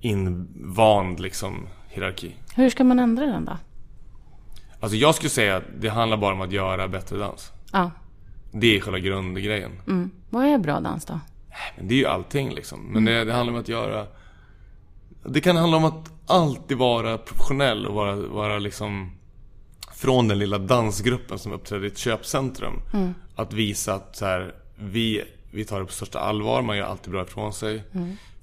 invand 0.00 1.20
liksom 1.20 1.68
hierarki. 1.88 2.36
Hur 2.54 2.70
ska 2.70 2.84
man 2.84 2.98
ändra 2.98 3.26
den 3.26 3.44
då? 3.44 3.58
Alltså 4.80 4.96
jag 4.96 5.14
skulle 5.14 5.30
säga 5.30 5.56
att 5.56 5.64
det 5.80 5.88
handlar 5.88 6.16
bara 6.16 6.34
om 6.34 6.40
att 6.40 6.52
göra 6.52 6.88
bättre 6.88 7.18
dans. 7.18 7.52
Ja. 7.72 7.90
Det 8.52 8.76
är 8.76 8.80
själva 8.80 8.98
grundgrejen. 8.98 9.72
Mm. 9.86 10.10
Vad 10.30 10.44
är 10.44 10.58
bra 10.58 10.80
dans 10.80 11.04
då? 11.04 11.20
Men 11.76 11.88
det 11.88 11.94
är 11.94 11.98
ju 11.98 12.06
allting 12.06 12.54
liksom. 12.54 12.80
Men 12.80 13.04
det, 13.04 13.24
det 13.24 13.32
handlar 13.32 13.54
om 13.54 13.60
att 13.60 13.68
göra... 13.68 14.06
Det 15.24 15.40
kan 15.40 15.56
handla 15.56 15.76
om 15.76 15.84
att 15.84 16.12
alltid 16.26 16.76
vara 16.76 17.18
professionell 17.18 17.86
och 17.86 17.94
vara, 17.94 18.16
vara 18.16 18.58
liksom... 18.58 19.10
Från 19.96 20.28
den 20.28 20.38
lilla 20.38 20.58
dansgruppen 20.58 21.38
som 21.38 21.52
uppträder 21.52 21.84
i 21.84 21.86
ett 21.86 21.98
köpcentrum. 21.98 22.80
Att 23.36 23.52
visa 23.52 23.94
att 23.94 24.16
så 24.16 24.24
här, 24.24 24.54
vi, 24.76 25.22
vi 25.50 25.64
tar 25.64 25.80
det 25.80 25.86
på 25.86 25.92
största 25.92 26.18
allvar, 26.18 26.62
man 26.62 26.76
gör 26.76 26.84
alltid 26.84 27.12
bra 27.12 27.22
ifrån 27.22 27.52
sig. 27.52 27.82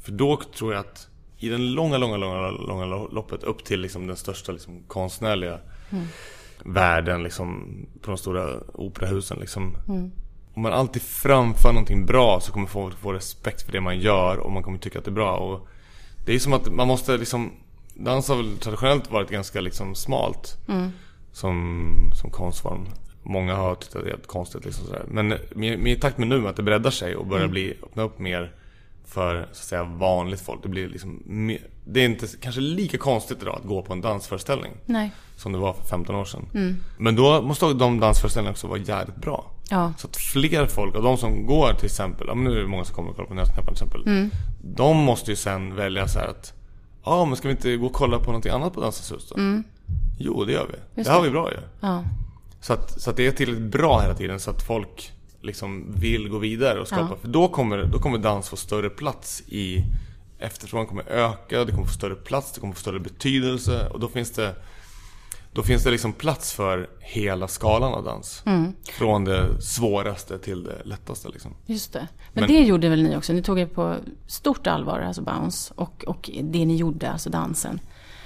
För 0.02 0.12
då 0.12 0.42
tror 0.58 0.74
jag 0.74 0.80
att 0.80 1.08
i 1.38 1.50
den 1.50 1.74
långa, 1.74 1.98
långa, 1.98 2.18
långa, 2.18 2.52
långa 2.52 2.86
loppet 2.86 3.44
upp 3.44 3.64
till 3.64 3.82
liksom 3.82 4.08
den 4.08 4.16
största 4.16 4.52
liksom 4.52 4.84
konstnärliga 4.88 5.60
världen 6.66 7.24
liksom, 7.24 7.76
på 8.02 8.12
de 8.12 8.18
stora 8.18 8.60
operahusen 8.74 9.38
liksom. 9.40 9.76
Om 10.54 10.62
man 10.62 10.74
alltid 10.74 11.02
framför 11.02 11.70
någonting 11.74 12.06
bra 12.06 12.40
så 12.40 12.52
kommer 12.52 12.68
folk 12.68 12.98
få 12.98 13.14
respekt 13.14 13.62
för 13.62 13.72
det 13.72 13.82
man 13.82 14.00
gör 14.00 14.38
och 14.38 14.52
man 14.52 14.64
kommer 14.64 14.78
tycka 14.78 15.00
att 15.00 15.06
det 15.06 15.12
är 15.12 15.14
bra. 15.14 15.38
Och 15.38 15.68
det 16.26 16.36
är 16.36 16.40
som 16.40 16.54
att 16.54 16.72
man 16.74 16.88
måste 16.88 17.18
liksom 17.18 17.52
Dans 17.96 18.28
har 18.28 18.36
väl 18.36 18.58
traditionellt 18.58 19.12
varit 19.12 19.30
ganska 19.30 19.62
liksom 19.62 19.96
smalt 19.96 20.58
som, 21.34 22.12
som 22.22 22.30
konstform. 22.30 22.86
Många 23.24 23.56
har 23.56 23.76
tyckt 23.76 23.96
att 23.96 24.04
det 24.04 24.10
är 24.10 24.12
helt 24.12 24.28
konstigt 24.28 24.66
liksom 24.66 24.86
sådär. 24.86 25.06
Men 25.08 25.28
med, 25.56 25.88
i 25.88 25.96
takt 25.96 26.18
med 26.18 26.28
nu 26.28 26.48
att 26.48 26.56
det 26.56 26.64
breddar 26.64 26.92
sig 26.92 27.16
och 27.16 27.28
börjar 27.28 27.48
bli, 27.48 27.78
öppna 27.84 28.04
upp 28.04 28.20
mer 28.20 28.52
för 29.06 29.48
så 29.52 29.60
att 29.60 29.68
säga 29.68 29.84
vanligt 29.84 30.42
folk. 30.42 30.64
Det 30.64 30.70
blir 30.70 30.90
liksom 30.90 31.24
mer, 31.26 31.60
Det 31.86 32.00
är 32.00 32.06
inte 32.06 32.28
kanske 32.42 32.62
lika 32.62 32.98
konstigt 32.98 33.42
idag 33.42 33.56
att 33.56 33.68
gå 33.68 33.82
på 33.82 33.94
en 33.94 34.02
dansföreställning 34.02 34.72
Nej. 34.86 35.12
som 35.36 35.52
det 35.52 35.58
var 35.58 35.74
för 35.74 35.84
15 35.84 36.16
år 36.16 36.26
sedan. 36.26 36.46
Men 36.98 37.16
då 37.16 37.42
måste 37.42 37.74
de 37.74 38.00
dansföreställningarna 38.00 38.52
också 38.52 38.68
vara 38.68 38.80
jävligt 38.80 39.16
bra. 39.16 39.52
Ja. 39.70 39.94
Så 39.98 40.08
att 40.08 40.18
fler 40.18 40.66
folk, 40.66 40.96
och 40.96 41.04
de 41.04 41.18
som 41.18 41.46
går 41.46 41.74
till 41.74 41.86
exempel, 41.86 42.28
ja 42.28 42.36
men 42.36 42.44
nu 42.44 42.58
är 42.58 42.62
det 42.62 42.68
många 42.68 42.86
som 42.86 42.96
kommer 42.96 43.10
och 43.10 43.16
kollar 43.16 43.30
på 43.30 43.36
Nötknäpparen 43.36 43.76
till 43.76 43.86
exempel. 43.86 44.04
De 44.62 44.98
måste 44.98 45.32
ju 45.32 45.36
sen 45.36 45.76
välja 45.76 46.08
så 46.08 46.20
att, 46.20 46.54
ja 47.06 47.12
ah, 47.12 47.26
men 47.26 47.36
ska 47.36 47.48
vi 47.48 47.52
inte 47.52 47.78
gå 47.78 47.86
och 47.86 47.94
kolla 47.94 48.20
på 48.20 48.26
någonting 48.26 48.52
annat 48.52 48.74
på 48.74 48.82
Dansens 48.82 49.12
hus 49.12 49.30
då? 49.30 49.36
Jo 50.20 50.46
det 50.46 50.52
gör 50.52 50.68
vi. 50.68 51.00
Just 51.00 51.10
det 51.10 51.16
har 51.16 51.22
vi 51.22 51.30
bra 51.30 51.52
ju. 51.52 51.58
Ja. 51.80 52.04
Så 52.62 52.74
att, 52.74 53.02
så 53.02 53.10
att 53.10 53.18
det 53.18 53.28
är 53.28 53.32
tillräckligt 53.32 53.72
bra 53.72 54.02
hela 54.02 54.14
tiden 54.14 54.40
så 54.40 54.52
att 54.52 54.64
folk 54.64 55.12
liksom 55.42 55.94
vill 55.96 56.30
gå 56.30 56.38
vidare 56.38 56.80
och 56.80 56.88
skapa. 56.88 57.08
Ja. 57.10 57.18
För 57.22 57.28
då 57.28 57.48
kommer, 57.48 57.84
då 57.84 58.00
kommer 58.00 58.18
dans 58.18 58.50
få 58.50 58.56
större 58.56 58.90
plats 58.90 59.44
i 59.48 59.84
Efterfrågan 60.40 60.88
kommer 60.88 61.04
öka, 61.10 61.66
det 61.66 61.72
kommer 61.72 61.86
få 61.86 61.94
större 61.94 62.16
plats, 62.16 62.52
det 62.52 62.60
kommer 62.60 62.74
få 62.74 62.80
större 62.80 63.00
betydelse 63.00 63.88
och 63.88 64.00
då 64.00 64.08
finns 64.08 64.32
det 64.32 64.56
Då 65.54 65.64
finns 65.64 65.84
det 65.84 65.92
liksom 65.92 66.14
plats 66.14 66.54
för 66.54 66.90
hela 67.00 67.48
skalan 67.48 67.94
av 67.94 68.04
dans. 68.04 68.44
Mm. 68.46 68.74
Från 68.92 69.26
det 69.26 69.62
svåraste 69.62 70.40
till 70.40 70.64
det 70.64 70.82
lättaste 70.86 71.30
liksom. 71.30 71.52
Just 71.66 71.94
det. 71.94 72.08
Men, 72.34 72.42
Men- 72.42 72.54
det 72.54 72.60
gjorde 72.60 72.90
väl 72.90 73.04
ni 73.04 73.18
också? 73.18 73.34
Ni 73.34 73.44
tog 73.44 73.60
er 73.60 73.66
på 73.66 73.96
stort 74.28 74.68
allvar, 74.68 75.00
alltså 75.00 75.22
Bounce. 75.22 75.74
Och, 75.78 76.04
och 76.08 76.30
det 76.42 76.66
ni 76.66 76.76
gjorde, 76.76 77.12
alltså 77.12 77.30
dansen. 77.30 77.80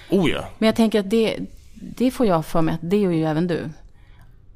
Oh 0.10 0.30
ja! 0.30 0.50
Men 0.58 0.68
jag 0.68 0.76
tänker 0.76 1.00
att 1.00 1.10
det, 1.10 1.38
det 1.74 2.12
får 2.12 2.26
jag 2.26 2.46
för 2.46 2.62
mig 2.62 2.74
att 2.74 2.90
det 2.90 2.98
gör 2.98 3.12
ju 3.12 3.26
även 3.26 3.48
du. 3.48 3.70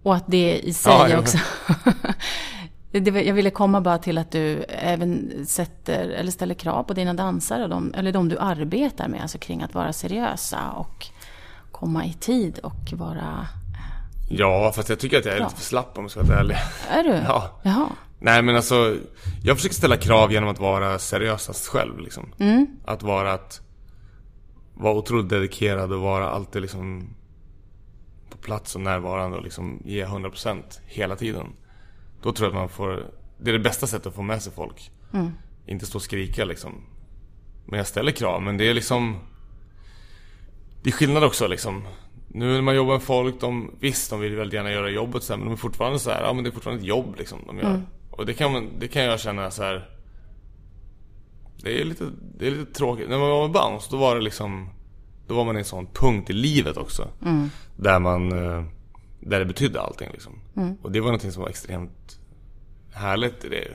Och 0.03 0.15
att 0.15 0.23
det 0.27 0.59
i 0.59 0.73
sig 0.73 0.93
Ja, 0.93 1.09
ja. 1.09 1.17
också. 1.19 1.37
jag 2.91 3.33
ville 3.33 3.49
komma 3.49 3.81
bara 3.81 3.97
till 3.97 4.17
att 4.17 4.31
du 4.31 4.63
även 4.69 5.31
sätter, 5.45 6.09
eller 6.09 6.31
ställer 6.31 6.55
krav 6.55 6.83
på 6.83 6.93
dina 6.93 7.13
dansare, 7.13 7.67
de, 7.67 7.93
eller 7.97 8.11
de 8.11 8.29
du 8.29 8.37
arbetar 8.37 9.07
med, 9.07 9.21
alltså 9.21 9.37
kring 9.37 9.61
att 9.61 9.73
vara 9.73 9.93
seriösa 9.93 10.69
och 10.71 11.07
komma 11.71 12.05
i 12.05 12.13
tid 12.13 12.59
och 12.63 12.93
vara... 12.93 13.47
Ja, 14.29 14.71
fast 14.75 14.89
jag 14.89 14.99
tycker 14.99 15.19
att 15.19 15.25
jag 15.25 15.33
är 15.35 15.39
Ja. 15.39 15.43
lite 15.45 15.55
för 15.55 15.63
slapp 15.65 15.97
om 15.97 16.03
jag 16.03 16.11
ska 16.11 16.23
vara 16.23 16.39
ärlig. 16.39 16.57
Är 16.89 17.03
du? 17.03 17.09
Ja. 17.09 17.59
Jaha. 17.63 17.87
Nej 18.19 18.41
men 18.41 18.55
alltså, 18.55 18.95
jag 19.43 19.57
försöker 19.57 19.75
ställa 19.75 19.97
krav 19.97 20.31
genom 20.31 20.49
att 20.49 20.59
vara 20.59 20.99
seriösast 20.99 21.67
själv 21.67 21.99
liksom. 21.99 22.33
Mm. 22.39 22.67
Att 22.85 23.03
vara 23.03 23.33
att 23.33 23.61
vara 24.81 24.93
otroligt 24.93 25.29
dedikerad 25.29 25.93
och 25.93 26.01
vara 26.01 26.29
alltid 26.29 26.61
liksom 26.61 27.13
på 28.29 28.37
plats 28.37 28.75
och 28.75 28.81
närvarande 28.81 29.37
och 29.37 29.43
liksom 29.43 29.81
ge 29.85 30.05
100% 30.05 30.63
hela 30.85 31.15
tiden. 31.15 31.47
Då 32.21 32.31
tror 32.31 32.45
jag 32.45 32.55
att 32.55 32.61
man 32.61 32.69
får, 32.69 33.05
det 33.37 33.49
är 33.49 33.53
det 33.53 33.59
bästa 33.59 33.87
sättet 33.87 34.07
att 34.07 34.15
få 34.15 34.21
med 34.21 34.41
sig 34.41 34.53
folk. 34.53 34.91
Mm. 35.13 35.31
Inte 35.65 35.85
stå 35.85 35.97
och 35.97 36.01
skrika 36.01 36.45
liksom. 36.45 36.73
Men 37.65 37.77
jag 37.77 37.87
ställer 37.87 38.11
krav, 38.11 38.41
men 38.41 38.57
det 38.57 38.69
är 38.69 38.73
liksom 38.73 39.19
Det 40.83 40.89
är 40.89 40.93
skillnad 40.93 41.23
också 41.23 41.47
liksom. 41.47 41.87
Nu 42.27 42.53
när 42.53 42.61
man 42.61 42.75
jobbar 42.75 42.93
med 42.93 43.03
folk, 43.03 43.39
de, 43.39 43.75
visst 43.79 44.09
de 44.09 44.19
vill 44.19 44.35
väldigt 44.35 44.53
gärna 44.53 44.71
göra 44.71 44.89
jobbet 44.89 45.23
så 45.23 45.33
här, 45.33 45.37
men 45.37 45.47
de 45.47 45.53
är 45.53 45.57
fortfarande 45.57 45.99
så 45.99 46.11
här, 46.11 46.23
ja 46.23 46.33
men 46.33 46.43
det 46.43 46.49
är 46.49 46.51
fortfarande 46.51 46.81
ett 46.81 46.87
jobb 46.87 47.15
liksom 47.17 47.39
de 47.47 47.57
gör. 47.57 47.81
Och 48.11 48.25
det 48.25 48.33
kan, 48.33 48.51
man, 48.51 48.69
det 48.79 48.87
kan 48.87 49.03
jag 49.03 49.19
känna 49.19 49.51
så 49.51 49.63
här. 49.63 49.89
Det 51.63 51.81
är 51.81 51.85
lite, 51.85 52.09
det 52.37 52.47
är 52.47 52.51
lite 52.51 52.73
tråkigt. 52.73 53.09
När 53.09 53.19
man 53.19 53.29
var 53.29 53.41
med 53.47 53.51
Bounce, 53.51 53.87
då 53.91 53.97
var 53.97 54.15
det 54.15 54.21
liksom 54.21 54.69
Då 55.27 55.35
var 55.35 55.45
man 55.45 55.55
i 55.55 55.59
en 55.59 55.65
sån 55.65 55.87
punkt 55.93 56.29
i 56.29 56.33
livet 56.33 56.77
också. 56.77 57.07
Där 57.75 57.99
man 57.99 58.31
eh, 58.31 58.63
Där 59.19 59.39
det 59.39 59.45
betydde 59.45 59.81
allting 59.81 60.09
liksom. 60.11 60.33
Och 60.81 60.91
det 60.91 60.99
var 60.99 61.07
någonting 61.07 61.31
som 61.31 61.41
var 61.41 61.49
extremt 61.49 62.17
Härligt 62.93 63.45
i 63.45 63.49
det 63.49 63.55
ju. 63.61 63.73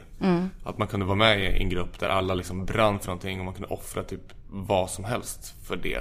Att 0.65 0.79
man 0.79 0.89
kunde 0.89 1.07
vara 1.07 1.17
med 1.17 1.41
i 1.41 1.63
en 1.63 1.69
grupp 1.69 1.99
där 1.99 2.09
alla 2.09 2.35
liksom 2.35 2.65
brann 2.65 2.99
för 2.99 3.07
någonting 3.07 3.39
och 3.39 3.45
man 3.45 3.55
kunde 3.55 3.69
offra 3.69 4.03
typ 4.03 4.21
vad 4.51 4.91
som 4.91 5.05
helst 5.05 5.55
för 5.63 5.77
det. 5.77 6.01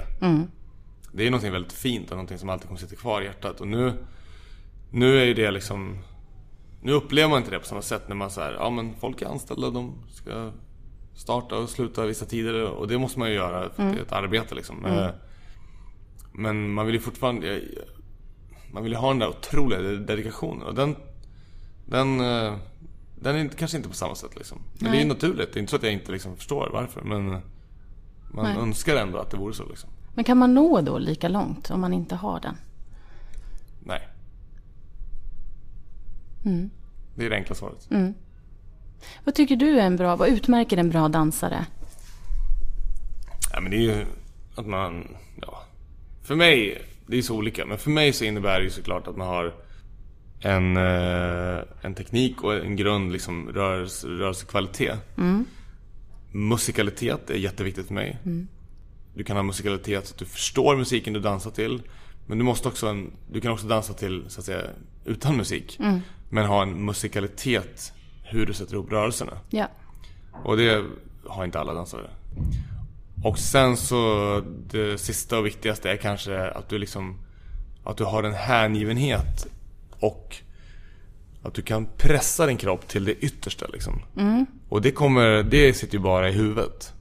Det 1.12 1.26
är 1.26 1.30
någonting 1.30 1.52
väldigt 1.52 1.72
fint 1.72 2.10
och 2.10 2.16
någonting 2.16 2.38
som 2.38 2.48
alltid 2.48 2.66
kommer 2.66 2.80
sitta 2.80 2.96
kvar 2.96 3.22
i 3.22 3.24
hjärtat. 3.24 3.60
Och 3.60 3.68
nu 3.68 3.92
Nu 4.90 5.20
är 5.20 5.24
ju 5.24 5.34
det 5.34 5.50
liksom 5.50 5.98
Nu 6.82 6.92
upplever 6.92 7.28
man 7.28 7.38
inte 7.38 7.50
det 7.50 7.58
på 7.58 7.66
samma 7.66 7.82
sätt 7.82 8.08
när 8.08 8.16
man 8.16 8.30
säger 8.30 8.52
ja 8.52 8.70
men 8.70 8.94
folk 9.00 9.22
är 9.22 9.26
anställda, 9.26 9.70
de 9.70 9.94
ska 10.12 10.52
starta 11.16 11.56
och 11.58 11.68
sluta 11.68 12.06
vissa 12.06 12.26
tider 12.26 12.64
och 12.64 12.88
det 12.88 12.98
måste 12.98 13.18
man 13.18 13.28
ju 13.28 13.34
göra 13.34 13.70
för 13.70 13.82
det 13.82 13.98
är 13.98 14.02
ett 14.02 14.12
arbete 14.12 14.54
liksom. 14.54 14.84
Eh, 14.84 15.08
Men 16.32 16.72
man 16.72 16.86
vill 16.86 16.94
ju 16.94 17.00
fortfarande 17.00 17.62
Man 18.72 18.82
vill 18.82 18.92
ju 18.92 18.98
ha 18.98 19.08
den 19.08 19.18
där 19.18 19.28
otroliga 19.28 19.80
dedikationen 19.80 20.62
och 20.62 20.74
den 20.74 20.96
Den 21.86 22.20
eh, 22.20 22.54
Den 23.14 23.36
är 23.36 23.48
kanske 23.48 23.76
inte 23.76 23.88
på 23.88 23.94
samma 23.94 24.14
sätt 24.14 24.36
liksom. 24.36 24.58
Men 24.80 24.90
det 24.92 24.98
är 24.98 25.02
ju 25.02 25.08
naturligt, 25.08 25.52
det 25.52 25.58
är 25.58 25.60
inte 25.60 25.70
så 25.70 25.76
att 25.76 25.82
jag 25.82 25.92
inte 25.92 26.12
liksom 26.12 26.36
förstår 26.36 26.70
varför 26.72 27.02
men 27.02 27.24
Man 28.30 28.44
Nej. 28.44 28.56
önskar 28.56 28.96
ändå 28.96 29.18
att 29.18 29.30
det 29.30 29.36
vore 29.36 29.54
så 29.54 29.68
liksom. 29.68 29.90
Men 30.14 30.24
kan 30.24 30.38
man 30.38 30.54
nå 30.54 30.80
då 30.80 30.98
lika 30.98 31.28
långt 31.28 31.70
om 31.70 31.80
man 31.80 31.92
inte 31.92 32.14
har 32.14 32.40
den? 32.40 32.56
Nej. 33.84 34.08
Det 37.14 37.26
är 37.26 37.30
det 37.30 37.36
enkla 37.36 37.54
svaret. 37.54 37.88
Vad 39.24 39.34
tycker 39.34 39.56
du 39.56 39.80
är 39.80 39.86
en 39.86 39.96
bra, 39.96 40.16
vad 40.16 40.28
utmärker 40.28 40.76
en 40.76 40.90
bra 40.90 41.08
dansare? 41.08 41.66
Ja, 43.52 43.60
men 43.60 43.70
det 43.70 43.76
är 43.76 43.80
ju 43.80 44.06
att 44.54 44.66
man, 44.66 45.16
ja. 45.42 45.62
För 46.22 46.34
mig, 46.34 46.82
det 47.06 47.18
är 47.18 47.22
så 47.22 47.36
olika, 47.36 47.66
men 47.66 47.78
för 47.78 47.90
mig 47.90 48.12
så 48.12 48.24
innebär 48.24 48.58
det 48.58 48.64
ju 48.64 48.70
såklart 48.70 49.08
att 49.08 49.16
man 49.16 49.26
har 49.26 49.54
en, 50.40 50.76
eh, 50.76 51.62
en 51.82 51.94
teknik 51.94 52.42
och 52.42 52.54
en 52.54 52.76
grund 52.76 53.12
liksom 53.12 53.48
rörelse, 53.48 54.06
rörelsekvalitet. 54.06 54.98
Musikalitet 56.32 57.30
är 57.30 57.34
jätteviktigt 57.34 57.86
för 57.86 57.94
mig. 57.94 58.18
Du 59.14 59.24
kan 59.24 59.36
ha 59.36 59.42
musikalitet 59.42 60.06
så 60.06 60.14
att 60.14 60.18
du 60.18 60.24
förstår 60.24 60.76
musiken 60.76 61.12
du 61.12 61.20
dansar 61.20 61.50
till. 61.50 61.82
Men 62.26 62.38
du 62.38 62.44
måste 62.44 62.68
också, 62.68 62.86
en, 62.86 63.12
du 63.32 63.40
kan 63.40 63.52
också 63.52 63.66
dansa 63.66 63.92
till, 63.92 64.24
så 64.28 64.40
att 64.40 64.46
säga, 64.46 64.62
utan 65.04 65.36
musik. 65.36 65.78
Men 66.28 66.46
ha 66.46 66.62
en 66.62 66.84
musikalitet 66.84 67.92
hur 68.28 68.46
du 68.46 68.52
sätter 68.52 68.74
ihop 68.74 68.92
rörelserna. 68.92 69.32
Ja. 69.50 69.68
Och 70.44 70.56
det 70.56 70.84
har 71.26 71.44
inte 71.44 71.60
alla 71.60 71.74
dansare. 71.74 72.10
Och 73.24 73.38
sen 73.38 73.76
så 73.76 74.42
det 74.70 74.98
sista 74.98 75.38
och 75.38 75.46
viktigaste 75.46 75.90
är 75.90 75.96
kanske 75.96 76.50
att 76.50 76.68
du 76.68 76.78
liksom 76.78 77.18
Att 77.84 77.96
du 77.96 78.04
har 78.04 78.22
en 78.22 78.34
hängivenhet 78.34 79.46
och 80.00 80.36
att 81.42 81.54
du 81.54 81.62
kan 81.62 81.86
pressa 81.96 82.46
din 82.46 82.56
kropp 82.56 82.88
till 82.88 83.04
det 83.04 83.14
yttersta 83.14 83.66
liksom. 83.72 84.02
Och 84.68 84.82
det 84.82 84.90
kommer, 84.90 85.42
det 85.42 85.74
sitter 85.74 85.94
ju 85.94 86.00
bara 86.02 86.28
i 86.28 86.32
huvudet. 86.32 86.92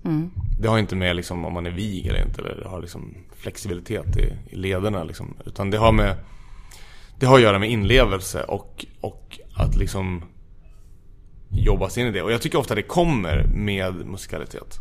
Det 0.59 0.67
har 0.67 0.79
inte 0.79 0.95
med 0.95 1.15
liksom 1.15 1.45
om 1.45 1.53
man 1.53 1.65
är 1.65 1.71
vig 1.71 2.07
eller 2.07 2.25
inte 2.25 2.41
eller 2.41 2.65
har 2.65 2.81
liksom 2.81 3.13
flexibilitet 3.35 4.17
i, 4.17 4.33
i 4.49 4.55
lederna 4.55 5.03
liksom. 5.03 5.33
Utan 5.45 5.69
det 5.69 5.77
har 5.77 5.91
med 5.91 6.15
Det 7.19 7.25
har 7.25 7.35
att 7.35 7.41
göra 7.41 7.59
med 7.59 7.69
inlevelse 7.69 8.43
och, 8.43 8.85
och 9.01 9.39
att 9.53 9.75
liksom 9.75 10.23
jobba 11.55 11.89
sig 11.89 12.03
in 12.03 12.09
i 12.09 12.11
det. 12.11 12.21
Och 12.21 12.31
jag 12.31 12.41
tycker 12.41 12.57
ofta 12.57 12.75
det 12.75 12.81
kommer 12.81 13.43
med 13.43 13.95
musikalitet. 13.95 14.79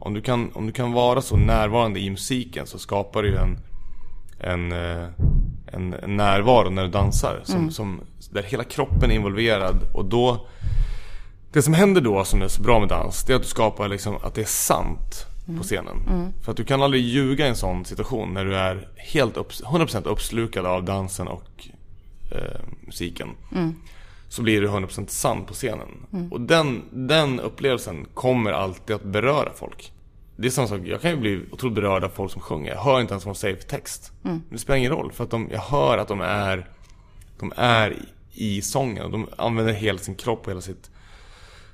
Om, 0.00 0.14
du 0.14 0.20
kan, 0.20 0.50
om 0.52 0.66
du 0.66 0.72
kan 0.72 0.92
vara 0.92 1.22
så 1.22 1.36
närvarande 1.36 2.00
i 2.00 2.10
musiken 2.10 2.66
så 2.66 2.78
skapar 2.78 3.22
du 3.22 3.36
en, 3.36 3.58
en, 4.40 4.72
eh, 4.72 5.08
en, 5.66 5.94
närvaro 6.06 6.70
när 6.70 6.82
du 6.82 6.88
dansar. 6.88 7.40
Som, 7.44 7.70
som, 7.70 8.00
där 8.30 8.42
hela 8.42 8.64
kroppen 8.64 9.10
är 9.10 9.14
involverad. 9.14 9.76
Och 9.94 10.04
då 10.04 10.46
Det 11.52 11.62
som 11.62 11.74
händer 11.74 12.00
då 12.00 12.24
som 12.24 12.42
är 12.42 12.48
så 12.48 12.62
bra 12.62 12.80
med 12.80 12.88
dans, 12.88 13.24
det 13.24 13.32
är 13.32 13.36
att 13.36 13.42
du 13.42 13.48
skapar 13.48 13.88
liksom 13.88 14.16
att 14.22 14.34
det 14.34 14.40
är 14.40 14.46
sant 14.46 15.26
på 15.56 15.62
scenen. 15.62 15.96
För 16.42 16.50
att 16.50 16.56
du 16.56 16.64
kan 16.64 16.82
aldrig 16.82 17.02
ljuga 17.02 17.46
i 17.46 17.48
en 17.48 17.56
sån 17.56 17.84
situation 17.84 18.34
när 18.34 18.44
du 18.44 18.56
är 18.56 18.88
helt 18.96 19.36
upp, 19.36 19.52
100% 19.52 20.08
uppslukad 20.08 20.66
av 20.66 20.84
dansen 20.84 21.28
och 21.28 21.68
eh, 22.30 22.60
musiken 22.86 23.28
så 24.32 24.42
blir 24.42 24.60
du 24.60 24.68
100% 24.68 25.06
sann 25.06 25.44
på 25.44 25.54
scenen. 25.54 25.88
Och 26.30 26.40
den, 26.40 26.82
den 26.90 27.40
upplevelsen 27.40 28.06
kommer 28.14 28.52
alltid 28.52 28.96
att 28.96 29.04
beröra 29.04 29.52
folk. 29.54 29.92
Det 30.36 30.46
är 30.46 30.50
samma 30.50 30.68
sak, 30.68 30.80
jag 30.84 31.00
kan 31.00 31.10
ju 31.10 31.16
bli 31.16 31.42
otroligt 31.50 31.74
berörd 31.74 32.04
av 32.04 32.08
folk 32.08 32.32
som 32.32 32.40
sjunger. 32.40 32.72
Jag 32.72 32.80
hör 32.80 33.00
inte 33.00 33.12
ens 33.12 33.26
vad 33.26 33.34
de 33.34 33.38
säger 33.38 33.56
för 33.56 33.68
text. 33.68 34.12
Men 34.22 34.44
det 34.50 34.58
spelar 34.58 34.76
ingen 34.76 34.92
roll, 34.92 35.12
för 35.12 35.24
att 35.24 35.30
de, 35.30 35.48
jag 35.52 35.60
hör 35.60 35.98
att 35.98 36.08
de 36.08 36.20
är, 36.20 36.68
de 37.38 37.52
är 37.56 37.90
i, 38.32 38.56
i 38.56 38.62
sången. 38.62 39.04
Och 39.04 39.10
de 39.10 39.28
använder 39.36 39.72
hela 39.72 39.98
sin 39.98 40.14
kropp 40.14 40.42
och 40.44 40.50
hela 40.50 40.60
sitt, 40.60 40.90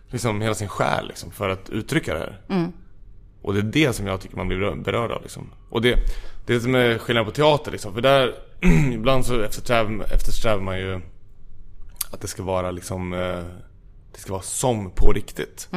liksom 0.08 0.40
hela 0.40 0.54
sin 0.54 0.68
själ 0.68 1.08
liksom, 1.08 1.30
för 1.30 1.48
att 1.48 1.70
uttrycka 1.70 2.14
det 2.14 2.20
här. 2.20 2.40
Och 3.42 3.54
det 3.54 3.60
är 3.60 3.62
det 3.62 3.92
som 3.92 4.06
jag 4.06 4.20
tycker 4.20 4.36
man 4.36 4.48
blir 4.48 4.74
berörd 4.74 5.10
av 5.10 5.22
liksom. 5.22 5.50
Och 5.70 5.82
det, 5.82 5.98
det 6.46 6.60
som 6.60 6.74
är 6.74 6.98
skillnad 6.98 7.24
på 7.24 7.32
teater 7.32 7.72
liksom, 7.72 7.94
för 7.94 8.00
där, 8.00 8.34
ibland 8.92 9.26
så 9.26 9.40
eftersträvar, 9.40 10.04
eftersträvar 10.14 10.60
man 10.60 10.78
ju 10.78 11.00
att 12.10 12.20
det 12.20 12.28
ska 12.28 12.42
vara 12.42 12.70
liksom 12.70 13.12
eh, 13.12 13.44
Det 14.12 14.18
ska 14.18 14.32
vara 14.32 14.42
som 14.42 14.90
på 14.90 15.12
riktigt. 15.12 15.68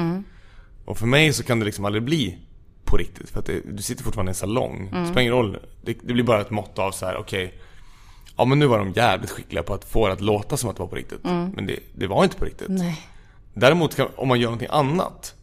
Och 0.85 0.97
för 0.97 1.07
mig 1.07 1.33
så 1.33 1.43
kan 1.43 1.59
det 1.59 1.65
liksom 1.65 1.85
aldrig 1.85 2.03
bli 2.03 2.37
På 2.83 2.97
riktigt 2.97 3.29
för 3.29 3.39
att 3.39 3.45
det, 3.45 3.61
du 3.65 3.83
sitter 3.83 4.03
fortfarande 4.03 4.29
i 4.29 4.31
en 4.31 4.35
salong. 4.35 4.89
Det 4.91 5.05
spelar 5.05 5.21
ingen 5.21 5.33
roll. 5.33 5.57
Det, 5.81 5.97
det 6.03 6.13
blir 6.13 6.23
bara 6.23 6.41
ett 6.41 6.49
mått 6.49 6.79
av 6.79 6.91
så 6.91 7.05
här: 7.05 7.17
okej 7.17 7.59
Ja 8.37 8.45
men 8.45 8.59
nu 8.59 8.67
var 8.67 8.79
de 8.79 8.91
jävligt 8.91 9.29
skickliga 9.29 9.63
på 9.63 9.73
att 9.73 9.85
få 9.85 10.07
det 10.07 10.13
att 10.13 10.21
låta 10.21 10.57
som 10.57 10.69
att 10.69 10.75
det 10.75 10.81
var 10.81 10.89
på 10.89 10.95
riktigt. 10.95 11.23
Men 11.23 11.65
det, 11.67 11.79
det 11.95 12.07
var 12.07 12.23
inte 12.23 12.37
på 12.37 12.45
riktigt. 12.45 12.69
Nej. 12.69 13.07
Däremot 13.53 13.95
kan, 13.95 14.07
om 14.15 14.27
man 14.27 14.39
gör 14.39 14.47
någonting 14.47 14.67
annat 14.71 15.35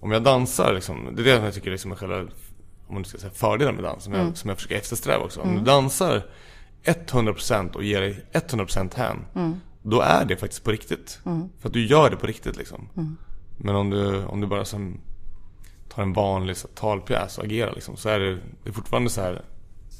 Om 0.00 0.10
jag 0.12 0.22
dansar 0.22 0.74
liksom, 0.74 1.08
det 1.16 1.22
är 1.22 1.24
det 1.24 1.44
jag 1.44 1.54
tycker 1.54 1.70
liksom 1.70 1.92
är 1.92 1.96
själva 1.96 2.16
Om 2.86 2.94
man 2.94 3.04
ska 3.04 3.18
säga 3.18 3.32
fördelen 3.32 3.74
med 3.74 3.84
dans, 3.84 4.04
som, 4.04 4.12
jag, 4.12 4.36
som 4.36 4.48
jag 4.48 4.56
försöker 4.56 4.76
eftersträva 4.76 5.24
också. 5.24 5.40
Om 5.40 5.54
du 5.54 5.60
dansar 5.60 6.22
100% 6.84 7.72
och 7.72 7.84
ger 7.84 8.00
dig 8.00 8.24
100% 8.32 8.96
hän 8.96 9.24
Då 9.90 10.00
är 10.00 10.24
det 10.24 10.36
faktiskt 10.36 10.64
på 10.64 10.70
riktigt 10.70 11.20
För 11.58 11.68
att 11.68 11.72
du 11.72 11.86
gör 11.86 12.10
det 12.10 12.16
på 12.16 12.26
riktigt 12.26 12.56
liksom 12.56 12.88
Men 13.56 13.76
om 13.76 13.90
du, 13.90 14.24
om 14.24 14.40
du 14.40 14.46
bara 14.46 14.64
som 14.64 15.00
Tar 15.88 16.02
en 16.02 16.12
vanlig 16.12 16.56
så, 16.56 16.68
talpjäs 16.68 17.38
och 17.38 17.44
agerar 17.44 17.74
liksom 17.74 17.96
Så 17.96 18.08
är 18.08 18.18
det, 18.20 18.34
det 18.34 18.68
är 18.68 18.72
fortfarande 18.72 19.10
så 19.10 19.20
här 19.20 19.42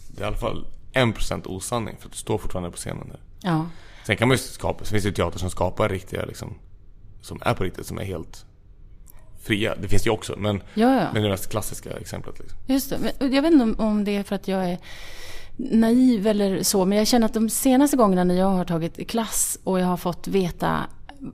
Det 0.08 0.20
är 0.20 0.24
i 0.24 0.28
alla 0.28 0.36
fall 0.36 0.66
1% 0.92 1.46
osanning 1.46 1.96
för 1.98 2.06
att 2.06 2.12
du 2.12 2.18
står 2.18 2.38
fortfarande 2.38 2.70
på 2.70 2.76
scenen 2.76 3.08
där 3.08 3.20
Ja. 3.42 3.66
Sen 4.06 4.16
kan 4.16 4.28
man 4.28 4.34
ju 4.34 4.38
skapa, 4.38 4.84
så 4.84 4.90
finns 4.90 5.02
det 5.02 5.08
ju 5.08 5.14
teater 5.14 5.38
som 5.38 5.50
skapar 5.50 5.88
riktiga 5.88 6.24
liksom 6.24 6.54
Som 7.20 7.42
är 7.44 7.54
på 7.54 7.64
riktigt, 7.64 7.86
som 7.86 7.98
är 7.98 8.04
helt 8.04 8.44
fria. 9.42 9.74
Det 9.82 9.88
finns 9.88 10.06
ju 10.06 10.10
också, 10.10 10.34
men 10.38 10.56
Ja, 10.56 10.62
ja. 10.74 11.04
men 11.04 11.14
det 11.14 11.20
är 11.20 11.22
det 11.22 11.28
mest 11.28 11.50
klassiska 11.50 11.90
exemplet 11.96 12.38
liksom. 12.38 12.58
Just 12.66 12.90
det. 12.90 12.98
Men 12.98 13.32
jag 13.34 13.42
vet 13.42 13.52
inte 13.52 13.82
om 13.82 14.04
det 14.04 14.16
är 14.16 14.22
för 14.22 14.34
att 14.34 14.48
jag 14.48 14.70
är 14.70 14.78
naiv 15.56 16.26
eller 16.26 16.62
så, 16.62 16.84
men 16.84 16.98
jag 16.98 17.06
känner 17.06 17.26
att 17.26 17.34
de 17.34 17.48
senaste 17.48 17.96
gångerna 17.96 18.24
när 18.24 18.34
jag 18.34 18.50
har 18.50 18.64
tagit 18.64 19.08
klass 19.08 19.58
och 19.64 19.80
jag 19.80 19.86
har 19.86 19.96
fått 19.96 20.28
veta 20.28 20.86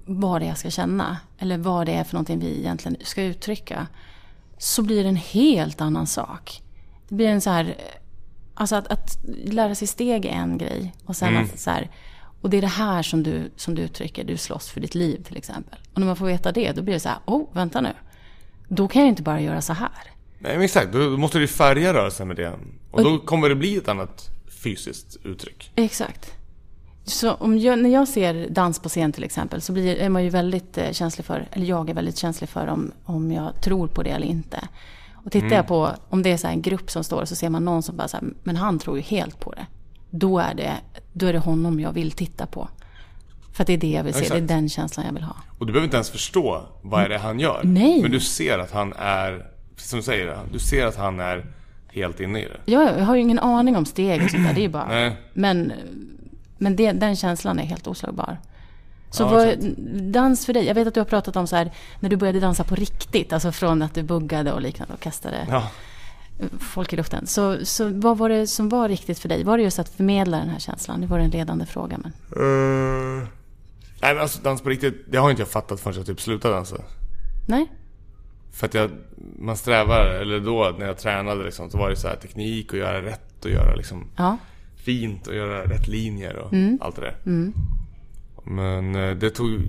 vad 0.04 0.40
det 0.40 0.44
är 0.44 0.48
jag 0.48 0.58
ska 0.58 0.70
känna, 0.70 1.16
eller 1.38 1.58
vad 1.58 1.86
det 1.86 1.92
är 1.92 2.04
för 2.04 2.14
någonting 2.14 2.38
vi 2.38 2.58
egentligen 2.58 2.96
ska 3.04 3.22
uttrycka, 3.22 3.86
så 4.58 4.82
blir 4.82 5.02
det 5.02 5.08
en 5.08 5.16
helt 5.16 5.80
annan 5.80 6.06
sak. 6.06 6.62
Det 7.08 7.14
blir 7.14 7.28
en 7.28 7.40
så 7.40 7.50
här, 7.50 7.76
alltså 8.54 8.76
att, 8.76 8.86
att 8.86 9.18
lära 9.44 9.74
sig 9.74 9.88
steg 9.88 10.24
är 10.24 10.30
en 10.30 10.58
grej, 10.58 10.94
och 11.04 11.16
sen 11.16 11.28
Mm. 11.28 11.44
att 11.44 11.60
så 11.60 11.70
här, 11.70 11.90
och 12.40 12.50
det 12.50 12.56
är 12.56 12.60
det 12.60 12.66
här 12.66 13.02
som 13.02 13.22
du, 13.22 13.50
som 13.56 13.74
du 13.74 13.82
uttrycker, 13.82 14.24
du 14.24 14.36
slåss 14.36 14.68
för 14.68 14.80
ditt 14.80 14.94
liv 14.94 15.22
till 15.22 15.36
exempel. 15.36 15.78
Och 15.92 15.98
när 15.98 16.06
man 16.06 16.16
får 16.16 16.26
veta 16.26 16.52
det, 16.52 16.72
då 16.72 16.82
blir 16.82 16.94
det 16.94 17.00
så 17.00 17.08
här, 17.08 17.18
oh, 17.26 17.48
vänta 17.52 17.80
nu. 17.80 17.92
Då 18.68 18.88
kan 18.88 19.02
jag 19.02 19.08
inte 19.08 19.22
bara 19.22 19.40
göra 19.40 19.60
så 19.60 19.72
här. 19.72 20.11
Nej 20.42 20.52
men 20.52 20.64
exakt, 20.64 20.92
då 20.92 20.98
måste 20.98 21.38
du 21.38 21.46
färga 21.46 21.94
rörelsen 21.94 22.28
med 22.28 22.36
det. 22.36 22.52
Och 22.90 23.04
då 23.04 23.18
kommer 23.18 23.48
det 23.48 23.54
bli 23.54 23.76
ett 23.76 23.88
annat 23.88 24.30
fysiskt 24.62 25.16
uttryck. 25.24 25.72
Exakt. 25.76 26.32
Så 27.04 27.32
om 27.32 27.58
jag, 27.58 27.78
när 27.78 27.90
jag 27.90 28.08
ser 28.08 28.48
dans 28.48 28.78
på 28.78 28.88
scen 28.88 29.12
till 29.12 29.24
exempel 29.24 29.60
så 29.60 29.72
blir, 29.72 29.96
är 29.96 30.08
man 30.08 30.24
ju 30.24 30.30
väldigt 30.30 30.78
eh, 30.78 30.92
känslig 30.92 31.24
för, 31.24 31.48
eller 31.52 31.66
jag 31.66 31.90
är 31.90 31.94
väldigt 31.94 32.16
känslig 32.16 32.50
för 32.50 32.66
om, 32.66 32.92
om 33.04 33.32
jag 33.32 33.60
tror 33.62 33.86
på 33.88 34.02
det 34.02 34.10
eller 34.10 34.26
inte. 34.26 34.68
Och 35.24 35.32
tittar 35.32 35.56
jag 35.56 35.66
på, 35.66 35.90
om 36.08 36.22
det 36.22 36.32
är 36.32 36.36
så 36.36 36.46
här 36.46 36.54
en 36.54 36.62
grupp 36.62 36.90
som 36.90 37.04
står 37.04 37.24
så 37.24 37.36
ser 37.36 37.50
man 37.50 37.64
någon 37.64 37.82
som 37.82 37.96
bara 37.96 38.08
så 38.08 38.16
här, 38.16 38.26
men 38.42 38.56
han 38.56 38.78
tror 38.78 38.96
ju 38.96 39.02
helt 39.02 39.40
på 39.40 39.52
det. 39.52 39.66
Då 40.10 40.38
är 40.38 40.54
det, 40.54 40.72
då 41.12 41.26
är 41.26 41.32
det 41.32 41.38
honom 41.38 41.80
jag 41.80 41.92
vill 41.92 42.12
titta 42.12 42.46
på. 42.46 42.68
För 43.52 43.62
att 43.62 43.66
det 43.66 43.72
är 43.72 43.78
det 43.78 43.90
jag 43.90 44.04
vill 44.04 44.14
se, 44.14 44.20
Exakt. 44.20 44.38
det 44.38 44.54
är 44.54 44.56
den 44.56 44.68
känslan 44.68 45.06
jag 45.06 45.12
vill 45.12 45.22
ha. 45.22 45.36
Och 45.58 45.66
du 45.66 45.72
behöver 45.72 45.84
inte 45.84 45.96
ens 45.96 46.10
förstå 46.10 46.62
vad 46.82 47.02
är 47.02 47.08
det 47.08 47.18
han 47.18 47.40
gör. 47.40 47.60
Nej. 47.64 48.02
Men 48.02 48.10
du 48.10 48.20
ser 48.20 48.58
att 48.58 48.70
han 48.70 48.92
är, 48.98 49.46
som 49.88 49.98
du 49.98 50.02
säger, 50.02 50.38
du 50.52 50.58
ser 50.58 50.86
att 50.86 50.96
han 50.96 51.20
är 51.20 51.46
helt 51.88 52.20
inne 52.20 52.40
i 52.40 52.44
det. 52.44 52.72
Jag, 52.72 52.82
jag 52.98 53.04
har 53.04 53.14
ju 53.14 53.20
ingen 53.20 53.38
aning 53.38 53.76
om 53.76 53.86
steg 53.86 54.24
och 54.24 54.30
sånt 54.30 54.46
där, 54.46 54.54
det 54.54 54.64
är 54.64 54.68
bara... 54.68 54.88
Nej. 54.88 55.16
Men, 55.32 55.72
men 56.58 56.76
det, 56.76 56.92
den 56.92 57.16
känslan 57.16 57.58
är 57.58 57.64
helt 57.64 57.86
oslagbar. 57.86 58.38
Så 59.10 59.22
Ja, 59.22 59.28
vad, 59.28 59.58
dans 60.12 60.46
för 60.46 60.52
dig, 60.52 60.66
jag 60.66 60.74
vet 60.74 60.88
att 60.88 60.94
du 60.94 61.00
har 61.00 61.04
pratat 61.04 61.36
om 61.36 61.46
så 61.46 61.56
här, 61.56 61.72
när 62.00 62.10
du 62.10 62.16
började 62.16 62.40
dansa 62.40 62.64
på 62.64 62.74
riktigt, 62.74 63.32
alltså 63.32 63.52
från 63.52 63.82
att 63.82 63.94
du 63.94 64.02
buggade 64.02 64.52
och 64.52 64.62
liknande 64.62 64.94
och 64.94 65.00
kastade 65.00 65.46
Ja. 65.50 65.68
folk 66.60 66.92
i 66.92 66.96
luften. 66.96 67.26
Så, 67.26 67.66
så 67.66 67.88
vad 67.88 68.18
var 68.18 68.28
det 68.28 68.46
som 68.46 68.68
var 68.68 68.88
riktigt 68.88 69.18
för 69.18 69.28
dig? 69.28 69.44
Var 69.44 69.56
det 69.58 69.64
just 69.64 69.78
att 69.78 69.88
förmedla 69.88 70.38
den 70.38 70.48
här 70.48 70.58
känslan? 70.58 71.00
Det 71.00 71.06
var 71.06 71.18
en 71.18 71.30
ledande 71.30 71.66
fråga. 71.66 71.98
Men... 71.98 72.42
Uh... 72.42 73.28
Nej 74.02 74.14
men 74.14 74.22
alltså 74.22 74.42
dans 74.42 74.62
på 74.62 74.68
riktigt, 74.68 75.04
det 75.12 75.18
har 75.18 75.30
inte 75.30 75.42
jag 75.42 75.48
fattat 75.48 75.80
förrän 75.80 75.96
jag 75.96 76.06
typ 76.06 76.20
slutade 76.20 76.54
dansa. 76.54 76.76
Nej? 77.48 77.66
För 78.52 78.66
att 78.66 78.74
jag, 78.74 78.90
man 79.38 79.56
strävar, 79.56 80.06
eller 80.06 80.40
då 80.40 80.74
när 80.78 80.86
jag 80.86 80.98
tränade 80.98 81.44
liksom, 81.44 81.70
så 81.70 81.78
var 81.78 81.90
det 81.90 81.96
så 81.96 82.08
här 82.08 82.16
teknik 82.16 82.72
och 82.72 82.78
göra 82.78 83.02
rätt 83.02 83.44
och 83.44 83.50
göra 83.50 83.74
liksom 83.74 84.06
Ja. 84.16 84.36
fint 84.76 85.26
och 85.26 85.34
göra 85.34 85.64
rätt 85.64 85.88
linjer 85.88 86.36
och 86.36 86.52
allt 86.80 86.96
det 86.96 87.02
där. 87.02 87.16
Mm. 87.26 87.52
Men 88.44 88.94
eh, 88.94 89.10
det 89.16 89.30
tog, 89.30 89.60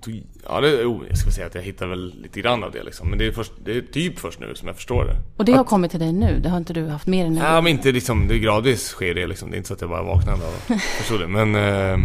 tog 0.00 0.22
ja 0.48 0.60
det, 0.60 0.84
oh, 0.84 1.02
jag 1.08 1.18
ska 1.18 1.30
säga 1.30 1.46
att 1.46 1.54
jag 1.54 1.62
hittade 1.62 1.90
väl 1.90 2.14
lite 2.22 2.40
grann 2.40 2.64
av 2.64 2.72
det 2.72 2.82
liksom. 2.82 3.08
Men 3.10 3.18
det 3.18 3.26
är, 3.26 3.32
först, 3.32 3.52
det 3.64 3.76
är 3.76 3.80
typ 3.80 4.18
först 4.18 4.40
nu 4.40 4.54
som 4.54 4.68
jag 4.68 4.76
förstår 4.76 5.04
det. 5.04 5.16
Och 5.36 5.44
det 5.44 5.52
har 5.52 5.64
kommit 5.64 5.90
till 5.90 6.00
dig 6.00 6.12
nu? 6.12 6.40
Det 6.42 6.48
har 6.48 6.58
inte 6.58 6.72
du 6.72 6.86
haft 6.88 7.06
mer 7.06 7.26
än 7.26 7.32
nu? 7.32 7.40
Ja 7.40 7.60
men 7.60 7.72
inte 7.72 7.92
liksom, 7.92 8.28
det 8.28 8.34
är 8.34 8.38
gradvis 8.38 8.88
sker 8.88 9.14
det 9.14 9.26
liksom. 9.26 9.50
Det 9.50 9.56
är 9.56 9.58
inte 9.58 9.68
så 9.68 9.74
att 9.74 9.80
jag 9.80 9.90
bara 9.90 10.02
dag 10.02 10.48
och 10.68 10.80
förstår 10.80 11.18
det. 11.18 11.28
Men, 11.28 11.54
eh, 11.54 11.98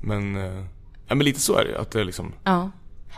men, 0.00 0.36
eh, 0.36 0.64
ja 1.08 1.14
men 1.14 1.24
lite 1.24 1.40
så 1.40 1.56
är 1.56 1.64
det 1.64 1.78
att 1.80 1.90
det 1.90 2.04
liksom 2.04 2.32
Ja. 2.44 2.70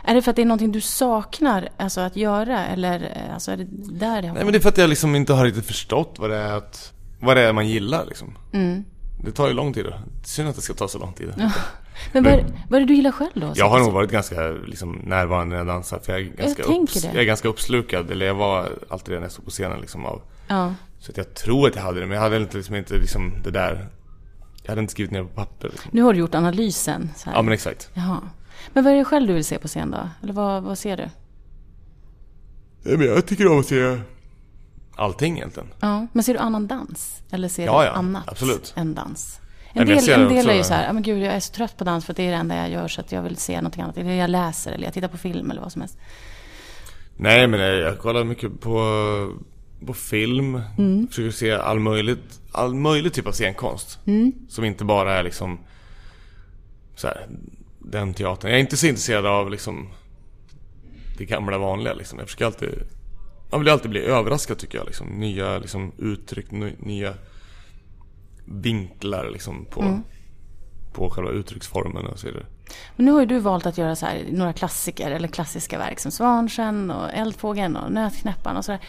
Är 0.03 0.15
det 0.15 0.21
för 0.21 0.29
att 0.29 0.35
det 0.35 0.41
är 0.41 0.45
någonting 0.45 0.71
du 0.71 0.81
saknar 0.81 1.69
alltså, 1.77 2.01
att 2.01 2.15
göra? 2.15 2.65
Eller 2.65 3.23
eh, 3.25 3.33
alltså, 3.33 3.51
är 3.51 3.57
det 3.57 3.67
där 3.99 4.21
det 4.21 4.27
har 4.27 4.35
Nej 4.35 4.43
men 4.43 4.53
det 4.53 4.57
är 4.57 4.61
för 4.61 4.69
att 4.69 4.77
jag 4.77 4.89
liksom 4.89 5.15
inte 5.15 5.33
har 5.33 5.45
riktigt 5.45 5.65
förstått 5.65 6.15
vad 6.19 6.29
det 6.29 6.37
är 6.37 6.53
att, 6.53 6.93
vad 7.19 7.37
det 7.37 7.41
är 7.41 7.53
man 7.53 7.67
gillar 7.67 8.05
liksom. 8.05 8.37
Mm. 8.53 8.85
Det 9.23 9.31
tar 9.31 9.47
ju 9.47 9.53
lång 9.53 9.73
tid 9.73 9.85
då. 9.85 9.93
Synd 10.23 10.49
att 10.49 10.55
det 10.55 10.61
ska 10.61 10.73
ta 10.73 10.87
så 10.87 10.99
lång 10.99 11.13
tid. 11.13 11.33
Men 12.11 12.23
vad 12.23 12.33
är, 12.33 12.45
vad 12.69 12.77
är 12.77 12.79
det 12.79 12.85
du 12.85 12.95
gillar 12.95 13.11
själv 13.11 13.31
då? 13.33 13.53
Jag 13.55 13.69
har 13.69 13.79
nog 13.79 13.91
varit 13.91 14.11
ganska 14.11 14.47
liksom, 14.47 15.01
närvarande 15.03 15.49
när 15.49 15.57
jag 15.57 15.67
dansar 15.67 15.99
för 15.99 16.11
jag 16.11 16.21
är 16.21 16.25
ganska, 16.25 16.63
tänker 16.63 17.01
det. 17.01 17.07
jag 17.07 17.15
är 17.15 17.23
ganska 17.23 17.47
uppslukad, 17.47 18.11
eller 18.11 18.25
jag 18.25 18.35
var 18.35 18.69
alltid 18.89 19.13
det 19.13 19.19
när 19.19 19.25
jag 19.25 19.31
stod 19.31 19.45
på 19.45 19.51
scenen 19.51 19.81
liksom 19.81 20.05
av 20.05 20.21
Ja. 20.47 20.73
Så 20.99 21.11
att 21.11 21.17
jag 21.17 21.33
tror 21.33 21.67
att 21.67 21.75
jag 21.75 21.83
hade 21.83 21.99
det, 21.99 22.05
men 22.05 22.15
jag 22.15 22.21
hade 22.21 22.37
inte, 22.37 22.57
liksom, 22.57 22.75
inte 22.75 22.93
liksom, 22.93 23.33
det 23.43 23.51
där 23.51 23.89
Jag 24.63 24.69
hade 24.69 24.81
inte 24.81 24.91
skrivit 24.91 25.11
ner 25.11 25.23
på 25.23 25.29
papper 25.29 25.69
liksom. 25.69 25.91
Nu 25.93 26.01
har 26.01 26.13
du 26.13 26.19
gjort 26.19 26.35
analysen. 26.35 27.09
Ja 27.25 27.41
men 27.41 27.53
exakt 27.53 27.89
Jaha. 27.93 28.19
Men 28.73 28.83
vad 28.83 28.93
är 28.93 28.97
det 28.97 29.05
själv 29.05 29.27
du 29.27 29.33
vill 29.33 29.45
se 29.45 29.59
på 29.59 29.67
scen 29.67 29.91
då? 29.91 30.09
Eller 30.23 30.33
vad, 30.33 30.63
vad 30.63 30.77
ser 30.77 30.97
du? 30.97 31.09
Men 32.97 33.07
jag 33.07 33.25
tycker 33.25 33.47
om 33.51 33.59
att 33.59 33.65
se 33.65 33.97
allting 34.95 35.37
egentligen 35.37 35.69
Ja. 35.79 36.07
Men 36.13 36.23
ser 36.23 36.33
du 36.33 36.39
annan 36.39 36.67
dans? 36.67 37.21
Eller 37.31 37.47
ser 37.47 37.65
Ja, 37.65 37.79
du 37.81 37.85
ja, 37.87 37.91
annat 37.91 38.29
absolut. 38.29 38.73
än 38.77 38.93
dans? 38.95 39.39
men 39.73 39.83
En 39.83 39.95
jag 39.95 40.05
del, 40.05 40.21
en 40.21 40.27
del 40.29 40.37
också. 40.37 40.49
är 40.51 40.55
ju 40.55 40.63
så 40.63 40.73
här, 40.73 40.93
men 40.93 41.03
gud 41.03 41.21
jag 41.23 41.33
är 41.33 41.39
så 41.39 41.53
trött 41.53 41.77
på 41.77 41.83
dans 41.83 42.05
för 42.05 42.13
det 42.13 42.23
är 42.23 42.31
det 42.31 42.37
enda 42.37 42.55
jag 42.55 42.69
gör 42.69 42.87
så 42.87 43.01
att 43.01 43.11
jag 43.11 43.21
vill 43.21 43.37
se 43.37 43.55
någonting 43.55 43.81
annat. 43.83 43.97
Eller 43.97 44.13
jag 44.13 44.29
läser 44.29 44.71
eller 44.71 44.85
jag 44.85 44.93
tittar 44.93 45.07
på 45.07 45.17
film 45.17 45.51
eller 45.51 45.61
vad 45.61 45.71
som 45.71 45.81
helst. 45.81 45.97
Nej 47.17 47.47
men 47.47 47.59
jag, 47.59 47.75
jag 47.79 47.99
kollar 47.99 48.23
mycket 48.23 48.61
på, 48.61 48.79
på 49.85 49.93
film 49.93 50.61
Försöker 51.09 51.31
se 51.31 51.51
all 51.51 51.79
möjligt, 51.79 52.39
all 52.51 52.73
möjlig 52.75 53.13
typ 53.13 53.27
av 53.27 53.31
scenkonst 53.31 53.99
Som 54.49 54.63
inte 54.65 54.85
bara 54.85 55.13
är 55.19 55.23
liksom 55.23 55.59
så 56.95 57.07
här, 57.07 57.27
den 57.79 58.13
teatern 58.13 58.51
Jag 58.51 58.57
är 58.59 58.61
inte 58.61 58.77
så 58.77 58.87
intresserad 58.87 59.25
av 59.25 59.51
liksom 59.51 59.89
Det 61.17 61.25
gamla 61.25 61.57
vanliga 61.57 61.93
liksom 61.93 62.19
Jag 62.19 62.27
försöker 62.27 62.45
alltid 62.45 62.69
Man 63.51 63.59
vill 63.59 63.69
alltid 63.69 63.91
bli 63.91 63.99
överraskad 64.01 64.57
tycker 64.57 64.77
jag 64.77 64.87
liksom 64.87 65.07
Nya 65.07 65.59
liksom 65.59 65.91
uttryck, 65.97 66.51
ny- 66.51 66.75
nya 66.79 67.13
Vinklar 68.45 69.29
liksom 69.29 69.65
på 69.65 69.99
På 70.93 71.09
själva 71.09 71.31
uttrycksformen 71.31 72.05
och 72.05 72.19
så 72.19 72.27
vidare 72.27 72.45
Men 72.95 73.05
nu 73.05 73.11
har 73.11 73.19
ju 73.19 73.25
du 73.25 73.39
valt 73.39 73.65
att 73.65 73.77
göra 73.77 73.95
så 73.95 74.05
här, 74.05 74.25
några 74.31 74.53
klassiker 74.53 75.11
eller 75.11 75.27
klassiska 75.27 75.77
verk 75.77 75.99
som 75.99 76.11
Svansjön 76.11 76.91
och 76.91 77.13
Eldfågeln 77.13 77.75
och 77.75 77.91
Nötknäpparen 77.91 78.57
och 78.57 78.65
sådär. 78.65 78.81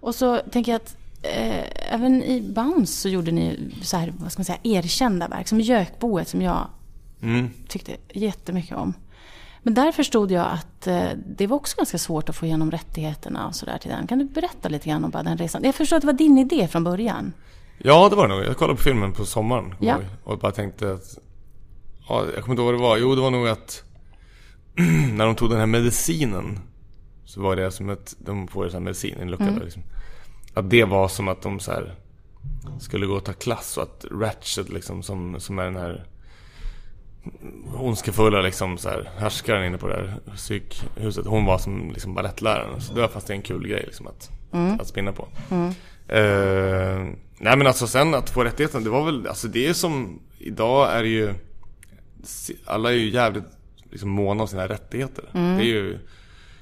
Och 0.00 0.14
så 0.14 0.38
tänker 0.38 0.72
jag 0.72 0.76
att 0.80 0.96
eh, 1.22 1.94
även 1.94 2.22
i 2.22 2.40
Bounce 2.40 2.92
så 2.92 3.08
gjorde 3.08 3.30
ni 3.30 3.70
så 3.82 3.96
här, 3.96 4.12
vad 4.16 4.32
ska 4.32 4.40
man 4.40 4.44
säga, 4.44 4.58
erkända 4.62 5.28
verk. 5.28 5.48
Som 5.48 5.60
Gökboet 5.60 6.28
som 6.28 6.42
jag 6.42 6.66
mm. 7.22 7.50
tyckte 7.68 7.96
jättemycket 8.12 8.76
om. 8.76 8.94
Men 9.62 9.74
där 9.74 9.92
förstod 9.92 10.30
jag 10.30 10.46
att 10.46 10.86
eh, 10.86 11.10
det 11.26 11.46
var 11.46 11.56
också 11.56 11.76
ganska 11.76 11.98
svårt 11.98 12.28
att 12.28 12.36
få 12.36 12.46
igenom 12.46 12.70
rättigheterna 12.70 13.46
och 13.46 13.54
sådär 13.54 13.78
till 13.78 13.90
den. 13.90 14.06
Kan 14.06 14.18
du 14.18 14.24
berätta 14.24 14.68
lite 14.68 14.88
grann 14.88 15.04
om 15.04 15.10
bara 15.10 15.22
den 15.22 15.38
resan? 15.38 15.64
Jag 15.64 15.74
förstår 15.74 15.96
att 15.96 16.02
det 16.02 16.06
var 16.06 16.12
din 16.12 16.38
idé 16.38 16.68
från 16.68 16.84
början. 16.84 17.32
Ja, 17.78 18.08
det 18.08 18.16
var 18.16 18.28
det 18.28 18.34
nog. 18.34 18.44
Jag 18.44 18.56
kollade 18.56 18.76
på 18.76 18.82
filmen 18.82 19.12
på 19.12 19.24
sommaren. 19.24 19.74
Ja. 19.80 19.98
Och 20.24 20.38
bara 20.38 20.52
tänkte 20.52 20.92
att... 20.92 21.18
Ja, 22.08 22.24
jag 22.34 22.44
kommer 22.44 22.50
inte 22.50 22.62
ihåg 22.62 22.72
vad 22.72 22.74
det 22.74 22.88
var. 22.88 22.96
Jo, 22.96 23.14
det 23.14 23.20
var 23.20 23.30
nog 23.30 23.48
att... 23.48 23.84
när 25.12 25.26
de 25.26 25.34
tog 25.34 25.50
den 25.50 25.58
här 25.58 25.66
medicinen. 25.66 26.60
Så 27.24 27.40
var 27.42 27.56
det 27.56 27.70
som 27.70 27.90
att 27.90 28.14
de 28.18 28.48
får 28.48 28.76
en 28.76 28.84
medicin 28.84 29.18
i 29.18 29.22
en 29.22 29.30
lucka 29.30 29.44
där 29.44 29.64
liksom. 29.64 29.82
Att 30.54 30.70
det 30.70 30.84
var 30.84 31.08
som 31.08 31.28
att 31.28 31.42
de 31.42 31.60
så 31.60 31.70
här 31.70 31.94
skulle 32.80 33.06
gå 33.06 33.14
och 33.14 33.24
ta 33.24 33.32
klass 33.32 33.76
och 33.76 33.82
att 33.82 34.04
Ratchet 34.10 34.68
liksom 34.68 35.02
som, 35.02 35.40
som 35.40 35.58
är 35.58 35.64
den 35.64 35.76
här 35.76 36.06
ondskefulla 37.78 38.40
liksom 38.40 38.78
så 38.78 38.88
här 38.88 39.10
härskaren 39.18 39.64
inne 39.66 39.78
på 39.78 39.88
det 39.88 39.94
här 39.94 40.20
psykhuset. 40.36 41.26
Hon 41.26 41.44
var 41.44 41.58
som 41.58 41.90
liksom 41.92 42.14
balettläraren. 42.14 42.80
Så 42.80 42.94
det 42.94 43.00
var 43.00 43.08
fast 43.08 43.30
en 43.30 43.42
kul 43.42 43.68
grej 43.68 43.82
liksom 43.86 44.06
att, 44.06 44.30
att 44.80 44.88
spinna 44.88 45.12
på. 45.12 45.28
Eh, 46.08 46.98
nej 47.38 47.56
men 47.56 47.66
alltså 47.66 47.86
sen 47.86 48.14
att 48.14 48.30
få 48.30 48.44
rättigheten, 48.44 48.84
det 48.84 48.90
var 48.90 49.04
väl, 49.04 49.26
alltså 49.26 49.48
det 49.48 49.66
är 49.66 49.72
som, 49.72 50.20
idag 50.38 50.92
är 50.92 51.02
det 51.02 51.08
ju, 51.08 51.34
alla 52.64 52.90
är 52.90 52.94
ju 52.96 53.10
jävligt 53.10 53.44
liksom 53.90 54.10
måna 54.10 54.42
om 54.42 54.48
sina 54.48 54.68
rättigheter. 54.68 55.24
Det 55.32 55.38
är 55.38 55.60
ju, 55.62 55.98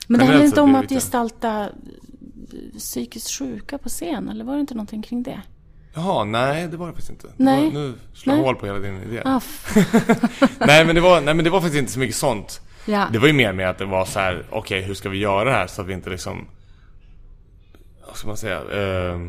Men 0.06 0.18
det 0.20 0.26
handlar 0.26 0.44
inte 0.44 0.60
om 0.60 0.74
att 0.74 0.82
lite- 0.82 0.94
gestalta 0.94 1.68
psykiskt 2.78 3.30
sjuka 3.38 3.78
på 3.78 3.88
scen? 3.88 4.28
Eller 4.28 4.44
var 4.44 4.54
det 4.54 4.60
inte 4.60 4.74
någonting 4.74 5.02
kring 5.02 5.22
det? 5.22 5.42
Jaha, 5.96 6.24
nej 6.24 6.68
det 6.68 6.76
var 6.76 6.86
det 6.86 6.92
faktiskt 6.92 7.10
inte. 7.10 7.28
Nej. 7.36 7.64
Var, 7.64 7.72
nu 7.72 7.94
slår 8.14 8.36
jag 8.36 8.42
hål 8.42 8.56
på 8.56 8.66
hela 8.66 8.78
din 8.78 9.02
idé. 9.02 9.22
Ah, 9.24 9.40
nej, 10.58 10.84
men 10.86 10.94
det 10.94 11.00
var, 11.00 11.20
nej 11.20 11.34
men 11.34 11.44
det 11.44 11.50
var 11.50 11.60
faktiskt 11.60 11.78
inte 11.78 11.92
så 11.92 11.98
mycket 11.98 12.16
sånt. 12.16 12.60
ja. 12.86 13.08
Det 13.12 13.18
var 13.18 13.26
ju 13.26 13.32
mer 13.32 13.52
med 13.52 13.70
att 13.70 13.78
det 13.78 13.84
var 13.84 14.04
så 14.04 14.18
här: 14.18 14.44
okej 14.50 14.82
hur 14.82 14.94
ska 14.94 15.08
vi 15.08 15.18
göra 15.18 15.44
det 15.44 15.52
här 15.52 15.66
så 15.66 15.82
att 15.82 15.88
vi 15.88 15.92
inte 15.92 16.10
liksom 16.10 16.48
Vad 18.06 18.16
ska 18.16 18.28
man 18.28 18.36
säga? 18.36 18.56
Eh, 18.56 19.20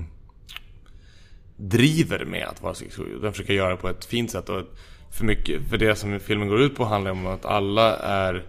driver 1.58 2.26
med 2.26 2.48
att 2.48 2.62
vara 2.62 2.74
psykiskt 2.74 2.98
sjuk. 2.98 3.08
Utan 3.08 3.32
försöka 3.32 3.54
göra 3.54 3.70
det 3.70 3.76
på 3.78 3.90
ett 3.90 4.06
fint 4.06 4.32
sätt 4.32 4.50
och 4.50 4.62
för 5.12 5.26
mycket, 5.26 5.70
för 5.70 5.78
det 5.78 5.96
som 5.96 6.20
filmen 6.20 6.48
går 6.48 6.62
ut 6.62 6.76
på 6.76 6.86
handlar 6.86 7.12
om 7.12 7.28
att 7.28 7.46
alla 7.46 7.98
är 7.98 8.46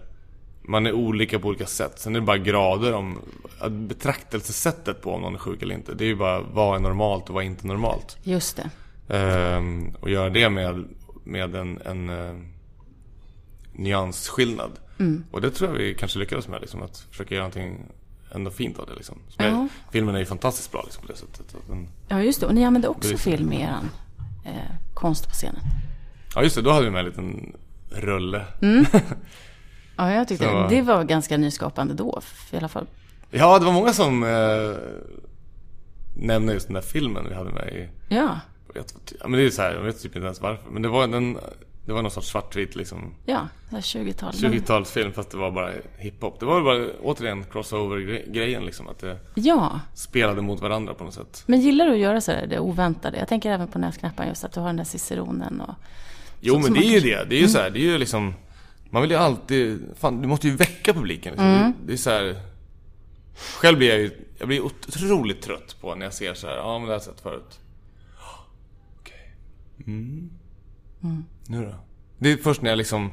Man 0.69 0.85
är 0.85 0.93
olika 0.93 1.39
på 1.39 1.47
olika 1.47 1.65
sätt. 1.65 1.99
Sen 1.99 2.15
är 2.15 2.19
det 2.19 2.25
bara 2.25 2.37
grader 2.37 2.93
om 2.93 3.19
betraktelsesättet 3.69 5.01
på 5.01 5.11
om 5.13 5.21
någon 5.21 5.33
är 5.33 5.37
sjuk 5.39 5.61
eller 5.61 5.75
inte. 5.75 5.93
Det 5.93 6.03
är 6.03 6.07
ju 6.07 6.15
bara 6.15 6.41
vad 6.41 6.75
är 6.75 6.79
normalt 6.79 7.29
och 7.29 7.35
vad 7.35 7.43
är 7.43 7.47
inte 7.47 7.67
normalt. 7.67 8.17
Just 8.23 8.57
det. 8.57 8.69
Ehm, 9.17 9.95
och 9.99 10.09
göra 10.09 10.29
det 10.29 10.49
med, 10.49 10.85
med 11.23 11.55
en, 11.55 11.81
en 11.85 12.09
eh, 12.09 12.35
nyansskillnad. 13.73 14.71
Och 15.31 15.41
det 15.41 15.51
tror 15.51 15.69
jag 15.69 15.77
vi 15.77 15.95
kanske 15.95 16.19
lyckades 16.19 16.47
med. 16.47 16.61
Liksom, 16.61 16.81
att 16.81 16.97
försöka 17.11 17.35
göra 17.35 17.47
någonting 17.47 17.85
ändå 18.35 18.51
fint 18.51 18.79
av 18.79 18.85
det 18.85 18.95
liksom. 18.95 19.17
Som 19.27 19.45
Ja. 19.45 19.51
är, 19.51 19.67
filmen 19.91 20.15
är 20.15 20.19
ju 20.19 20.25
fantastiskt 20.25 20.71
bra 20.71 20.81
liksom 20.85 21.01
på 21.05 21.11
det 21.11 21.17
sättet. 21.17 21.55
Den, 21.67 21.87
Ja, 22.07 22.23
just 22.23 22.39
det. 22.39 22.45
Och 22.47 22.55
ni 22.55 22.65
använde 22.65 22.87
också 22.87 23.17
film 23.17 23.53
i 23.53 23.61
er 23.61 23.75
eh, 24.45 24.51
konst 24.93 25.27
på 25.27 25.33
scenen. 25.33 25.61
ja 26.35 26.43
just 26.43 26.55
det, 26.55 26.61
då 26.61 26.71
hade 26.71 26.85
vi 26.85 26.91
med 26.91 26.99
en 26.99 27.05
liten 27.05 27.55
rulle. 27.89 28.45
Ja, 29.99 30.13
jag 30.13 30.27
tyckte 30.27 30.45
Så- 30.45 30.67
det 30.69 30.81
var 30.81 31.03
ganska 31.03 31.37
nyskapande 31.37 31.93
då. 31.93 32.21
I 32.51 32.57
alla 32.57 32.67
fall. 32.67 32.87
Ja, 33.31 33.59
det 33.59 33.65
var 33.65 33.73
många 33.73 33.93
som 33.93 34.23
eh, 34.23 34.77
nämnde 36.15 36.53
just 36.53 36.67
den 36.67 36.73
där 36.73 36.81
filmen 36.81 37.25
vi 37.29 37.35
hade 37.35 37.49
med 37.51 37.67
i 37.73 37.89
Ja, 38.15 38.39
jag 38.73 38.85
men 39.29 39.31
det 39.31 39.45
är 39.45 39.49
så 39.49 39.61
här, 39.61 39.73
jag 39.73 39.81
vet 39.81 40.01
typ 40.01 40.15
inte 40.15 40.25
ens 40.25 40.41
varför. 40.41 40.69
Men 40.71 40.81
det 40.81 40.87
var, 40.89 41.07
den, 41.07 41.37
det 41.85 41.93
var 41.93 42.01
någon 42.01 42.11
sorts 42.11 42.27
svartvit 42.27 42.75
liksom 42.75 43.13
ja. 43.25 43.47
det 43.69 43.75
här 43.75 43.81
20-tal. 43.81 44.33
Men- 44.41 44.53
20-talsfilm 44.53 45.11
fast 45.11 45.31
det 45.31 45.37
var 45.37 45.51
bara 45.51 45.71
hiphop. 45.97 46.39
Det 46.39 46.45
var 46.45 46.61
bara 46.61 46.87
återigen 47.01 47.43
crossover-grejen 47.51 48.65
liksom. 48.65 48.87
Att 48.87 48.99
det 48.99 49.17
Ja, 49.35 49.79
spelade 49.93 50.41
mot 50.41 50.61
varandra 50.61 50.93
på 50.93 51.03
något 51.03 51.13
sätt. 51.13 51.43
men 51.45 51.61
gillar 51.61 51.85
du 51.85 51.91
att 51.91 51.97
göra 51.99 52.21
så 52.21 52.31
där, 52.31 52.47
det 52.47 52.59
oväntade? 52.59 53.17
Jag 53.17 53.27
tänker 53.27 53.51
även 53.51 53.67
på 53.67 53.79
näsknäpparen 53.79 54.29
just 54.29 54.43
att 54.43 54.51
du 54.51 54.59
har 54.59 54.67
den 54.67 54.77
där 54.77 54.83
ciceronen 54.83 55.61
och... 55.61 55.75
Jo 56.41 56.59
men 56.59 56.73
det 56.73 56.79
är 56.79 56.91
ju 56.93 56.99
det. 56.99 57.29
Det 57.29 57.35
är 57.35 57.41
ju 57.41 57.47
så 57.47 57.59
här, 57.59 57.69
det 57.69 57.79
är 57.79 57.91
ju 57.91 57.97
liksom 57.97 58.33
Man 58.89 59.01
vill 59.01 59.11
ju 59.11 59.17
alltid, 59.17 59.81
fan 59.95 60.21
du 60.21 60.27
måste 60.27 60.47
ju 60.47 60.55
väcka 60.55 60.93
publiken 60.93 61.31
liksom. 61.31 61.47
Mm. 61.47 61.73
det, 61.85 61.93
är 61.93 61.97
så 61.97 62.09
här. 62.09 62.41
Själv 63.35 63.77
blir 63.77 63.89
jag 63.89 63.99
ju, 63.99 64.11
jag 64.37 64.47
blir 64.47 64.61
otroligt 64.61 65.41
trött 65.41 65.75
på 65.81 65.95
när 65.95 66.05
jag 66.05 66.13
ser 66.13 66.33
så 66.33 66.47
här, 66.47 66.55
ja 66.55 66.79
men 66.79 66.81
det 66.81 66.87
har 66.87 66.93
jag 66.93 67.01
sett 67.01 67.21
förut. 67.21 67.59
Okej. 68.99 69.35
Mm. 69.85 70.29
Nu 71.47 71.65
då? 71.65 71.75
Det 72.17 72.31
är 72.31 72.37
först 72.37 72.61
när 72.61 72.69
jag 72.69 72.77
liksom, 72.77 73.11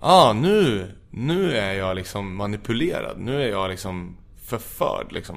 ah 0.00 0.32
nu, 0.32 0.90
nu 1.10 1.52
är 1.52 1.72
jag 1.72 1.96
liksom 1.96 2.36
manipulerad. 2.36 3.18
Nu 3.18 3.42
är 3.42 3.48
jag 3.48 3.70
liksom 3.70 4.16
förförd 4.42 5.12
liksom. 5.12 5.36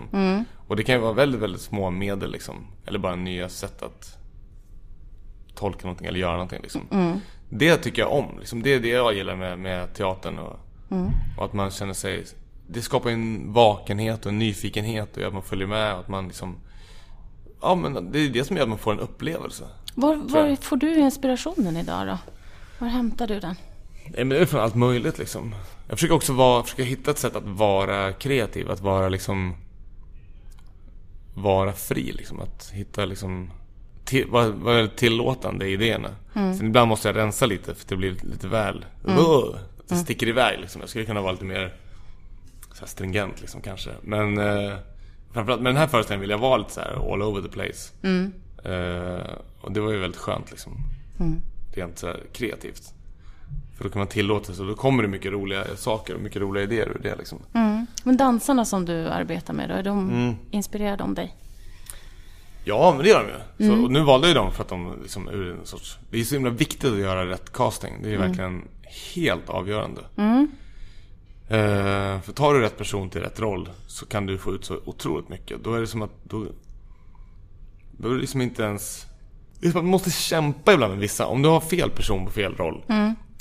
Och 0.67 0.75
det 0.75 0.83
kan 0.83 0.95
ju 0.95 1.01
vara 1.01 1.13
väldigt, 1.13 1.41
väldigt 1.41 1.61
små 1.61 1.89
medel 1.89 2.31
liksom. 2.31 2.67
Eller 2.85 2.99
bara 2.99 3.15
nya 3.15 3.49
sätt 3.49 3.81
att 3.81 4.18
tolka 5.59 5.79
någonting 5.83 6.07
eller 6.07 6.19
göra 6.19 6.31
någonting 6.31 6.59
liksom. 6.61 6.81
Det 7.49 7.77
tycker 7.77 8.01
jag 8.01 8.11
om. 8.11 8.39
Liksom. 8.39 8.63
Det 8.63 8.73
är 8.73 8.79
det 8.79 8.89
jag 8.89 9.13
gillar 9.13 9.35
med, 9.35 9.59
med 9.59 9.93
teatern 9.93 10.39
och, 10.39 10.59
och 11.37 11.45
att 11.45 11.53
man 11.53 11.71
känner 11.71 11.93
sig... 11.93 12.25
Det 12.67 12.81
skapar 12.81 13.09
en 13.09 13.53
vakenhet 13.53 14.25
och 14.25 14.31
en 14.31 14.39
nyfikenhet 14.39 15.17
och 15.17 15.23
att 15.23 15.33
man 15.33 15.43
följer 15.43 15.67
med 15.67 15.93
och 15.93 15.99
att 15.99 16.07
man 16.07 16.27
liksom... 16.27 16.55
Ja 17.61 17.75
men 17.75 18.11
det 18.11 18.19
är 18.19 18.29
det 18.29 18.43
som 18.43 18.55
gör 18.55 18.63
att 18.63 18.69
man 18.69 18.77
får 18.77 18.91
en 18.91 18.99
upplevelse. 18.99 19.63
Var, 19.95 20.15
var 20.15 20.55
får 20.55 20.77
du 20.77 20.95
inspirationen 20.95 21.77
idag 21.77 22.07
då? 22.07 22.17
Var 22.79 22.87
hämtar 22.87 23.27
du 23.27 23.39
den? 23.39 23.55
Nej 24.03 24.25
men 24.25 24.29
det 24.29 24.37
är 24.37 24.45
från 24.45 24.61
allt 24.61 24.75
möjligt 24.75 25.17
liksom. 25.17 25.55
Jag 25.87 25.97
försöker 25.97 26.15
också 26.15 26.33
vara, 26.33 26.63
försöka 26.63 26.83
hitta 26.83 27.11
ett 27.11 27.17
sätt 27.17 27.35
att 27.35 27.47
vara 27.47 28.13
kreativ, 28.13 28.71
att 28.71 28.81
vara 28.81 29.09
liksom... 29.09 29.55
Vara 31.35 31.73
fri 31.73 32.11
liksom, 32.11 32.39
att 32.39 32.71
hitta 32.73 33.05
liksom... 33.05 33.51
Till, 34.09 34.27
vara, 34.27 34.49
vara 34.49 34.75
väldigt 34.75 34.97
tillåtande 34.97 35.67
i 35.67 35.73
idéerna. 35.73 36.09
Sen 36.33 36.65
ibland 36.67 36.87
måste 36.89 37.07
jag 37.07 37.15
rensa 37.17 37.45
lite 37.45 37.75
för 37.75 37.87
det 37.89 37.95
blir 37.95 38.15
lite 38.23 38.47
väl... 38.47 38.85
Att 39.79 39.87
det 39.89 39.95
sticker 39.95 40.27
iväg 40.27 40.59
liksom. 40.59 40.81
Jag 40.81 40.89
skulle 40.89 41.05
kunna 41.05 41.21
vara 41.21 41.31
lite 41.31 41.45
mer 41.45 41.73
så 42.73 42.85
stringent 42.85 43.41
liksom 43.41 43.61
kanske. 43.61 43.89
Men 44.01 44.37
eh, 44.37 44.73
framförallt 45.33 45.61
med 45.61 45.69
den 45.73 45.77
här 45.77 45.87
föreställningen 45.87 46.21
vill 46.21 46.29
jag 46.29 46.37
vara 46.37 46.57
lite 46.57 46.71
så 46.73 46.79
här 46.81 47.13
all 47.13 47.21
over 47.21 47.41
the 47.41 47.47
place. 47.47 47.91
Eh, 48.63 49.33
och 49.61 49.71
det 49.71 49.79
var 49.79 49.91
ju 49.91 49.97
väldigt 49.99 50.19
skönt 50.21 50.51
liksom. 50.51 50.73
Rent 51.75 51.99
så 51.99 52.07
här 52.07 52.19
kreativt. 52.33 52.93
För 53.77 53.83
då 53.83 53.89
kan 53.89 53.99
man 53.99 54.07
tillåta 54.07 54.53
sig 54.53 54.61
och 54.61 54.67
då 54.69 54.75
kommer 54.75 55.03
det 55.03 55.09
mycket 55.09 55.31
roliga 55.31 55.63
saker 55.75 56.15
och 56.15 56.21
mycket 56.21 56.41
roliga 56.41 56.63
idéer 56.63 56.87
ur 56.89 56.99
det 57.03 57.15
liksom. 57.15 57.39
Men 58.03 58.17
dansarna 58.17 58.65
som 58.65 58.85
du 58.85 59.07
arbetar 59.07 59.53
med 59.53 59.69
då, 59.69 59.75
är 59.75 59.83
de 59.83 60.09
Mm. 60.09 60.35
inspirerade 60.51 61.03
om 61.03 61.13
dig? 61.13 61.35
Ja, 62.63 62.93
men 62.95 63.03
det 63.03 63.09
gör 63.09 63.23
de 63.23 63.29
ju. 63.29 63.69
Så, 63.69 63.83
och 63.83 63.91
nu 63.91 64.01
valde 64.03 64.27
jag 64.27 64.35
dem 64.35 64.51
för 64.51 64.63
att 64.63 64.69
de 64.69 64.99
liksom 65.01 65.29
ur 65.29 65.51
en 65.59 65.65
sorts... 65.65 65.97
Det 66.11 66.19
är 66.19 66.23
så 66.23 66.35
himla 66.35 66.49
viktigt 66.49 66.91
att 66.91 66.99
göra 66.99 67.29
rätt 67.29 67.53
casting. 67.53 67.93
Det 68.01 68.07
är 68.07 68.11
ju 68.11 68.17
verkligen 68.17 68.67
helt 69.15 69.49
avgörande. 69.49 70.01
Eh, 71.49 72.21
för 72.21 72.31
tar 72.33 72.53
du 72.53 72.59
rätt 72.59 72.77
person 72.77 73.09
till 73.09 73.21
rätt 73.21 73.39
roll 73.39 73.69
så 73.87 74.05
kan 74.05 74.25
du 74.25 74.37
få 74.37 74.53
ut 74.53 74.65
så 74.65 74.79
otroligt 74.85 75.29
mycket. 75.29 75.63
Då 75.63 75.73
är 75.73 75.79
det 75.81 75.87
som 75.87 76.01
att... 76.01 76.11
Då, 76.23 76.45
då 77.91 78.09
är 78.09 78.13
det 78.13 78.21
liksom 78.21 78.41
inte 78.41 78.63
ens... 78.63 79.05
Det 79.59 79.67
är 79.67 79.71
som 79.71 79.79
att 79.79 79.83
man 79.85 79.91
måste 79.91 80.11
kämpa 80.11 80.73
ibland 80.73 80.91
med 80.91 80.99
vissa. 80.99 81.25
Om 81.25 81.41
du 81.41 81.49
har 81.49 81.61
fel 81.61 81.89
person 81.89 82.25
på 82.25 82.31
fel 82.31 82.55
roll. 82.55 82.83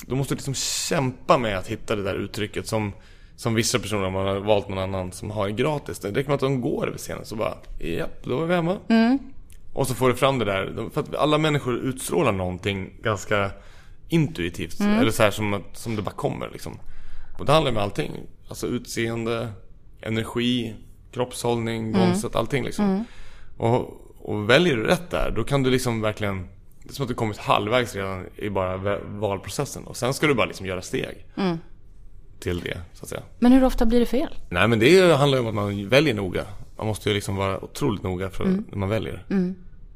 Då 0.07 0.17
måste 0.17 0.35
du 0.35 0.37
liksom 0.37 0.55
kämpa 0.55 1.39
med 1.39 1.59
att 1.59 1.67
hitta 1.67 1.97
det 1.97 2.03
där 2.03 2.15
uttrycket 2.15 2.67
som... 2.67 2.93
Som 3.39 3.55
vissa 3.55 3.79
personer, 3.79 4.07
om 4.07 4.13
man 4.13 4.27
har 4.27 4.37
valt 4.37 4.69
någon 4.69 4.79
annan 4.79 5.13
som 5.13 5.31
har 5.31 5.49
gratis. 5.49 5.99
Det 5.99 6.09
räcker 6.09 6.29
med 6.29 6.35
att 6.35 6.41
de 6.41 6.61
går 6.61 6.87
över 6.89 6.99
scenen 6.99 7.25
så 7.25 7.37
bara, 7.37 7.55
japp, 7.79 8.25
då 8.25 8.43
är 8.43 8.47
vi 8.47 8.55
hemma. 8.55 8.77
Och 9.73 9.87
så 9.87 9.95
får 9.95 10.09
du 10.09 10.15
fram 10.15 10.39
det 10.39 10.45
där. 10.45 10.91
För 10.93 11.01
att 11.01 11.15
alla 11.15 11.39
människor 11.39 11.75
utstrålar 11.77 12.33
någonting 12.33 12.91
ganska 13.03 13.51
intuitivt. 14.09 14.81
Eller 14.81 15.11
så 15.11 15.23
här 15.23 15.31
som, 15.31 15.63
som 15.73 15.97
det 15.97 16.03
bara 16.03 16.15
kommer 16.15 16.51
liksom. 16.53 16.79
Och 17.39 17.47
det 17.47 17.53
handlar 17.53 17.73
med 17.73 17.83
allting. 17.83 18.13
Alltså 18.49 18.67
utseende, 18.67 19.49
energi, 20.01 20.75
kroppshållning, 21.13 21.93
gångsätt, 21.93 22.37
allting 22.37 22.65
liksom. 22.65 23.05
Och, 23.57 24.01
och 24.19 24.51
väljer 24.51 24.77
du 24.77 24.83
rätt 24.85 25.11
där, 25.11 25.33
då 25.37 25.45
kan 25.45 25.63
du 25.63 25.71
liksom 25.71 26.01
verkligen... 26.01 26.49
Det 26.83 26.91
är 26.91 26.95
som 26.95 27.03
att 27.03 27.09
du 27.09 27.15
kommit 27.15 27.39
halvvägs 27.39 27.95
redan 27.95 28.27
i 28.37 28.51
bara 28.51 28.99
valprocessen. 29.05 29.85
Och 29.85 29.97
sen 29.97 30.15
ska 30.15 30.27
du 30.27 30.35
bara 30.35 30.47
liksom 30.47 30.67
göra 30.67 30.83
steg. 30.83 31.27
Till 32.39 32.61
det, 32.61 32.81
så 32.95 33.03
att 33.05 33.09
säga. 33.09 33.23
Men 33.39 33.53
hur 33.53 33.65
ofta 33.65 33.87
blir 33.87 34.01
det 34.01 34.07
fel? 34.07 34.35
Nej 34.51 34.69
men 34.69 34.79
det 34.79 35.17
handlar 35.17 35.39
ju 35.39 35.43
om 35.43 35.49
att 35.49 35.55
man 35.55 35.89
väljer 35.89 36.15
noga. 36.15 36.45
Man 36.77 36.87
måste 36.87 37.09
ju 37.09 37.15
liksom 37.15 37.37
vara 37.37 37.65
otroligt 37.65 38.03
noga 38.03 38.31
för 38.31 38.45
när 38.45 38.77
man 38.79 38.89
väljer. 38.89 39.25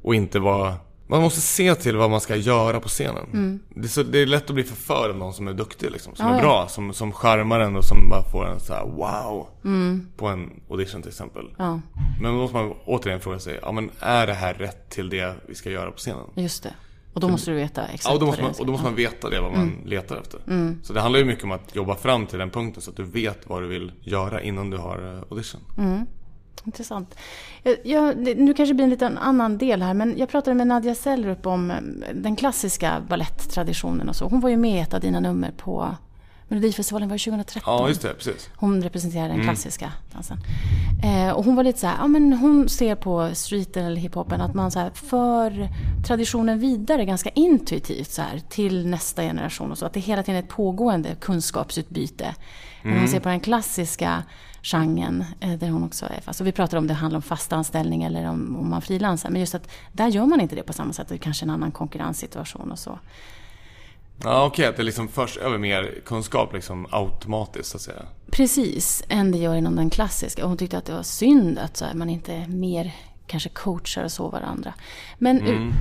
Och 0.01 0.15
inte 0.15 0.39
vara... 0.39 0.75
Man 1.07 1.21
måste 1.21 1.41
se 1.41 1.75
till 1.75 1.97
vad 1.97 2.09
man 2.09 2.21
ska 2.21 2.35
göra 2.35 2.79
på 2.79 2.87
scenen. 2.87 3.59
Det, 3.69 3.85
är 3.85 3.89
så, 3.89 4.03
det 4.03 4.19
är 4.19 4.25
lätt 4.25 4.49
att 4.49 4.53
bli 4.55 4.63
förförd 4.63 5.09
av 5.09 5.17
någon 5.17 5.33
som 5.33 5.47
är 5.47 5.53
duktig 5.53 5.91
liksom. 5.91 6.15
Som 6.15 6.25
Ja, 6.27 6.33
är 6.33 6.37
ja. 6.37 6.41
bra, 6.43 6.67
som, 6.67 6.93
som 6.93 7.11
charmar 7.11 7.59
en 7.59 7.75
och 7.75 7.85
som 7.85 8.09
bara 8.09 8.23
får 8.31 8.47
en 8.47 8.59
så 8.59 8.73
här 8.73 8.85
wow. 8.85 9.47
På 10.17 10.27
en 10.27 10.49
audition 10.69 11.01
till 11.01 11.09
exempel. 11.09 11.45
Ja, 11.57 11.79
Men 12.21 12.31
då 12.31 12.37
måste 12.37 12.57
man 12.57 12.73
återigen 12.85 13.19
fråga 13.19 13.39
sig, 13.39 13.59
ja 13.61 13.71
men 13.71 13.89
är 13.99 14.27
det 14.27 14.33
här 14.33 14.53
rätt 14.53 14.89
till 14.89 15.09
det 15.09 15.33
vi 15.47 15.55
ska 15.55 15.69
göra 15.69 15.91
på 15.91 15.97
scenen? 15.97 16.25
just 16.35 16.63
det. 16.63 16.73
Och 17.13 17.19
då 17.21 17.27
måste 17.27 17.51
du 17.51 17.57
veta 17.57 17.85
exakt 17.85 18.05
Ja, 18.05 18.13
och 18.13 18.19
då 18.19 18.25
måste 18.25 18.41
man, 18.41 18.51
och 18.59 18.65
då 18.65 18.71
måste 18.71 18.85
man 18.87 18.95
veta 18.95 19.29
det, 19.29 19.41
vad 19.41 19.51
man 19.51 19.73
letar 19.85 20.17
efter. 20.17 20.39
Så 20.83 20.93
det 20.93 21.01
handlar 21.01 21.19
ju 21.19 21.25
mycket 21.25 21.43
om 21.43 21.51
att 21.51 21.75
jobba 21.75 21.95
fram 21.95 22.25
till 22.27 22.39
den 22.39 22.49
punkten 22.49 22.81
så 22.81 22.89
att 22.91 22.97
du 22.97 23.03
vet 23.03 23.49
vad 23.49 23.61
du 23.61 23.67
vill 23.67 23.91
göra 24.01 24.41
innan 24.41 24.69
du 24.69 24.77
har 24.77 25.15
eh, 25.17 25.23
audition. 25.29 25.61
Intressant. 26.65 27.15
Jag, 27.63 27.75
jag, 27.83 28.25
det- 28.25 28.35
nu 28.35 28.53
kanske 28.53 28.71
det 28.73 28.75
blir 28.75 28.83
en 28.83 28.89
liten 28.89 29.17
annan 29.17 29.57
del 29.57 29.81
här, 29.81 29.93
men 29.93 30.17
jag 30.17 30.29
pratade 30.29 30.55
med 30.55 30.67
Nadja 30.67 30.95
Sellrup 30.95 31.45
om 31.45 31.71
eh, 31.71 31.77
den 32.13 32.35
klassiska 32.35 33.01
balletttraditionen 33.09 34.09
och 34.09 34.15
så. 34.15 34.25
Hon 34.27 34.39
var 34.39 34.49
ju 34.49 34.57
med 34.57 34.75
i 34.77 34.79
ett 34.79 34.93
av 34.93 34.99
dina 35.01 35.19
nummer 35.19 35.51
på 35.57 35.95
Melodifestivalen 36.53 37.09
var 37.09 37.15
det 37.15 37.23
2013. 37.23 37.61
Ja, 37.65 37.87
just 37.87 38.01
det, 38.01 38.13
precis. 38.13 38.49
Hon 38.55 38.81
representerar 38.81 39.29
den 39.29 39.43
klassiska 39.43 39.91
dansen. 40.13 40.37
Eh, 41.03 41.31
och 41.31 41.45
hon 41.45 41.55
var 41.55 41.63
lite 41.63 41.79
så 41.79 41.87
här, 41.87 41.97
ja 41.97 42.07
men 42.07 42.33
hon 42.33 42.69
ser 42.69 42.95
på 42.95 43.29
streeten 43.33 43.85
eller 43.85 44.01
hiphopen 44.01 44.41
att 44.41 44.53
man 44.53 44.71
så 44.71 44.79
här 44.79 44.89
för 44.93 45.69
traditionen 46.07 46.59
vidare 46.59 47.05
ganska 47.05 47.29
intuitivt 47.29 48.11
så 48.11 48.21
här 48.21 48.41
till 48.49 48.87
nästa 48.87 49.21
generation 49.21 49.71
och 49.71 49.77
så. 49.77 49.85
Att 49.85 49.93
det 49.93 49.99
hela 49.99 50.23
tiden 50.23 50.35
är 50.35 50.43
ett 50.43 50.49
pågående 50.49 51.15
kunskapsutbyte. 51.15 52.35
Men 52.81 52.99
hon 52.99 53.07
ser 53.07 53.19
på 53.19 53.29
den 53.29 53.39
klassiska 53.39 54.23
genren 54.61 55.25
eh, 55.39 55.53
där 55.53 55.69
hon 55.69 55.83
också 55.83 56.05
är 56.05 56.21
fast. 56.21 56.41
Och 56.41 56.47
vi 56.47 56.51
pratar 56.51 56.77
om 56.77 56.87
det 56.87 56.93
handlar 56.93 57.17
om 57.17 57.21
fast 57.21 57.53
anställning 57.53 58.03
eller 58.03 58.29
om, 58.29 58.57
om 58.59 58.69
man 58.69 58.81
frilansar. 58.81 59.29
Men 59.29 59.39
just 59.39 59.55
att 59.55 59.71
där 59.91 60.07
gör 60.07 60.25
man 60.25 60.41
inte 60.41 60.55
det 60.55 60.63
på 60.63 60.73
samma 60.73 60.93
sätt. 60.93 61.07
Det 61.07 61.15
är 61.15 61.17
kanske 61.17 61.45
en 61.45 61.49
annan 61.49 61.71
konkurrenssituation 61.71 62.71
och 62.71 62.79
så. 62.79 62.99
Ja, 64.23 64.45
okej, 64.45 64.65
att 64.65 64.77
det 64.77 64.83
liksom 64.83 65.07
förs 65.07 65.37
över 65.37 65.57
mer 65.57 66.01
kunskap 66.05 66.53
liksom 66.53 66.87
automatiskt 66.91 67.69
så 67.69 67.77
att 67.77 67.81
säga. 67.81 68.01
Precis, 68.31 69.03
än 69.09 69.31
det 69.31 69.37
gör 69.37 69.55
inom 69.55 69.75
den 69.75 69.89
klassiska. 69.89 70.43
Och 70.43 70.49
hon 70.49 70.57
tyckte 70.57 70.77
att 70.77 70.85
det 70.85 70.93
var 70.93 71.03
synd 71.03 71.59
att 71.59 71.77
så 71.77 71.85
här, 71.85 71.93
man 71.93 72.09
inte 72.09 72.47
mer 72.47 72.91
kanske 73.27 73.49
coachar 73.49 74.03
och 74.03 74.11
så 74.11 74.29
varandra. 74.29 74.73
Men 75.17 75.41
eh, 75.41 75.73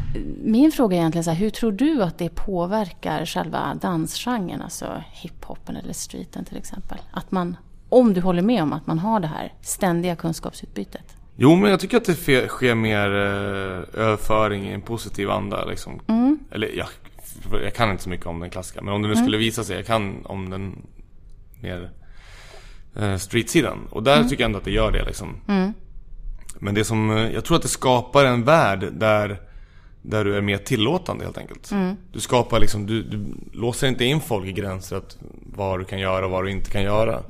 min 0.44 0.72
fråga 0.72 0.96
är 0.96 1.00
egentligen 1.00 1.24
så 1.24 1.30
här, 1.30 1.38
hur 1.38 1.50
tror 1.50 1.72
du 1.72 2.02
att 2.02 2.18
det 2.18 2.28
påverkar 2.28 3.26
själva 3.26 3.74
dansgenren, 3.74 4.62
alltså 4.62 5.02
hiphopen 5.12 5.76
eller 5.76 5.92
streeten 5.92 6.44
till 6.44 6.56
exempel? 6.56 6.98
Att 7.12 7.30
man, 7.30 7.56
om 7.88 8.14
du 8.14 8.20
håller 8.20 8.42
med 8.42 8.62
om 8.62 8.72
att 8.72 8.86
man 8.86 8.98
har 8.98 9.20
det 9.20 9.26
här 9.26 9.52
ständiga 9.60 10.16
kunskapsutbytet. 10.16 11.16
Jo, 11.36 11.56
men 11.56 11.70
jag 11.70 11.80
tycker 11.80 11.96
att 11.96 12.04
det 12.04 12.48
sker 12.48 12.74
mer 12.74 13.06
eh, 13.06 14.02
överföring 14.02 14.68
i 14.68 14.72
en 14.72 14.82
positiv 14.82 15.30
anda 15.30 15.64
liksom. 15.64 16.00
Eller 16.50 16.76
jag, 16.76 16.86
jag 17.50 17.74
kan 17.74 17.90
inte 17.90 18.02
så 18.02 18.08
mycket 18.08 18.26
om 18.26 18.40
den 18.40 18.50
klassiska, 18.50 18.82
men 18.82 18.94
om 18.94 19.02
det 19.02 19.08
nu 19.08 19.16
skulle 19.16 19.36
visa 19.36 19.64
sig, 19.64 19.76
jag 19.76 19.86
kan 19.86 20.26
om 20.26 20.50
den 20.50 20.86
mer 21.60 21.90
eh, 22.96 23.16
streetsidan. 23.16 23.78
Och 23.90 24.02
där 24.02 24.22
tycker 24.24 24.42
jag 24.42 24.48
ändå 24.48 24.58
att 24.58 24.64
det 24.64 24.70
gör 24.70 24.92
det 24.92 25.04
liksom. 25.04 25.36
Men 26.58 26.74
det 26.74 26.84
som, 26.84 27.10
eh, 27.10 27.30
jag 27.30 27.44
tror 27.44 27.56
att 27.56 27.62
det 27.62 27.68
skapar 27.68 28.24
en 28.24 28.44
värld 28.44 28.88
där 28.92 29.40
där 30.04 30.24
du 30.24 30.36
är 30.36 30.40
mer 30.40 30.58
tillåtande 30.58 31.24
helt 31.24 31.38
enkelt. 31.38 31.70
Du 32.12 32.20
skapar 32.20 32.60
liksom, 32.60 32.86
du, 32.86 33.02
du 33.02 33.24
låser 33.52 33.88
inte 33.88 34.04
in 34.04 34.20
folk 34.20 34.46
i 34.46 34.52
gränser 34.52 34.96
att 34.96 35.16
vad 35.56 35.80
du 35.80 35.84
kan 35.84 35.98
göra 35.98 36.24
och 36.24 36.30
vad 36.30 36.44
du 36.44 36.50
inte 36.50 36.70
kan 36.70 36.82
göra. 36.82 37.22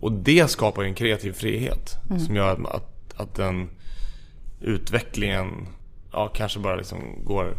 Och 0.00 0.12
det 0.12 0.50
skapar 0.50 0.82
ju 0.82 0.88
en 0.88 0.94
kreativ 0.94 1.32
frihet. 1.32 1.96
Som 2.26 2.36
gör 2.36 2.52
att, 2.52 2.74
att, 2.74 3.20
att 3.20 3.34
den 3.34 3.68
utvecklingen 4.60 5.66
ja, 6.12 6.28
kanske 6.28 6.58
bara 6.58 6.76
liksom 6.76 6.98
går 7.24 7.54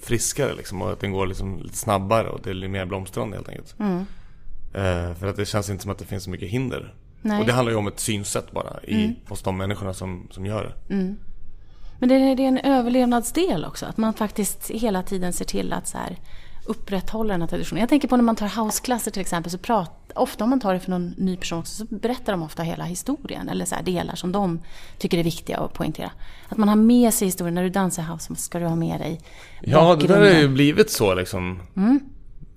friskare 0.00 0.54
liksom. 0.54 0.82
Och 0.82 0.92
att 0.92 1.00
den 1.00 1.12
går 1.12 1.26
liksom 1.26 1.62
lite 1.62 1.76
snabbare 1.76 2.28
och 2.28 2.40
det 2.42 2.50
är 2.50 2.68
mer 2.68 2.86
blomstrande 2.86 3.36
helt 3.36 3.48
enkelt. 3.48 3.74
Eh, 4.74 5.14
för 5.14 5.26
att 5.26 5.36
det 5.36 5.46
känns 5.46 5.70
inte 5.70 5.82
som 5.82 5.92
att 5.92 5.98
det 5.98 6.04
finns 6.04 6.24
så 6.24 6.30
mycket 6.30 6.48
hinder. 6.48 6.94
Nej. 7.22 7.40
Och 7.40 7.46
det 7.46 7.52
handlar 7.52 7.72
ju 7.72 7.78
om 7.78 7.86
ett 7.86 8.00
synsätt 8.00 8.52
bara 8.52 8.82
i, 8.82 9.16
hos 9.28 9.42
de 9.42 9.56
människorna 9.56 9.94
som, 9.94 10.28
som 10.30 10.46
gör 10.46 10.64
det. 10.64 10.94
Men 11.98 12.08
det 12.08 12.14
är, 12.14 12.36
det 12.36 12.42
är 12.42 12.48
en 12.48 12.58
överlevnadsdel 12.58 13.64
också. 13.64 13.86
Att 13.86 13.96
man 13.96 14.14
faktiskt 14.14 14.70
hela 14.70 15.02
tiden 15.02 15.32
ser 15.32 15.44
till 15.44 15.72
att 15.72 15.88
så 15.88 15.98
här, 15.98 16.16
upprätthålla 16.70 17.34
den 17.34 17.40
här 17.40 17.48
traditionen. 17.48 17.80
Jag 17.80 17.88
tänker 17.88 18.08
på 18.08 18.16
när 18.16 18.24
man 18.24 18.36
tar 18.36 18.62
houseklasser 18.62 19.10
till 19.10 19.20
exempel. 19.20 19.52
Så 19.52 19.58
prat, 19.58 20.12
ofta 20.14 20.44
om 20.44 20.50
man 20.50 20.60
tar 20.60 20.74
det 20.74 20.80
för 20.80 20.90
någon 20.90 21.14
ny 21.16 21.36
person 21.36 21.58
också, 21.58 21.74
så 21.74 21.94
berättar 21.94 22.32
de 22.32 22.42
ofta 22.42 22.62
hela 22.62 22.84
historien. 22.84 23.48
Eller 23.48 23.64
så 23.64 23.74
här, 23.74 23.82
delar 23.82 24.14
som 24.14 24.32
de 24.32 24.60
tycker 24.98 25.18
är 25.18 25.24
viktiga 25.24 25.58
att 25.58 25.74
poängtera. 25.74 26.10
Att 26.48 26.58
man 26.58 26.68
har 26.68 26.76
med 26.76 27.14
sig 27.14 27.28
historien. 27.28 27.54
När 27.54 27.62
du 27.62 27.70
dansar 27.70 28.02
house 28.02 28.26
så 28.26 28.34
ska 28.34 28.58
du 28.58 28.66
ha 28.66 28.76
med 28.76 29.00
dig 29.00 29.20
Ja, 29.60 29.96
det 29.96 30.06
där 30.06 30.18
har 30.18 30.40
ju 30.40 30.48
blivit 30.48 30.90
så 30.90 31.14
liksom. 31.14 31.62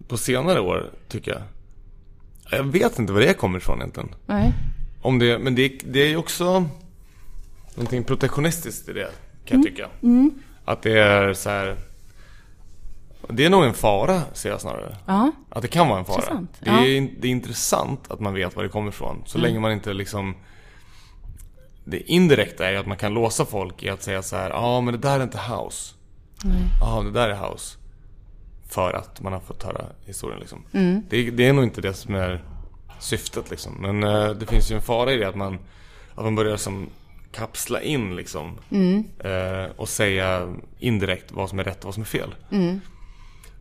På 0.08 0.18
senare 0.18 0.60
år, 0.60 0.92
tycker 1.08 1.32
jag. 1.32 1.42
Jag 2.58 2.64
vet 2.64 3.00
inte 3.00 3.14
var 3.14 3.20
det 3.20 3.34
kommer 3.34 3.58
ifrån 3.58 3.80
egentligen. 3.80 4.16
Nej. 4.26 4.54
Om 5.02 5.20
det, 5.20 5.40
men 5.40 5.56
det, 5.56 5.70
det 5.86 6.00
är 6.00 6.08
ju 6.08 6.18
också 6.18 6.66
någonting 7.76 8.04
protektionistiskt 8.04 8.90
i 8.90 8.94
det, 8.94 9.10
kan 9.46 9.58
jag 9.62 9.68
tycka. 9.68 9.88
Att 10.66 10.82
det 10.82 11.00
är 11.00 11.34
så 11.34 11.50
här. 11.50 11.76
Det 13.30 13.46
är 13.46 13.50
nog 13.50 13.64
en 13.64 13.74
fara, 13.74 14.22
ser 14.34 14.50
jag 14.50 14.62
snarare. 14.62 14.98
Ja. 15.06 15.32
Att 15.50 15.62
det 15.62 15.68
kan 15.68 15.88
vara 15.88 16.00
en 16.00 16.06
fara. 16.06 16.16
Intressant. 16.16 16.58
Det, 16.60 16.70
är, 16.70 17.10
det 17.20 17.28
är 17.28 17.32
intressant 17.32 18.12
att 18.12 18.20
man 18.20 18.34
vet 18.34 18.56
var 18.56 18.64
det 18.64 18.70
kommer 18.70 18.90
ifrån. 18.90 19.24
Så 19.26 19.38
länge 19.38 19.60
man 19.60 19.72
inte 19.72 19.94
liksom... 19.94 20.36
Det 21.86 22.12
indirekta 22.12 22.68
är 22.68 22.72
ju 22.72 22.78
att 22.78 22.88
man 22.88 22.98
kan 22.98 23.14
låsa 23.14 23.46
folk 23.46 23.84
i 23.84 23.90
att 23.90 24.04
säga 24.04 24.22
så 24.22 24.36
här, 24.36 24.50
ja 24.50 24.56
ah, 24.56 24.82
men 24.82 24.94
det 24.94 24.98
där 24.98 25.20
är 25.20 25.24
inte 25.24 25.38
house. 25.38 25.96
Ja, 26.82 27.02
det 27.02 27.12
där 27.12 27.30
är 27.30 27.50
house. 27.50 27.78
För 28.70 28.94
att 28.94 29.22
man 29.22 29.34
har 29.34 29.40
fått 29.40 29.64
höra 29.64 29.86
historien 30.06 30.40
liksom. 30.40 30.64
Det, 31.10 31.32
det 31.32 31.48
är 31.48 31.54
nog 31.54 31.64
inte 31.64 31.82
det 31.82 31.94
som 31.94 32.16
är 32.16 32.44
syftet 33.00 33.50
liksom. 33.50 33.74
Men 33.80 34.04
eh, 34.04 34.30
det 34.30 34.46
finns 34.46 34.72
ju 34.72 34.76
en 34.76 34.82
fara 34.82 35.14
i 35.14 35.18
det 35.18 35.28
att 35.28 35.36
man, 35.36 35.60
att 36.16 36.24
man 36.24 36.36
börjar 36.36 36.58
som 36.58 36.90
kapsla 37.32 37.82
in 37.82 38.16
liksom. 38.16 38.58
Eh, 39.20 39.72
och 39.76 39.90
säga 39.90 40.54
indirekt 40.80 41.32
vad 41.32 41.50
som 41.50 41.60
är 41.60 41.64
rätt 41.64 41.80
och 41.80 41.86
vad 41.86 41.94
som 41.94 42.04
är 42.04 42.08
fel. 42.08 42.36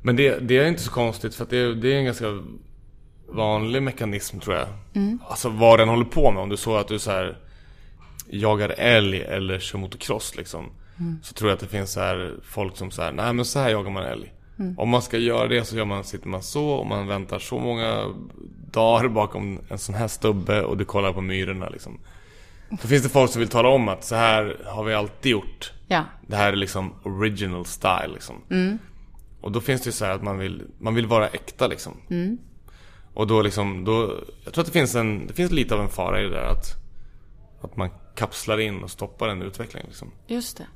Men 0.03 0.17
det, 0.17 0.39
det 0.39 0.59
är 0.59 0.69
inte 0.69 0.83
så 0.83 0.91
konstigt 0.91 1.35
för 1.35 1.47
det, 1.51 1.75
det 1.75 1.93
är 1.95 1.99
en 1.99 2.05
ganska 2.05 2.43
vanlig 3.29 3.83
mekanism 3.83 4.39
tror 4.39 4.57
jag. 4.57 4.69
Alltså 5.29 5.49
vad 5.49 5.79
den 5.79 5.89
håller 5.89 6.05
på 6.05 6.31
med. 6.31 6.43
Om 6.43 6.49
du 6.49 6.57
så 6.57 6.77
att 6.77 6.89
du 6.89 6.99
så 6.99 7.11
här 7.11 7.39
jagar 8.31 8.69
älg 8.69 9.23
eller 9.23 9.59
kör 9.59 9.79
motocross 9.79 10.37
liksom. 10.37 10.71
Så 11.23 11.35
tror 11.35 11.51
jag 11.51 11.55
att 11.55 11.61
det 11.61 11.67
finns 11.67 11.93
så 11.93 12.01
här 12.01 12.35
folk 12.45 12.77
som 12.77 12.91
säger 12.91 13.13
nej 13.13 13.33
men 13.33 13.45
så 13.45 13.59
här 13.59 13.71
jagar 13.71 13.91
man 13.91 14.03
älg. 14.03 14.33
Om 14.77 14.89
man 14.89 15.03
ska 15.03 15.19
göra 15.19 15.49
det 15.49 15.65
så 15.65 15.77
gör 15.77 15.85
man, 15.85 16.05
sitter 16.05 16.29
man 16.29 16.43
så 16.43 16.69
och 16.69 16.87
man 16.87 17.07
väntar 17.07 17.39
så 17.39 17.59
många 17.59 18.07
dagar 18.71 19.09
bakom 19.09 19.59
en 19.69 19.79
sån 19.79 19.95
här 19.95 20.09
stubbe 20.09 20.63
och 20.63 20.77
du 20.77 20.85
kollar 20.85 21.13
på 21.13 21.21
myrorna 21.21 21.69
liksom. 21.69 22.01
Så 22.81 22.89
finns 22.89 23.03
det 23.03 23.09
folk 23.09 23.31
som 23.31 23.41
vill 23.41 23.49
tala 23.49 23.69
om 23.69 23.89
att 23.89 24.05
så 24.05 24.15
här 24.15 24.57
har 24.65 24.85
vi 24.85 24.95
alltid 24.95 25.33
gjort. 25.33 25.73
Ja. 25.89 26.05
Det 26.27 26.37
här 26.37 26.53
är 26.53 26.57
liksom 26.57 26.93
original 27.03 27.67
style 27.67 28.11
liksom. 28.15 28.35
Och 29.43 29.53
då 29.53 29.61
finns 29.61 29.83
det 29.83 29.89
ju 29.89 29.93
så 29.93 30.05
här 30.05 30.13
att 30.13 30.23
man 30.23 30.39
vill, 30.39 30.63
man 30.79 30.95
vill 30.95 31.07
vara 31.07 31.29
äkta 31.29 31.67
liksom. 31.67 31.97
Och 33.15 33.27
då 33.27 33.43
liksom, 33.43 33.85
då, 33.85 34.21
jag 34.45 34.55
tror 34.55 34.63
att 34.63 34.67
det 34.67 34.79
finns 34.79 34.95
en, 34.95 35.27
det 35.27 35.35
finns 35.35 35.51
lite 35.51 35.75
av 35.75 35.81
en 35.81 35.89
fara 35.89 36.21
i 36.21 36.25
det 36.25 36.31
där 36.31 36.51
att, 36.51 36.67
att 37.63 37.77
man 37.77 37.91
kapslar 38.15 38.61
in 38.61 38.83
och 38.83 38.91
stoppar 38.91 39.29
en 39.29 39.43
utveckling 39.43 39.85
liksom. 39.87 40.11
Just 40.27 40.57
det. 40.57 40.67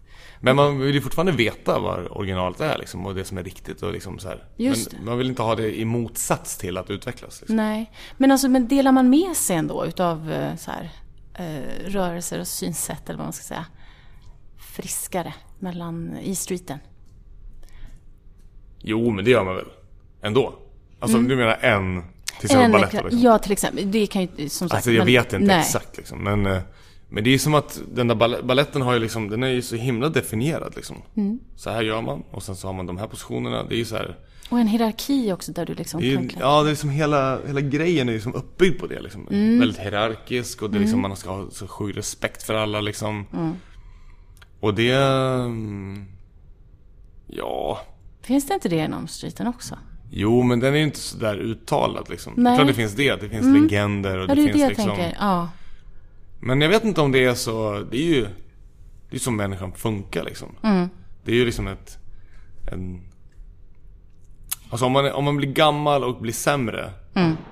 Men 0.40 0.56
man 0.56 0.78
vill 0.78 0.94
ju 0.94 1.00
fortfarande 1.00 1.32
veta 1.32 1.78
vad 1.78 2.06
originalet 2.10 2.60
är 2.60 2.78
liksom, 2.78 3.06
och 3.06 3.14
det 3.14 3.24
som 3.24 3.38
är 3.38 3.42
riktigt 3.42 3.82
och 3.82 3.92
liksom 3.92 4.18
så 4.18 4.28
här. 4.28 4.44
Just 4.56 4.92
Men 4.92 5.04
man 5.04 5.18
vill 5.18 5.28
inte 5.28 5.42
ha 5.42 5.54
det 5.54 5.78
i 5.78 5.84
motsats 5.84 6.58
till 6.58 6.76
att 6.76 6.90
utvecklas 6.90 7.40
liksom. 7.40 7.56
Nej, 7.56 7.92
men 8.16 8.30
alltså 8.30 8.48
men 8.48 8.68
delar 8.68 8.92
man 8.92 9.10
med 9.10 9.36
sig 9.36 9.56
ändå 9.56 9.86
utav 9.86 10.32
eh, 10.32 10.56
så 10.56 10.70
här, 10.70 10.90
eh, 11.34 11.90
rörelser 11.90 12.40
och 12.40 12.46
synsätt 12.46 13.08
eller 13.08 13.18
vad 13.18 13.26
man 13.26 13.32
ska 13.32 13.44
säga 13.44 13.66
friskare 14.76 15.34
mellan, 15.58 16.18
i 16.18 16.34
streeten? 16.34 16.78
Jo, 18.88 19.10
men 19.10 19.24
det 19.24 19.30
gör 19.30 19.44
man 19.44 19.56
väl? 19.56 19.64
Ändå? 20.22 20.54
Alltså 21.00 21.18
du 21.18 21.36
menar 21.36 21.58
en 21.60 22.02
till 22.40 22.44
exempel 22.46 22.72
balett 22.72 22.92
ekla- 22.94 23.02
liksom? 23.04 23.20
Ja, 23.22 23.38
till 23.38 23.52
exempel. 23.52 23.90
Det 23.90 24.06
kan 24.06 24.22
ju 24.22 24.48
som 24.48 24.68
sagt... 24.68 24.74
Alltså 24.74 24.90
jag 24.90 24.98
men- 24.98 25.06
vet 25.06 25.32
inte 25.32 25.46
nej. 25.46 25.60
exakt 25.60 25.96
liksom. 25.96 26.18
Men, 26.24 26.46
eh, 26.46 26.58
men 27.08 27.24
det 27.24 27.34
är 27.34 27.38
som 27.38 27.54
att 27.54 27.80
den 27.94 28.08
där 28.08 28.14
ball- 28.14 28.42
balletten 28.44 28.82
har 28.82 28.92
ju 28.94 28.98
liksom, 28.98 29.28
den 29.28 29.42
är 29.42 29.48
ju 29.48 29.62
så 29.62 29.76
himla 29.76 30.08
definierad 30.08 30.72
liksom. 30.76 30.96
Mm. 31.16 31.38
Så 31.56 31.70
här 31.70 31.82
gör 31.82 32.02
man 32.02 32.22
och 32.30 32.42
sen 32.42 32.56
så 32.56 32.68
har 32.68 32.72
man 32.74 32.86
de 32.86 32.98
här 32.98 33.06
positionerna. 33.06 33.62
Det 33.64 33.74
är 33.74 33.78
ju 33.78 33.84
så 33.84 33.96
här, 33.96 34.16
Och 34.50 34.58
en 34.58 34.66
hierarki 34.66 35.32
också 35.32 35.52
där 35.52 35.66
du 35.66 35.74
liksom 35.74 36.00
det 36.00 36.06
ju- 36.06 36.28
ja 36.40 36.62
det 36.62 36.68
är 36.68 36.70
liksom 36.70 36.90
hela, 36.90 37.38
hela 37.46 37.60
grejen 37.60 38.08
är 38.08 38.12
ju 38.12 38.20
som 38.20 38.34
uppbyggd 38.34 38.80
på 38.80 38.86
det 38.86 39.00
liksom. 39.00 39.28
Mm. 39.30 39.58
Väldigt 39.60 39.78
hierarkisk 39.80 40.62
och 40.62 40.70
det 40.70 40.78
är 40.78 40.80
liksom, 40.80 41.00
man 41.00 41.16
ska 41.16 41.30
ha 41.30 41.46
så 41.50 41.66
sjuk 41.68 41.96
respekt 41.96 42.42
för 42.42 42.54
alla 42.54 42.80
liksom. 42.80 43.26
Mm. 43.32 43.52
Och 44.60 44.74
det, 44.74 44.92
mm, 44.96 46.04
ja, 47.26 47.80
Finns 48.26 48.46
det 48.46 48.54
inte 48.54 48.68
det 48.68 48.84
inom 48.84 49.08
streeten 49.08 49.46
också? 49.46 49.78
jo 50.10 50.42
men 50.42 50.60
den 50.60 50.74
är 50.74 50.78
ju 50.78 50.84
inte 50.84 50.98
så 50.98 51.16
där 51.18 51.36
uttalad 51.36 52.10
liksom. 52.10 52.32
Nej. 52.36 52.50
Jag 52.50 52.56
tror 52.58 52.66
det 52.66 52.74
finns 52.74 52.94
det, 52.94 53.20
det 53.20 53.28
finns 53.28 53.62
legender 53.62 54.18
och 54.18 54.30
Ja, 54.30 54.34
det, 54.34 54.34
det 54.34 54.42
är 54.42 54.52
finns 54.52 54.62
det 54.62 54.68
liksom 54.68 54.86
tänker. 54.86 55.16
Ja. 55.20 55.48
Men 56.40 56.60
jag 56.60 56.68
vet 56.68 56.84
inte 56.84 57.00
om 57.00 57.12
det 57.12 57.24
är 57.24 57.34
så, 57.34 57.86
det 57.90 57.96
är 57.96 58.14
ju 58.14 58.26
Det 59.10 59.16
är 59.16 59.20
som 59.20 59.36
människan 59.36 59.72
funkar 59.72 60.24
liksom 60.24 60.48
Det 61.24 61.32
är 61.32 61.36
ju 61.36 61.44
liksom 61.44 61.66
ett 61.66 61.98
en, 62.72 63.00
Alltså 64.70 64.86
om 64.86 64.92
man, 64.92 65.12
om 65.12 65.24
man 65.24 65.36
blir 65.36 65.52
gammal 65.52 66.04
och 66.04 66.20
blir 66.20 66.32
sämre 66.32 66.90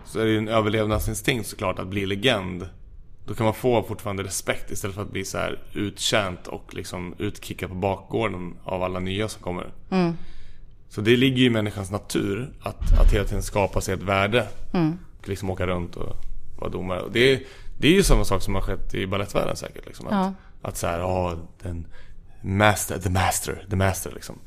Så 0.04 0.20
är 0.20 0.24
det 0.24 0.30
ju 0.30 0.38
en 0.38 0.48
överlevnadsinstinkt 0.48 1.48
såklart 1.48 1.78
att 1.78 1.88
bli 1.88 2.06
legend 2.06 2.68
Då 3.26 3.34
kan 3.34 3.44
man 3.44 3.54
få 3.54 3.82
fortfarande 3.82 4.22
respekt 4.22 4.70
istället 4.70 4.94
för 4.94 5.02
att 5.02 5.12
bli 5.12 5.24
så 5.24 5.38
här 5.38 5.58
uttjänt 5.72 6.46
och 6.46 6.74
liksom 6.74 7.14
utkickad 7.18 7.68
på 7.68 7.74
bakgården 7.74 8.54
av 8.64 8.82
alla 8.82 9.00
nya 9.00 9.28
som 9.28 9.42
kommer 9.42 9.72
Så 10.88 11.00
det 11.00 11.16
ligger 11.16 11.38
ju 11.38 11.44
i 11.46 11.50
människans 11.50 11.90
natur 11.90 12.50
att, 12.62 12.98
att 13.00 13.12
hela 13.12 13.24
tiden 13.24 13.42
skapa 13.42 13.80
sig 13.80 13.94
ett 13.94 14.02
värde 14.02 14.48
och 15.20 15.28
liksom 15.28 15.50
åka 15.50 15.66
runt 15.66 15.96
och 15.96 16.16
vara 16.58 16.70
domare. 16.70 17.00
Och 17.00 17.12
det, 17.12 17.32
är, 17.32 17.40
det 17.78 17.88
är 17.88 17.92
ju 17.92 18.02
samma 18.02 18.24
sak 18.24 18.42
som 18.42 18.54
har 18.54 18.62
skett 18.62 18.94
i 18.94 19.06
balettvärlden 19.06 19.56
säkert. 19.56 19.86
Liksom. 19.86 20.06
Att, 20.06 20.12
Ja. 20.12 20.32
att 20.62 20.76
så 20.76 20.86
här, 20.86 20.98
ja, 20.98 21.38
den 21.62 21.86
master, 22.42 22.98
the 22.98 23.10
master, 23.10 23.66
the 23.70 23.76
master 23.76 24.12
liksom. 24.14 24.38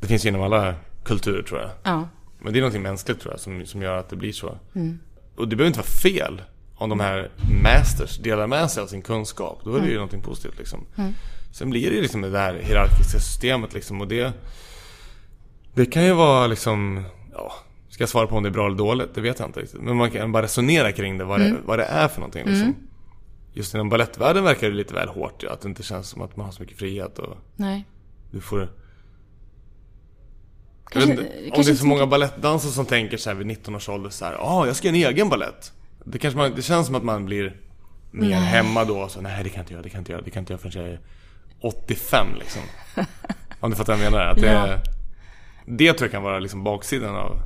Det 0.00 0.06
finns 0.06 0.24
ju 0.24 0.28
inom 0.28 0.42
alla 0.42 0.74
kulturer 1.04 1.42
tror 1.42 1.60
jag. 1.60 1.70
ja. 1.82 2.08
Men 2.38 2.52
det 2.52 2.58
är 2.58 2.60
någonting 2.60 2.82
mänskligt 2.82 3.20
tror 3.20 3.32
jag 3.32 3.40
som, 3.40 3.66
som 3.66 3.82
gör 3.82 3.96
att 3.98 4.08
det 4.08 4.16
blir 4.16 4.32
så. 4.32 4.58
Och 5.36 5.48
det 5.48 5.56
behöver 5.56 5.66
inte 5.66 5.78
vara 5.78 5.86
fel 5.86 6.42
om 6.74 6.88
de 6.90 7.00
här 7.00 7.30
masters 7.62 8.18
delar 8.18 8.46
med 8.46 8.70
sig 8.70 8.82
av 8.82 8.86
sin 8.86 9.02
kunskap. 9.02 9.60
Då 9.64 9.74
är 9.76 9.80
det 9.80 9.88
ju 9.88 9.94
någonting 9.94 10.22
positivt 10.22 10.58
liksom. 10.58 10.86
Sen 11.52 11.70
blir 11.70 11.90
det 11.90 11.96
ju 11.96 12.02
liksom 12.02 12.20
det 12.20 12.30
där 12.30 12.54
hierarkiska 12.54 13.18
systemet 13.20 13.74
liksom 13.74 14.00
och 14.00 14.08
det 14.08 14.32
Det 15.74 15.86
kan 15.86 16.04
ju 16.04 16.12
vara 16.12 16.46
liksom, 16.46 17.04
ja 17.32 17.52
Ska 17.92 18.02
jag 18.02 18.08
svara 18.08 18.26
på 18.26 18.36
om 18.36 18.42
det 18.42 18.48
är 18.48 18.50
bra 18.50 18.66
eller 18.66 18.76
dåligt? 18.76 19.14
Det 19.14 19.20
vet 19.20 19.38
jag 19.38 19.48
inte 19.48 19.60
riktigt. 19.60 19.80
Men 19.82 19.96
man 19.96 20.10
kan 20.10 20.32
bara 20.32 20.42
resonera 20.42 20.92
kring 20.92 21.18
det, 21.18 21.24
vad, 21.24 21.40
det, 21.40 21.56
vad 21.64 21.78
det 21.78 21.84
är 21.84 22.08
för 22.08 22.20
någonting 22.20 22.46
liksom. 22.46 22.74
Just 23.52 23.74
inom 23.74 23.88
balettvärlden 23.88 24.44
verkar 24.44 24.68
det 24.68 24.74
lite 24.74 24.94
väl 24.94 25.08
hårt 25.08 25.42
ja, 25.42 25.52
att 25.52 25.60
det 25.60 25.68
inte 25.68 25.82
känns 25.82 26.08
som 26.08 26.22
att 26.22 26.36
man 26.36 26.46
har 26.46 26.52
så 26.52 26.62
mycket 26.62 26.78
frihet 26.78 27.18
och 27.18 27.36
Nej. 27.56 27.84
du 28.30 28.40
får 28.40 28.68
Kanske- 30.90 31.10
inte, 31.10 31.22
om 31.22 31.50
kanske 31.54 31.72
det 31.72 31.76
är 31.76 31.78
så 31.78 31.86
många 31.86 32.06
balettdansare 32.06 32.72
som 32.72 32.86
tänker 32.86 33.16
så 33.16 33.30
här 33.30 33.34
vid 33.36 33.46
19 33.46 33.74
års 33.74 33.88
ålder 33.88 34.10
så 34.10 34.24
här, 34.24 34.32
ja 34.32 34.38
ah, 34.40 34.66
jag 34.66 34.76
ska 34.76 34.88
göra 34.88 34.96
en 34.96 35.12
egen 35.12 35.28
ballett. 35.28 35.72
Det 36.04 36.18
kanske 36.18 36.38
man, 36.38 36.52
det 36.56 36.62
känns 36.62 36.86
som 36.86 36.94
att 36.94 37.04
man 37.04 37.24
blir 37.26 37.56
mer 38.10 38.36
hemma 38.36 38.84
då, 38.84 39.08
så 39.08 39.20
nej 39.20 39.44
det 39.44 39.48
kan 39.50 39.56
jag 39.56 39.62
inte 39.62 39.72
göra, 39.72 39.82
det 39.82 39.90
kan 39.90 39.98
jag 39.98 40.00
inte 40.00 40.12
göra, 40.12 40.22
det 40.22 40.30
kan 40.30 40.40
jag 40.40 40.42
inte 40.42 40.52
göra 40.52 40.72
förrän 40.72 40.84
jag 40.84 40.94
är 40.94 41.00
85 41.60 42.26
liksom. 42.38 42.62
om 43.60 43.70
du 43.70 43.76
fattar 43.76 43.92
vad 43.96 44.04
jag 44.04 44.12
menar? 44.12 44.26
Att 44.26 44.40
det, 44.40 44.46
Ja. 44.46 44.78
Det 45.66 45.92
tror 45.92 46.06
jag 46.06 46.10
kan 46.10 46.22
vara 46.22 46.38
liksom 46.38 46.64
baksidan 46.64 47.16
av, 47.16 47.38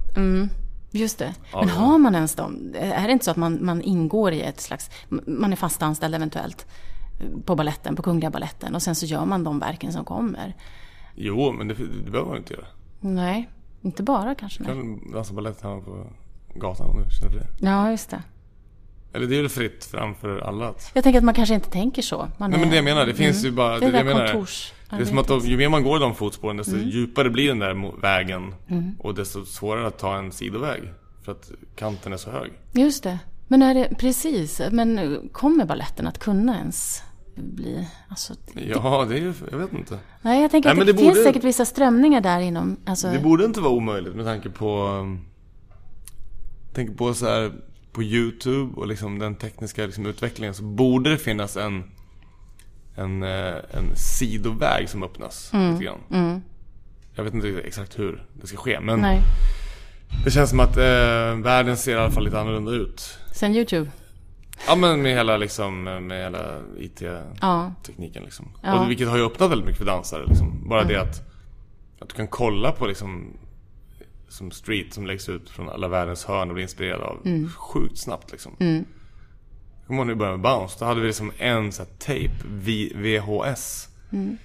Just 0.90 1.18
det. 1.18 1.34
Ja, 1.52 1.60
Men 1.60 1.68
har 1.68 1.98
man 1.98 2.14
ens 2.14 2.34
dem? 2.34 2.74
Är 2.74 3.06
det 3.06 3.12
inte 3.12 3.24
så 3.24 3.30
att 3.30 3.36
man, 3.36 3.64
man 3.64 3.82
ingår 3.82 4.32
i 4.32 4.42
ett 4.42 4.60
slags... 4.60 4.90
Man 5.26 5.52
är 5.52 5.56
fast 5.56 5.82
anställd 5.82 6.14
eventuellt 6.14 6.66
på 7.44 7.54
balletten, 7.54 7.96
på 7.96 8.02
Kungliga 8.02 8.30
balletten 8.30 8.74
och 8.74 8.82
sen 8.82 8.94
så 8.94 9.06
gör 9.06 9.24
man 9.24 9.44
de 9.44 9.58
verken 9.58 9.92
som 9.92 10.04
kommer. 10.04 10.54
jo 11.14 11.52
men 11.52 11.68
det, 11.68 11.74
det 12.04 12.10
behöver 12.10 12.28
man 12.28 12.38
inte 12.38 12.54
göra. 12.54 12.66
Nej, 13.00 13.50
inte 13.82 14.02
bara 14.02 14.34
kanske. 14.34 14.62
Du 14.62 14.64
kan 14.64 15.12
dansa 15.12 15.34
balett 15.34 15.62
hemma 15.62 15.80
på 15.80 16.06
gatan 16.54 16.86
om 16.90 17.02
du 17.02 17.10
känner 17.10 17.32
för 17.32 17.38
det. 17.38 17.66
Ja, 17.66 17.90
just 17.90 18.10
det. 18.10 18.22
Eller 19.16 19.26
det 19.26 19.36
är 19.36 19.40
väl 19.40 19.48
fritt 19.48 19.84
framför 19.84 20.38
alla 20.38 20.68
att 20.68 20.90
Jag 20.94 21.04
tänker 21.04 21.18
att 21.18 21.24
man 21.24 21.34
kanske 21.34 21.54
inte 21.54 21.70
tänker 21.70 22.02
så. 22.02 22.28
Man 22.38 22.50
Nej 22.50 22.56
är- 22.58 22.60
men 22.60 22.70
det 22.70 22.76
jag 22.76 22.84
menar, 22.84 23.06
det 23.06 23.14
finns 23.14 23.44
ju 23.44 23.50
bara, 23.50 23.72
Det 23.74 23.80
det, 23.80 23.86
är 23.86 23.90
det 23.92 23.98
jag 23.98 24.06
det 24.06 24.14
menar. 24.14 24.46
Det 24.90 24.96
är 25.02 25.04
som 25.04 25.18
att 25.18 25.44
ju 25.44 25.56
mer 25.56 25.68
man 25.68 25.82
går 25.82 25.96
i 25.96 26.00
de 26.00 26.14
fotspåren 26.14 26.56
desto 26.56 26.74
Mm. 26.76 26.88
djupare 26.88 27.30
blir 27.30 27.48
den 27.48 27.58
där 27.58 28.00
vägen. 28.00 28.54
Och 28.98 29.14
desto 29.14 29.44
svårare 29.44 29.86
att 29.86 29.98
ta 29.98 30.16
en 30.18 30.32
sidoväg. 30.32 30.82
För 31.24 31.32
att 31.32 31.50
kanten 31.76 32.12
är 32.12 32.16
så 32.16 32.30
hög. 32.30 32.52
Just 32.72 33.02
det. 33.02 33.18
Men 33.48 33.62
är 33.62 33.74
det, 33.74 33.88
precis, 33.98 34.60
men 34.70 35.18
kommer 35.32 35.64
balletten 35.64 36.06
att 36.06 36.18
kunna 36.18 36.58
ens 36.58 37.02
bli... 37.36 37.88
Alltså, 38.08 38.34
Ja, 38.54 39.06
det 39.08 39.14
är 39.14 39.18
ju, 39.20 39.32
jag 39.50 39.58
vet 39.58 39.72
inte. 39.72 39.98
nej, 40.22 40.42
jag 40.42 40.50
tänker 40.50 40.68
Nej, 40.74 40.80
att 40.80 40.86
det, 40.86 40.92
det 40.92 40.98
finns 40.98 41.10
borde- 41.14 41.24
säkert 41.24 41.44
vissa 41.44 41.64
strömningar 41.64 42.20
där 42.20 42.40
inom... 42.40 42.76
Alltså, 42.86 43.08
Det 43.12 43.18
borde 43.18 43.44
inte 43.44 43.60
vara 43.60 43.72
omöjligt 43.72 44.14
med 44.14 44.24
tanke 44.24 44.50
på... 44.50 44.88
Tänk 46.74 46.96
på 46.98 47.14
så 47.14 47.26
här 47.26 47.52
på 47.97 48.03
YouTube 48.03 48.72
och 48.80 48.86
liksom 48.86 49.18
den 49.18 49.34
tekniska 49.34 49.86
liksom 49.86 50.07
utvecklingen 50.07 50.55
så 50.55 50.62
borde 50.62 51.11
det 51.11 51.18
finnas 51.18 51.57
en 51.57 51.84
en, 52.99 53.22
eh, 53.22 53.55
en 53.70 53.97
sidoväg 53.97 54.88
som 54.88 55.03
öppnas 55.03 55.51
lite 55.53 55.84
grann. 55.84 55.99
mm, 56.11 56.42
Jag 57.14 57.24
vet 57.24 57.34
inte 57.34 57.49
exakt 57.64 57.99
hur 57.99 58.24
det 58.40 58.47
ska 58.47 58.57
ske 58.57 58.80
men 58.80 59.01
nej. 59.01 59.20
det 60.24 60.30
känns 60.30 60.51
som 60.51 60.61
att 60.61 60.76
eh, 60.76 61.34
världen 61.42 61.76
ser 61.76 61.92
i 61.92 61.99
alla 62.01 62.11
fall 62.11 62.24
lite 62.24 62.40
annorlunda 62.40 62.72
ut. 62.72 63.18
Sen 63.32 63.55
YouTube? 63.55 63.90
Ja 64.66 64.76
men 64.76 65.03
med 65.03 65.12
hela 65.12 65.36
liksom, 65.36 65.82
med 65.84 66.22
hela 66.22 66.59
IT-tekniken 66.78 68.22
Ja. 68.22 68.24
liksom. 68.24 68.49
Ja. 68.62 68.80
Och 68.80 68.90
vilket 68.90 69.09
har 69.09 69.16
ju 69.16 69.24
öppnat 69.26 69.51
väldigt 69.51 69.66
mycket 69.66 69.78
för 69.78 69.86
dansare 69.86 70.24
liksom. 70.26 70.68
Bara 70.68 70.84
det 70.84 70.97
att, 71.01 71.22
att 72.01 72.09
du 72.09 72.14
kan 72.14 72.28
kolla 72.28 72.72
på 72.72 72.86
liksom 72.86 73.26
som 74.28 74.50
street 74.50 74.94
som 74.94 75.06
läggs 75.06 75.28
ut 75.28 75.50
från 75.50 75.68
alla 75.68 75.88
världens 75.88 76.24
hörn 76.24 76.48
och 76.48 76.54
bli 76.54 76.62
inspirerad 76.62 77.00
av 77.00 77.48
sjukt 77.48 77.98
snabbt 77.98 78.32
liksom. 78.32 78.56
Mm. 78.60 78.84
Jag 79.78 79.86
kommer 79.86 79.98
ihåg 79.98 80.06
när 80.06 80.14
vi 80.14 80.18
började 80.18 80.36
med 80.38 80.42
Bounce, 80.52 80.76
då 80.78 80.84
hade 80.84 81.00
vi 81.00 81.06
liksom 81.06 81.32
en 81.38 81.72
så 81.72 81.82
här 81.82 81.90
tape, 81.98 82.46
VHS. 82.94 83.88
Mm. 84.12 84.36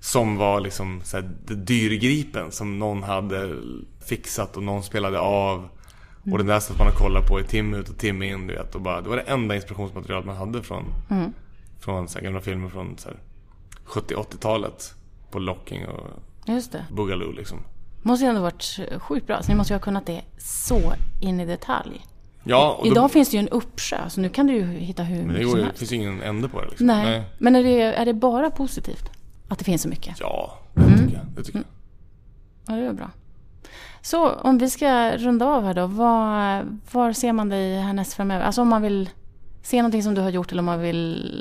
Som 0.00 0.36
var 0.36 0.60
liksom 0.60 1.00
så 1.04 1.16
här 1.16 1.30
dyrgripen 1.54 2.52
som 2.52 2.78
någon 2.78 3.02
hade 3.02 3.56
fixat 4.06 4.56
och 4.56 4.62
någon 4.62 4.82
spelade 4.82 5.20
av. 5.20 5.58
Mm. 5.58 6.32
Och 6.32 6.38
den 6.38 6.46
där 6.46 6.60
satt 6.60 6.78
man 6.78 6.88
och 6.88 6.94
kollade 6.94 7.26
på 7.26 7.40
i 7.40 7.44
timme 7.44 7.76
ut 7.76 7.88
och 7.88 7.98
timme 7.98 8.26
in 8.26 8.46
du 8.46 8.54
vet. 8.54 8.74
Och 8.74 8.80
bara, 8.80 9.00
det 9.00 9.08
var 9.08 9.16
det 9.16 9.22
enda 9.22 9.54
inspirationsmaterial 9.54 10.24
man 10.24 10.36
hade 10.36 10.62
från, 10.62 10.84
Mm. 11.10 11.32
från 11.80 12.08
så 12.08 12.18
här 12.18 12.24
gamla 12.24 12.40
filmer 12.40 12.68
från 12.68 12.98
så 12.98 13.08
här 13.08 13.18
70-80-talet. 13.86 14.94
På 15.30 15.38
Locking 15.38 15.86
och 15.86 16.06
Just 16.46 16.72
det. 16.72 16.86
Boogaloo 16.90 17.32
liksom. 17.32 17.58
Måste 18.02 18.24
ju 18.24 18.28
ändå 18.28 18.42
varit 18.42 18.78
sjukt 18.98 19.26
bra. 19.26 19.42
Så 19.42 19.48
ni 19.52 19.54
måste 19.58 19.72
ju 19.72 19.74
ha 19.78 19.82
kunnat 19.84 20.06
det 20.06 20.20
så 20.38 20.92
in 21.20 21.40
i 21.40 21.46
detalj. 21.46 22.06
Ja, 22.44 22.76
och 22.78 22.84
då, 22.84 22.90
Idag 22.90 23.10
finns 23.12 23.28
det 23.30 23.36
ju 23.36 23.40
en 23.40 23.48
uppsjö, 23.48 24.08
så 24.08 24.20
nu 24.20 24.28
kan 24.28 24.46
du 24.46 24.52
ju 24.54 24.64
hitta 24.66 25.02
hur 25.02 25.16
men 25.16 25.26
det 25.26 25.32
mycket 25.32 25.46
går 25.46 25.56
som 25.56 25.64
helst. 25.64 25.78
finns 25.78 25.92
ju 25.92 25.96
ingen 25.96 26.22
ände 26.22 26.48
på 26.48 26.60
det 26.60 26.68
liksom. 26.68 26.86
Nej. 26.86 27.22
Men 27.38 27.56
är 27.56 27.62
det, 27.62 27.82
är 27.82 28.04
det 28.06 28.14
bara 28.14 28.50
positivt? 28.50 29.10
Att 29.48 29.58
det 29.58 29.64
finns 29.64 29.82
så 29.82 29.88
mycket? 29.88 30.16
Ja, 30.20 30.58
det 30.74 30.80
Mm. 30.82 30.98
tycker 30.98 31.16
jag. 31.16 31.26
Det 31.36 31.42
tycker 31.44 31.58
jag. 31.58 31.66
Ja, 32.76 32.80
det 32.82 32.88
är 32.88 32.92
bra. 32.92 33.10
Så 34.02 34.30
om 34.30 34.58
vi 34.58 34.70
ska 34.70 35.16
runda 35.16 35.46
av 35.46 35.64
här 35.64 35.74
då. 35.74 35.86
Var, 35.86 36.64
var 36.92 37.12
ser 37.12 37.32
man 37.32 37.48
dig 37.48 37.80
härnäst 37.80 38.12
framöver? 38.14 38.44
Alltså 38.44 38.62
om 38.62 38.68
man 38.68 38.82
vill 38.82 39.10
se 39.68 39.76
någonting 39.76 40.02
som 40.02 40.14
du 40.14 40.20
har 40.20 40.30
gjort 40.30 40.52
eller 40.52 40.60
om 40.60 40.66
man 40.66 40.80
vill 40.80 41.34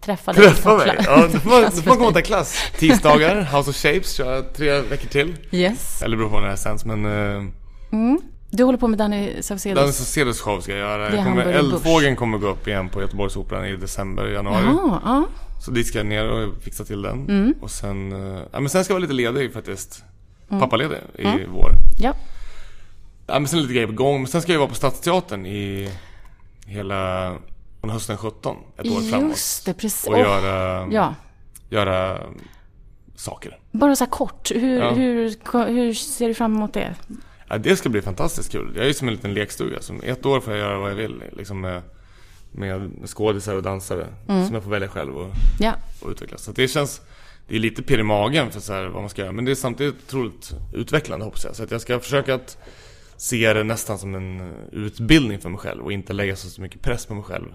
träffa 0.00 0.32
dig. 0.32 0.42
Träffa 0.44 0.76
mig? 0.76 0.96
Ja, 1.04 1.28
då 1.32 1.38
får 1.38 1.50
man, 1.50 1.62
då 1.62 1.70
får 1.70 1.86
man 1.88 1.96
komma 1.98 2.12
till 2.12 2.22
klass. 2.22 2.70
Tisdagar, 2.78 3.56
House 3.56 3.70
of 3.70 3.76
Shapes, 3.76 4.12
kör 4.14 4.42
tre 4.42 4.80
veckor 4.80 5.08
till. 5.08 5.36
Yes. 5.50 6.02
Eller 6.02 6.16
beror 6.16 6.28
på 6.28 6.34
när 6.36 6.42
det 6.42 6.48
här 6.48 6.56
sänds, 6.56 6.84
men... 6.84 7.04
Uh, 7.06 7.44
Mm. 7.92 8.20
Du 8.50 8.64
håller 8.64 8.78
på 8.78 8.88
med 8.88 8.98
Danny 8.98 9.42
Saucedos. 9.42 9.80
Danny 9.80 9.92
Saucedos 9.92 10.40
show 10.40 10.60
ska 10.60 10.72
jag 10.72 10.80
göra. 10.80 11.14
Jag 11.16 11.24
kommer. 11.24 11.46
Eldfågeln 11.46 12.16
kommer 12.16 12.38
gå 12.38 12.48
upp 12.48 12.68
igen 12.68 12.88
på 12.88 13.00
Göteborgsoperan 13.00 13.64
i 13.66 13.76
december, 13.76 14.26
januari. 14.26 14.64
Jaha, 14.64 15.00
ja. 15.04 15.26
Så 15.64 15.70
dit 15.70 15.86
ska 15.86 15.98
jag 15.98 16.06
ner 16.06 16.28
och 16.28 16.62
fixa 16.62 16.84
till 16.84 17.02
den. 17.02 17.28
Mm. 17.28 17.54
Och 17.60 17.70
sen... 17.70 18.12
eh, 18.12 18.42
ja, 18.52 18.60
men 18.60 18.68
sen 18.68 18.84
ska 18.84 18.92
jag 18.92 18.94
vara 19.00 19.02
lite 19.02 19.14
ledig 19.14 19.52
faktiskt. 19.52 20.02
Pappaledig 20.48 20.96
i 21.18 21.26
vår. 21.52 21.72
ja. 22.00 22.14
Ja, 23.26 23.38
men 23.38 23.48
sen 23.48 23.60
lite 23.62 23.72
grejer 23.74 23.86
på 23.86 23.92
gång. 23.92 24.16
Men 24.22 24.26
sen 24.26 24.42
ska 24.42 24.52
jag 24.52 24.58
vara 24.58 24.68
på 24.68 24.74
Stadsteatern 24.74 25.46
i 25.46 25.90
hela 26.68 27.36
hösten 27.82 28.16
17. 28.16 28.56
Ett 28.76 28.86
år 28.86 29.00
framåt. 29.10 29.28
Just 29.30 29.64
det, 29.66 29.74
precis. 29.74 30.06
Och 30.06 30.12
Åh, 30.14 30.20
göra, 30.20 30.88
Ja. 30.92 31.14
göra 31.68 32.20
saker. 33.16 33.58
Bara 33.72 33.96
så 33.96 34.04
här 34.04 34.10
kort. 34.10 34.50
Hur, 34.54 34.78
Ja. 34.78 34.90
hur, 34.90 35.34
hur 35.68 35.94
ser 35.94 36.28
du 36.28 36.34
fram 36.34 36.56
emot 36.56 36.74
det? 36.74 36.94
Ja, 37.48 37.58
det 37.58 37.76
ska 37.76 37.88
bli 37.88 38.02
fantastiskt 38.02 38.52
kul. 38.52 38.72
Jag 38.76 38.86
är 38.88 38.92
som 38.92 39.08
en 39.08 39.14
liten 39.14 39.34
lekstuga. 39.34 39.80
Som 39.82 40.00
ett 40.04 40.26
år 40.26 40.40
får 40.40 40.52
jag 40.52 40.60
göra 40.60 40.78
vad 40.78 40.90
jag 40.90 40.96
vill. 40.96 41.22
Liksom 41.32 41.60
med, 41.60 41.82
med 42.52 42.90
skådisar 43.06 43.54
och 43.54 43.62
dansare. 43.62 44.06
Som 44.26 44.54
jag 44.54 44.62
får 44.62 44.70
välja 44.70 44.88
själv 44.88 45.16
och, 45.16 45.30
Ja. 45.60 45.74
och 46.00 46.10
utveckla. 46.10 46.38
Så 46.38 46.52
det 46.52 46.68
känns... 46.68 47.00
Det 47.48 47.54
är 47.56 47.60
lite 47.60 47.82
pirr 47.82 47.98
i 47.98 48.02
magen 48.02 48.50
för 48.50 48.60
så 48.60 48.72
här, 48.72 48.86
vad 48.86 49.02
man 49.02 49.10
ska 49.10 49.22
göra. 49.22 49.32
Men 49.32 49.44
det 49.44 49.50
är 49.50 49.54
samtidigt 49.54 49.94
otroligt 50.08 50.52
utvecklande 50.74 51.24
hoppas 51.24 51.44
jag. 51.44 51.56
Så 51.56 51.62
att 51.62 51.70
jag 51.70 51.80
ska 51.80 52.00
försöka 52.00 52.34
att 52.34 52.58
se 53.18 53.52
det 53.52 53.64
nästan 53.64 53.98
som 53.98 54.14
en 54.14 54.40
eh, 54.40 54.46
utbildning 54.72 55.38
för 55.40 55.48
mig 55.48 55.58
själv. 55.58 55.84
Och 55.84 55.92
inte 55.92 56.12
lägga 56.12 56.36
så 56.36 56.60
mycket 56.62 56.82
press 56.82 57.06
på 57.06 57.14
mig 57.14 57.24
själv. 57.24 57.46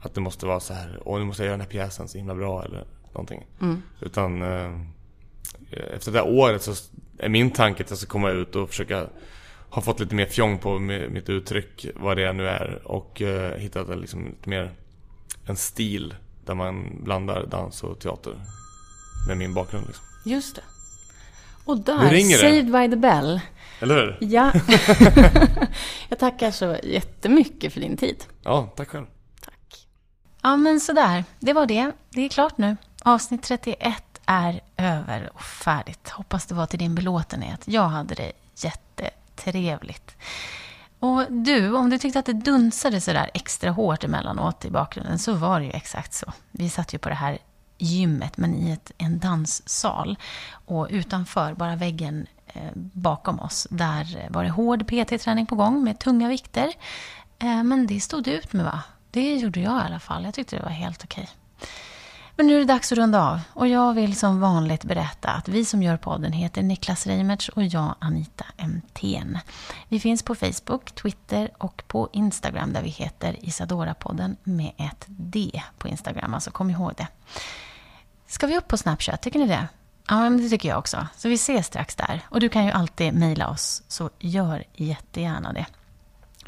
Att 0.00 0.14
det 0.14 0.20
måste 0.20 0.46
vara 0.46 0.60
så 0.60 0.74
här, 0.74 1.00
åh 1.04 1.18
nu 1.18 1.24
måste 1.24 1.42
jag 1.42 1.46
göra 1.46 1.56
den 1.56 1.60
här 1.66 1.68
pjäsen 1.70 2.08
så 2.08 2.18
himla 2.18 2.34
bra 2.34 2.64
eller 2.64 2.84
någonting. 3.12 3.46
Utan 4.00 4.42
eh, 4.42 4.80
efter 5.94 6.12
det 6.12 6.18
här 6.18 6.28
året 6.28 6.62
så 6.62 6.74
är 7.18 7.28
min 7.28 7.50
tanke 7.50 7.82
att 7.82 7.90
jag 7.90 7.98
ska 7.98 8.08
komma 8.08 8.30
ut 8.30 8.56
och 8.56 8.68
försöka 8.68 9.06
ha 9.70 9.82
fått 9.82 10.00
lite 10.00 10.14
mer 10.14 10.26
fjong 10.26 10.58
på 10.58 10.68
mi- 10.78 11.08
mitt 11.10 11.28
uttryck, 11.28 11.86
vad 11.96 12.16
det 12.16 12.32
nu 12.32 12.48
är. 12.48 12.80
Och 12.84 13.22
eh, 13.22 13.58
hittat 13.58 13.88
en, 13.88 14.00
liksom, 14.00 14.26
lite 14.26 14.48
mer 14.48 14.72
en 15.46 15.56
stil 15.56 16.14
där 16.44 16.54
man 16.54 17.04
blandar 17.04 17.46
dans 17.46 17.82
och 17.84 17.98
teater. 18.00 18.34
Med 19.28 19.36
min 19.38 19.54
bakgrund 19.54 19.86
liksom. 19.86 20.04
Just 20.24 20.56
det. 20.56 20.62
Och 21.64 21.78
där, 21.78 21.98
det. 22.28 22.38
Saved 22.38 22.72
by 22.72 22.90
the 22.90 22.96
Bell. 22.96 23.40
Eller 23.80 23.94
hur? 23.94 24.18
Ja. 24.20 24.52
jag 26.08 26.18
tackar 26.18 26.50
så 26.50 26.76
jättemycket 26.82 27.72
för 27.72 27.80
din 27.80 27.96
tid. 27.96 28.24
Ja, 28.42 28.72
tack 28.76 28.88
själv. 28.88 29.06
Tack. 29.40 29.86
Ja, 30.42 30.56
men 30.56 30.80
sådär. 30.80 31.24
Det 31.38 31.52
var 31.52 31.66
det. 31.66 31.92
Det 32.10 32.20
är 32.20 32.28
klart 32.28 32.58
nu. 32.58 32.76
Avsnitt 33.02 33.42
31 33.42 34.04
är 34.26 34.60
över 34.76 35.30
och 35.34 35.42
färdigt. 35.42 36.08
Hoppas 36.08 36.46
det 36.46 36.54
var 36.54 36.66
till 36.66 36.78
din 36.78 36.94
belåtenhet. 36.94 37.60
Jag 37.64 37.88
hade 37.88 38.14
det 38.14 38.32
jättetrevligt. 38.56 40.16
Och 41.00 41.32
du, 41.32 41.72
om 41.76 41.90
du 41.90 41.98
tyckte 41.98 42.18
att 42.18 42.26
det 42.26 42.32
dunsade 42.32 43.00
sådär 43.00 43.30
extra 43.34 43.70
hårt 43.70 44.04
emellanåt 44.04 44.64
i 44.64 44.70
bakgrunden 44.70 45.18
så 45.18 45.32
var 45.32 45.60
det 45.60 45.66
ju 45.66 45.72
exakt 45.72 46.14
så. 46.14 46.32
Vi 46.50 46.70
satt 46.70 46.94
ju 46.94 46.98
på 46.98 47.08
det 47.08 47.14
här 47.14 47.38
gymmet, 47.78 48.36
men 48.36 48.54
i 48.54 48.70
ett, 48.70 48.92
en 48.98 49.18
danssal. 49.18 50.18
Och 50.50 50.86
utanför, 50.90 51.54
bara 51.54 51.76
väggen 51.76 52.26
Eh, 52.54 52.70
bakom 52.74 53.40
oss, 53.40 53.66
där 53.70 54.28
var 54.30 54.44
det 54.44 54.50
hård 54.50 54.86
PT-träning 54.86 55.46
på 55.46 55.54
gång 55.54 55.84
med 55.84 55.98
tunga 55.98 56.28
vikter. 56.28 56.72
Eh, 57.38 57.62
men 57.62 57.86
det 57.86 58.00
stod 58.00 58.28
ut 58.28 58.52
med 58.52 58.64
va? 58.64 58.82
Det 59.10 59.34
gjorde 59.36 59.60
jag 59.60 59.82
i 59.82 59.86
alla 59.86 60.00
fall. 60.00 60.24
Jag 60.24 60.34
tyckte 60.34 60.56
det 60.56 60.62
var 60.62 60.70
helt 60.70 61.04
okej. 61.04 61.28
Men 62.36 62.46
nu 62.46 62.54
är 62.54 62.58
det 62.58 62.64
dags 62.64 62.92
att 62.92 62.98
runda 62.98 63.22
av 63.22 63.40
och 63.52 63.68
jag 63.68 63.94
vill 63.94 64.16
som 64.16 64.40
vanligt 64.40 64.84
berätta 64.84 65.28
att 65.28 65.48
vi 65.48 65.64
som 65.64 65.82
gör 65.82 65.96
podden 65.96 66.32
heter 66.32 66.62
Niklas 66.62 67.06
Reimertz 67.06 67.48
och 67.48 67.64
jag 67.64 67.94
Anita 67.98 68.44
MTN. 68.56 69.38
Vi 69.88 70.00
finns 70.00 70.22
på 70.22 70.34
Facebook, 70.34 70.94
Twitter 70.94 71.50
och 71.58 71.82
på 71.86 72.08
Instagram 72.12 72.72
där 72.72 72.82
vi 72.82 72.88
heter 72.88 73.36
Isadora-podden 73.40 74.36
med 74.44 74.72
ett 74.76 75.04
D 75.06 75.62
på 75.78 75.88
Instagram, 75.88 76.34
alltså 76.34 76.50
kom 76.50 76.70
ihåg 76.70 76.92
det. 76.96 77.06
Ska 78.26 78.46
vi 78.46 78.58
upp 78.58 78.68
på 78.68 78.76
Snapchat, 78.76 79.22
tycker 79.22 79.38
ni 79.38 79.46
det? 79.46 79.68
Ja, 80.08 80.20
men 80.20 80.36
det 80.36 80.48
tycker 80.48 80.68
jag 80.68 80.78
också. 80.78 81.06
Så 81.16 81.28
vi 81.28 81.34
ses 81.34 81.66
strax 81.66 81.96
där. 81.96 82.20
Och 82.28 82.40
du 82.40 82.48
kan 82.48 82.64
ju 82.64 82.70
alltid 82.70 83.14
mejla 83.14 83.48
oss, 83.48 83.82
så 83.88 84.10
gör 84.18 84.64
jättegärna 84.74 85.52
det. 85.52 85.66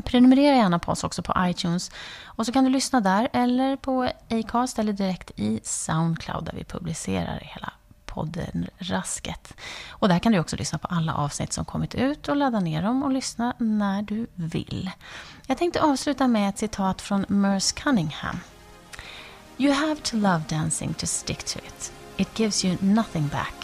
Prenumerera 0.04 0.56
gärna 0.56 0.78
på 0.78 0.92
oss 0.92 1.04
också 1.04 1.22
på 1.22 1.34
iTunes. 1.38 1.90
Och 2.24 2.46
så 2.46 2.52
kan 2.52 2.64
du 2.64 2.70
lyssna 2.70 3.00
där 3.00 3.28
eller 3.32 3.76
på 3.76 4.10
Acast 4.30 4.78
eller 4.78 4.92
direkt 4.92 5.30
i 5.36 5.60
Soundcloud 5.62 6.44
där 6.44 6.52
vi 6.52 6.64
publicerar 6.64 7.38
hela 7.42 7.72
podden 8.06 8.66
Rasket. 8.78 9.54
Och 9.88 10.08
där 10.08 10.18
kan 10.18 10.32
du 10.32 10.38
också 10.38 10.56
lyssna 10.56 10.78
på 10.78 10.88
alla 10.88 11.14
avsnitt 11.14 11.52
som 11.52 11.64
kommit 11.64 11.94
ut 11.94 12.28
och 12.28 12.36
ladda 12.36 12.60
ner 12.60 12.82
dem 12.82 13.02
och 13.02 13.12
lyssna 13.12 13.54
när 13.58 14.02
du 14.02 14.26
vill. 14.34 14.90
Jag 15.46 15.58
tänkte 15.58 15.82
avsluta 15.82 16.28
med 16.28 16.48
ett 16.48 16.58
citat 16.58 17.02
från 17.02 17.24
Merce 17.28 17.74
Cunningham. 17.76 18.40
You 19.58 19.72
have 19.72 19.96
to 19.96 20.16
love 20.16 20.42
dancing 20.48 20.94
to 20.94 21.06
stick 21.06 21.44
to 21.44 21.58
it. 21.58 21.99
It 22.20 22.34
gives 22.34 22.62
you 22.62 22.76
nothing 22.82 23.28
back. 23.28 23.54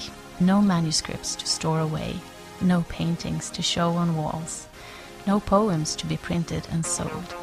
No 0.41 0.63
manuscripts 0.63 1.37
to 1.37 1.47
store 1.47 1.81
away. 1.81 2.15
No 2.63 2.85
paintings 2.89 3.51
to 3.51 3.61
show 3.61 3.91
on 3.91 4.17
walls. 4.17 4.67
No 5.27 5.41
poems 5.41 5.95
to 5.97 6.07
be 6.07 6.17
printed 6.17 6.67
and 6.73 6.87
sold. 6.87 7.35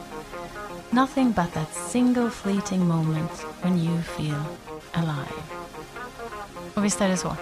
Nothing 0.92 1.32
but 1.32 1.54
that 1.54 1.72
single 1.72 2.32
fleeting 2.32 2.88
moment 2.88 3.32
when 3.62 3.78
you 3.78 4.02
feel 4.02 4.42
alive. 4.94 5.44
Och 6.74 6.86
visst 6.86 7.02
är 7.02 7.10
det 7.10 7.18
så. 7.18 7.36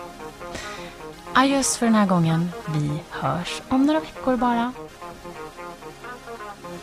Adjöss 1.33 1.77
för 1.77 1.85
den 1.85 1.95
här 1.95 2.07
gången. 2.07 2.51
Vi 2.67 3.01
hörs 3.09 3.61
om 3.69 3.85
några 3.85 3.99
veckor 3.99 4.35
bara. 4.35 4.73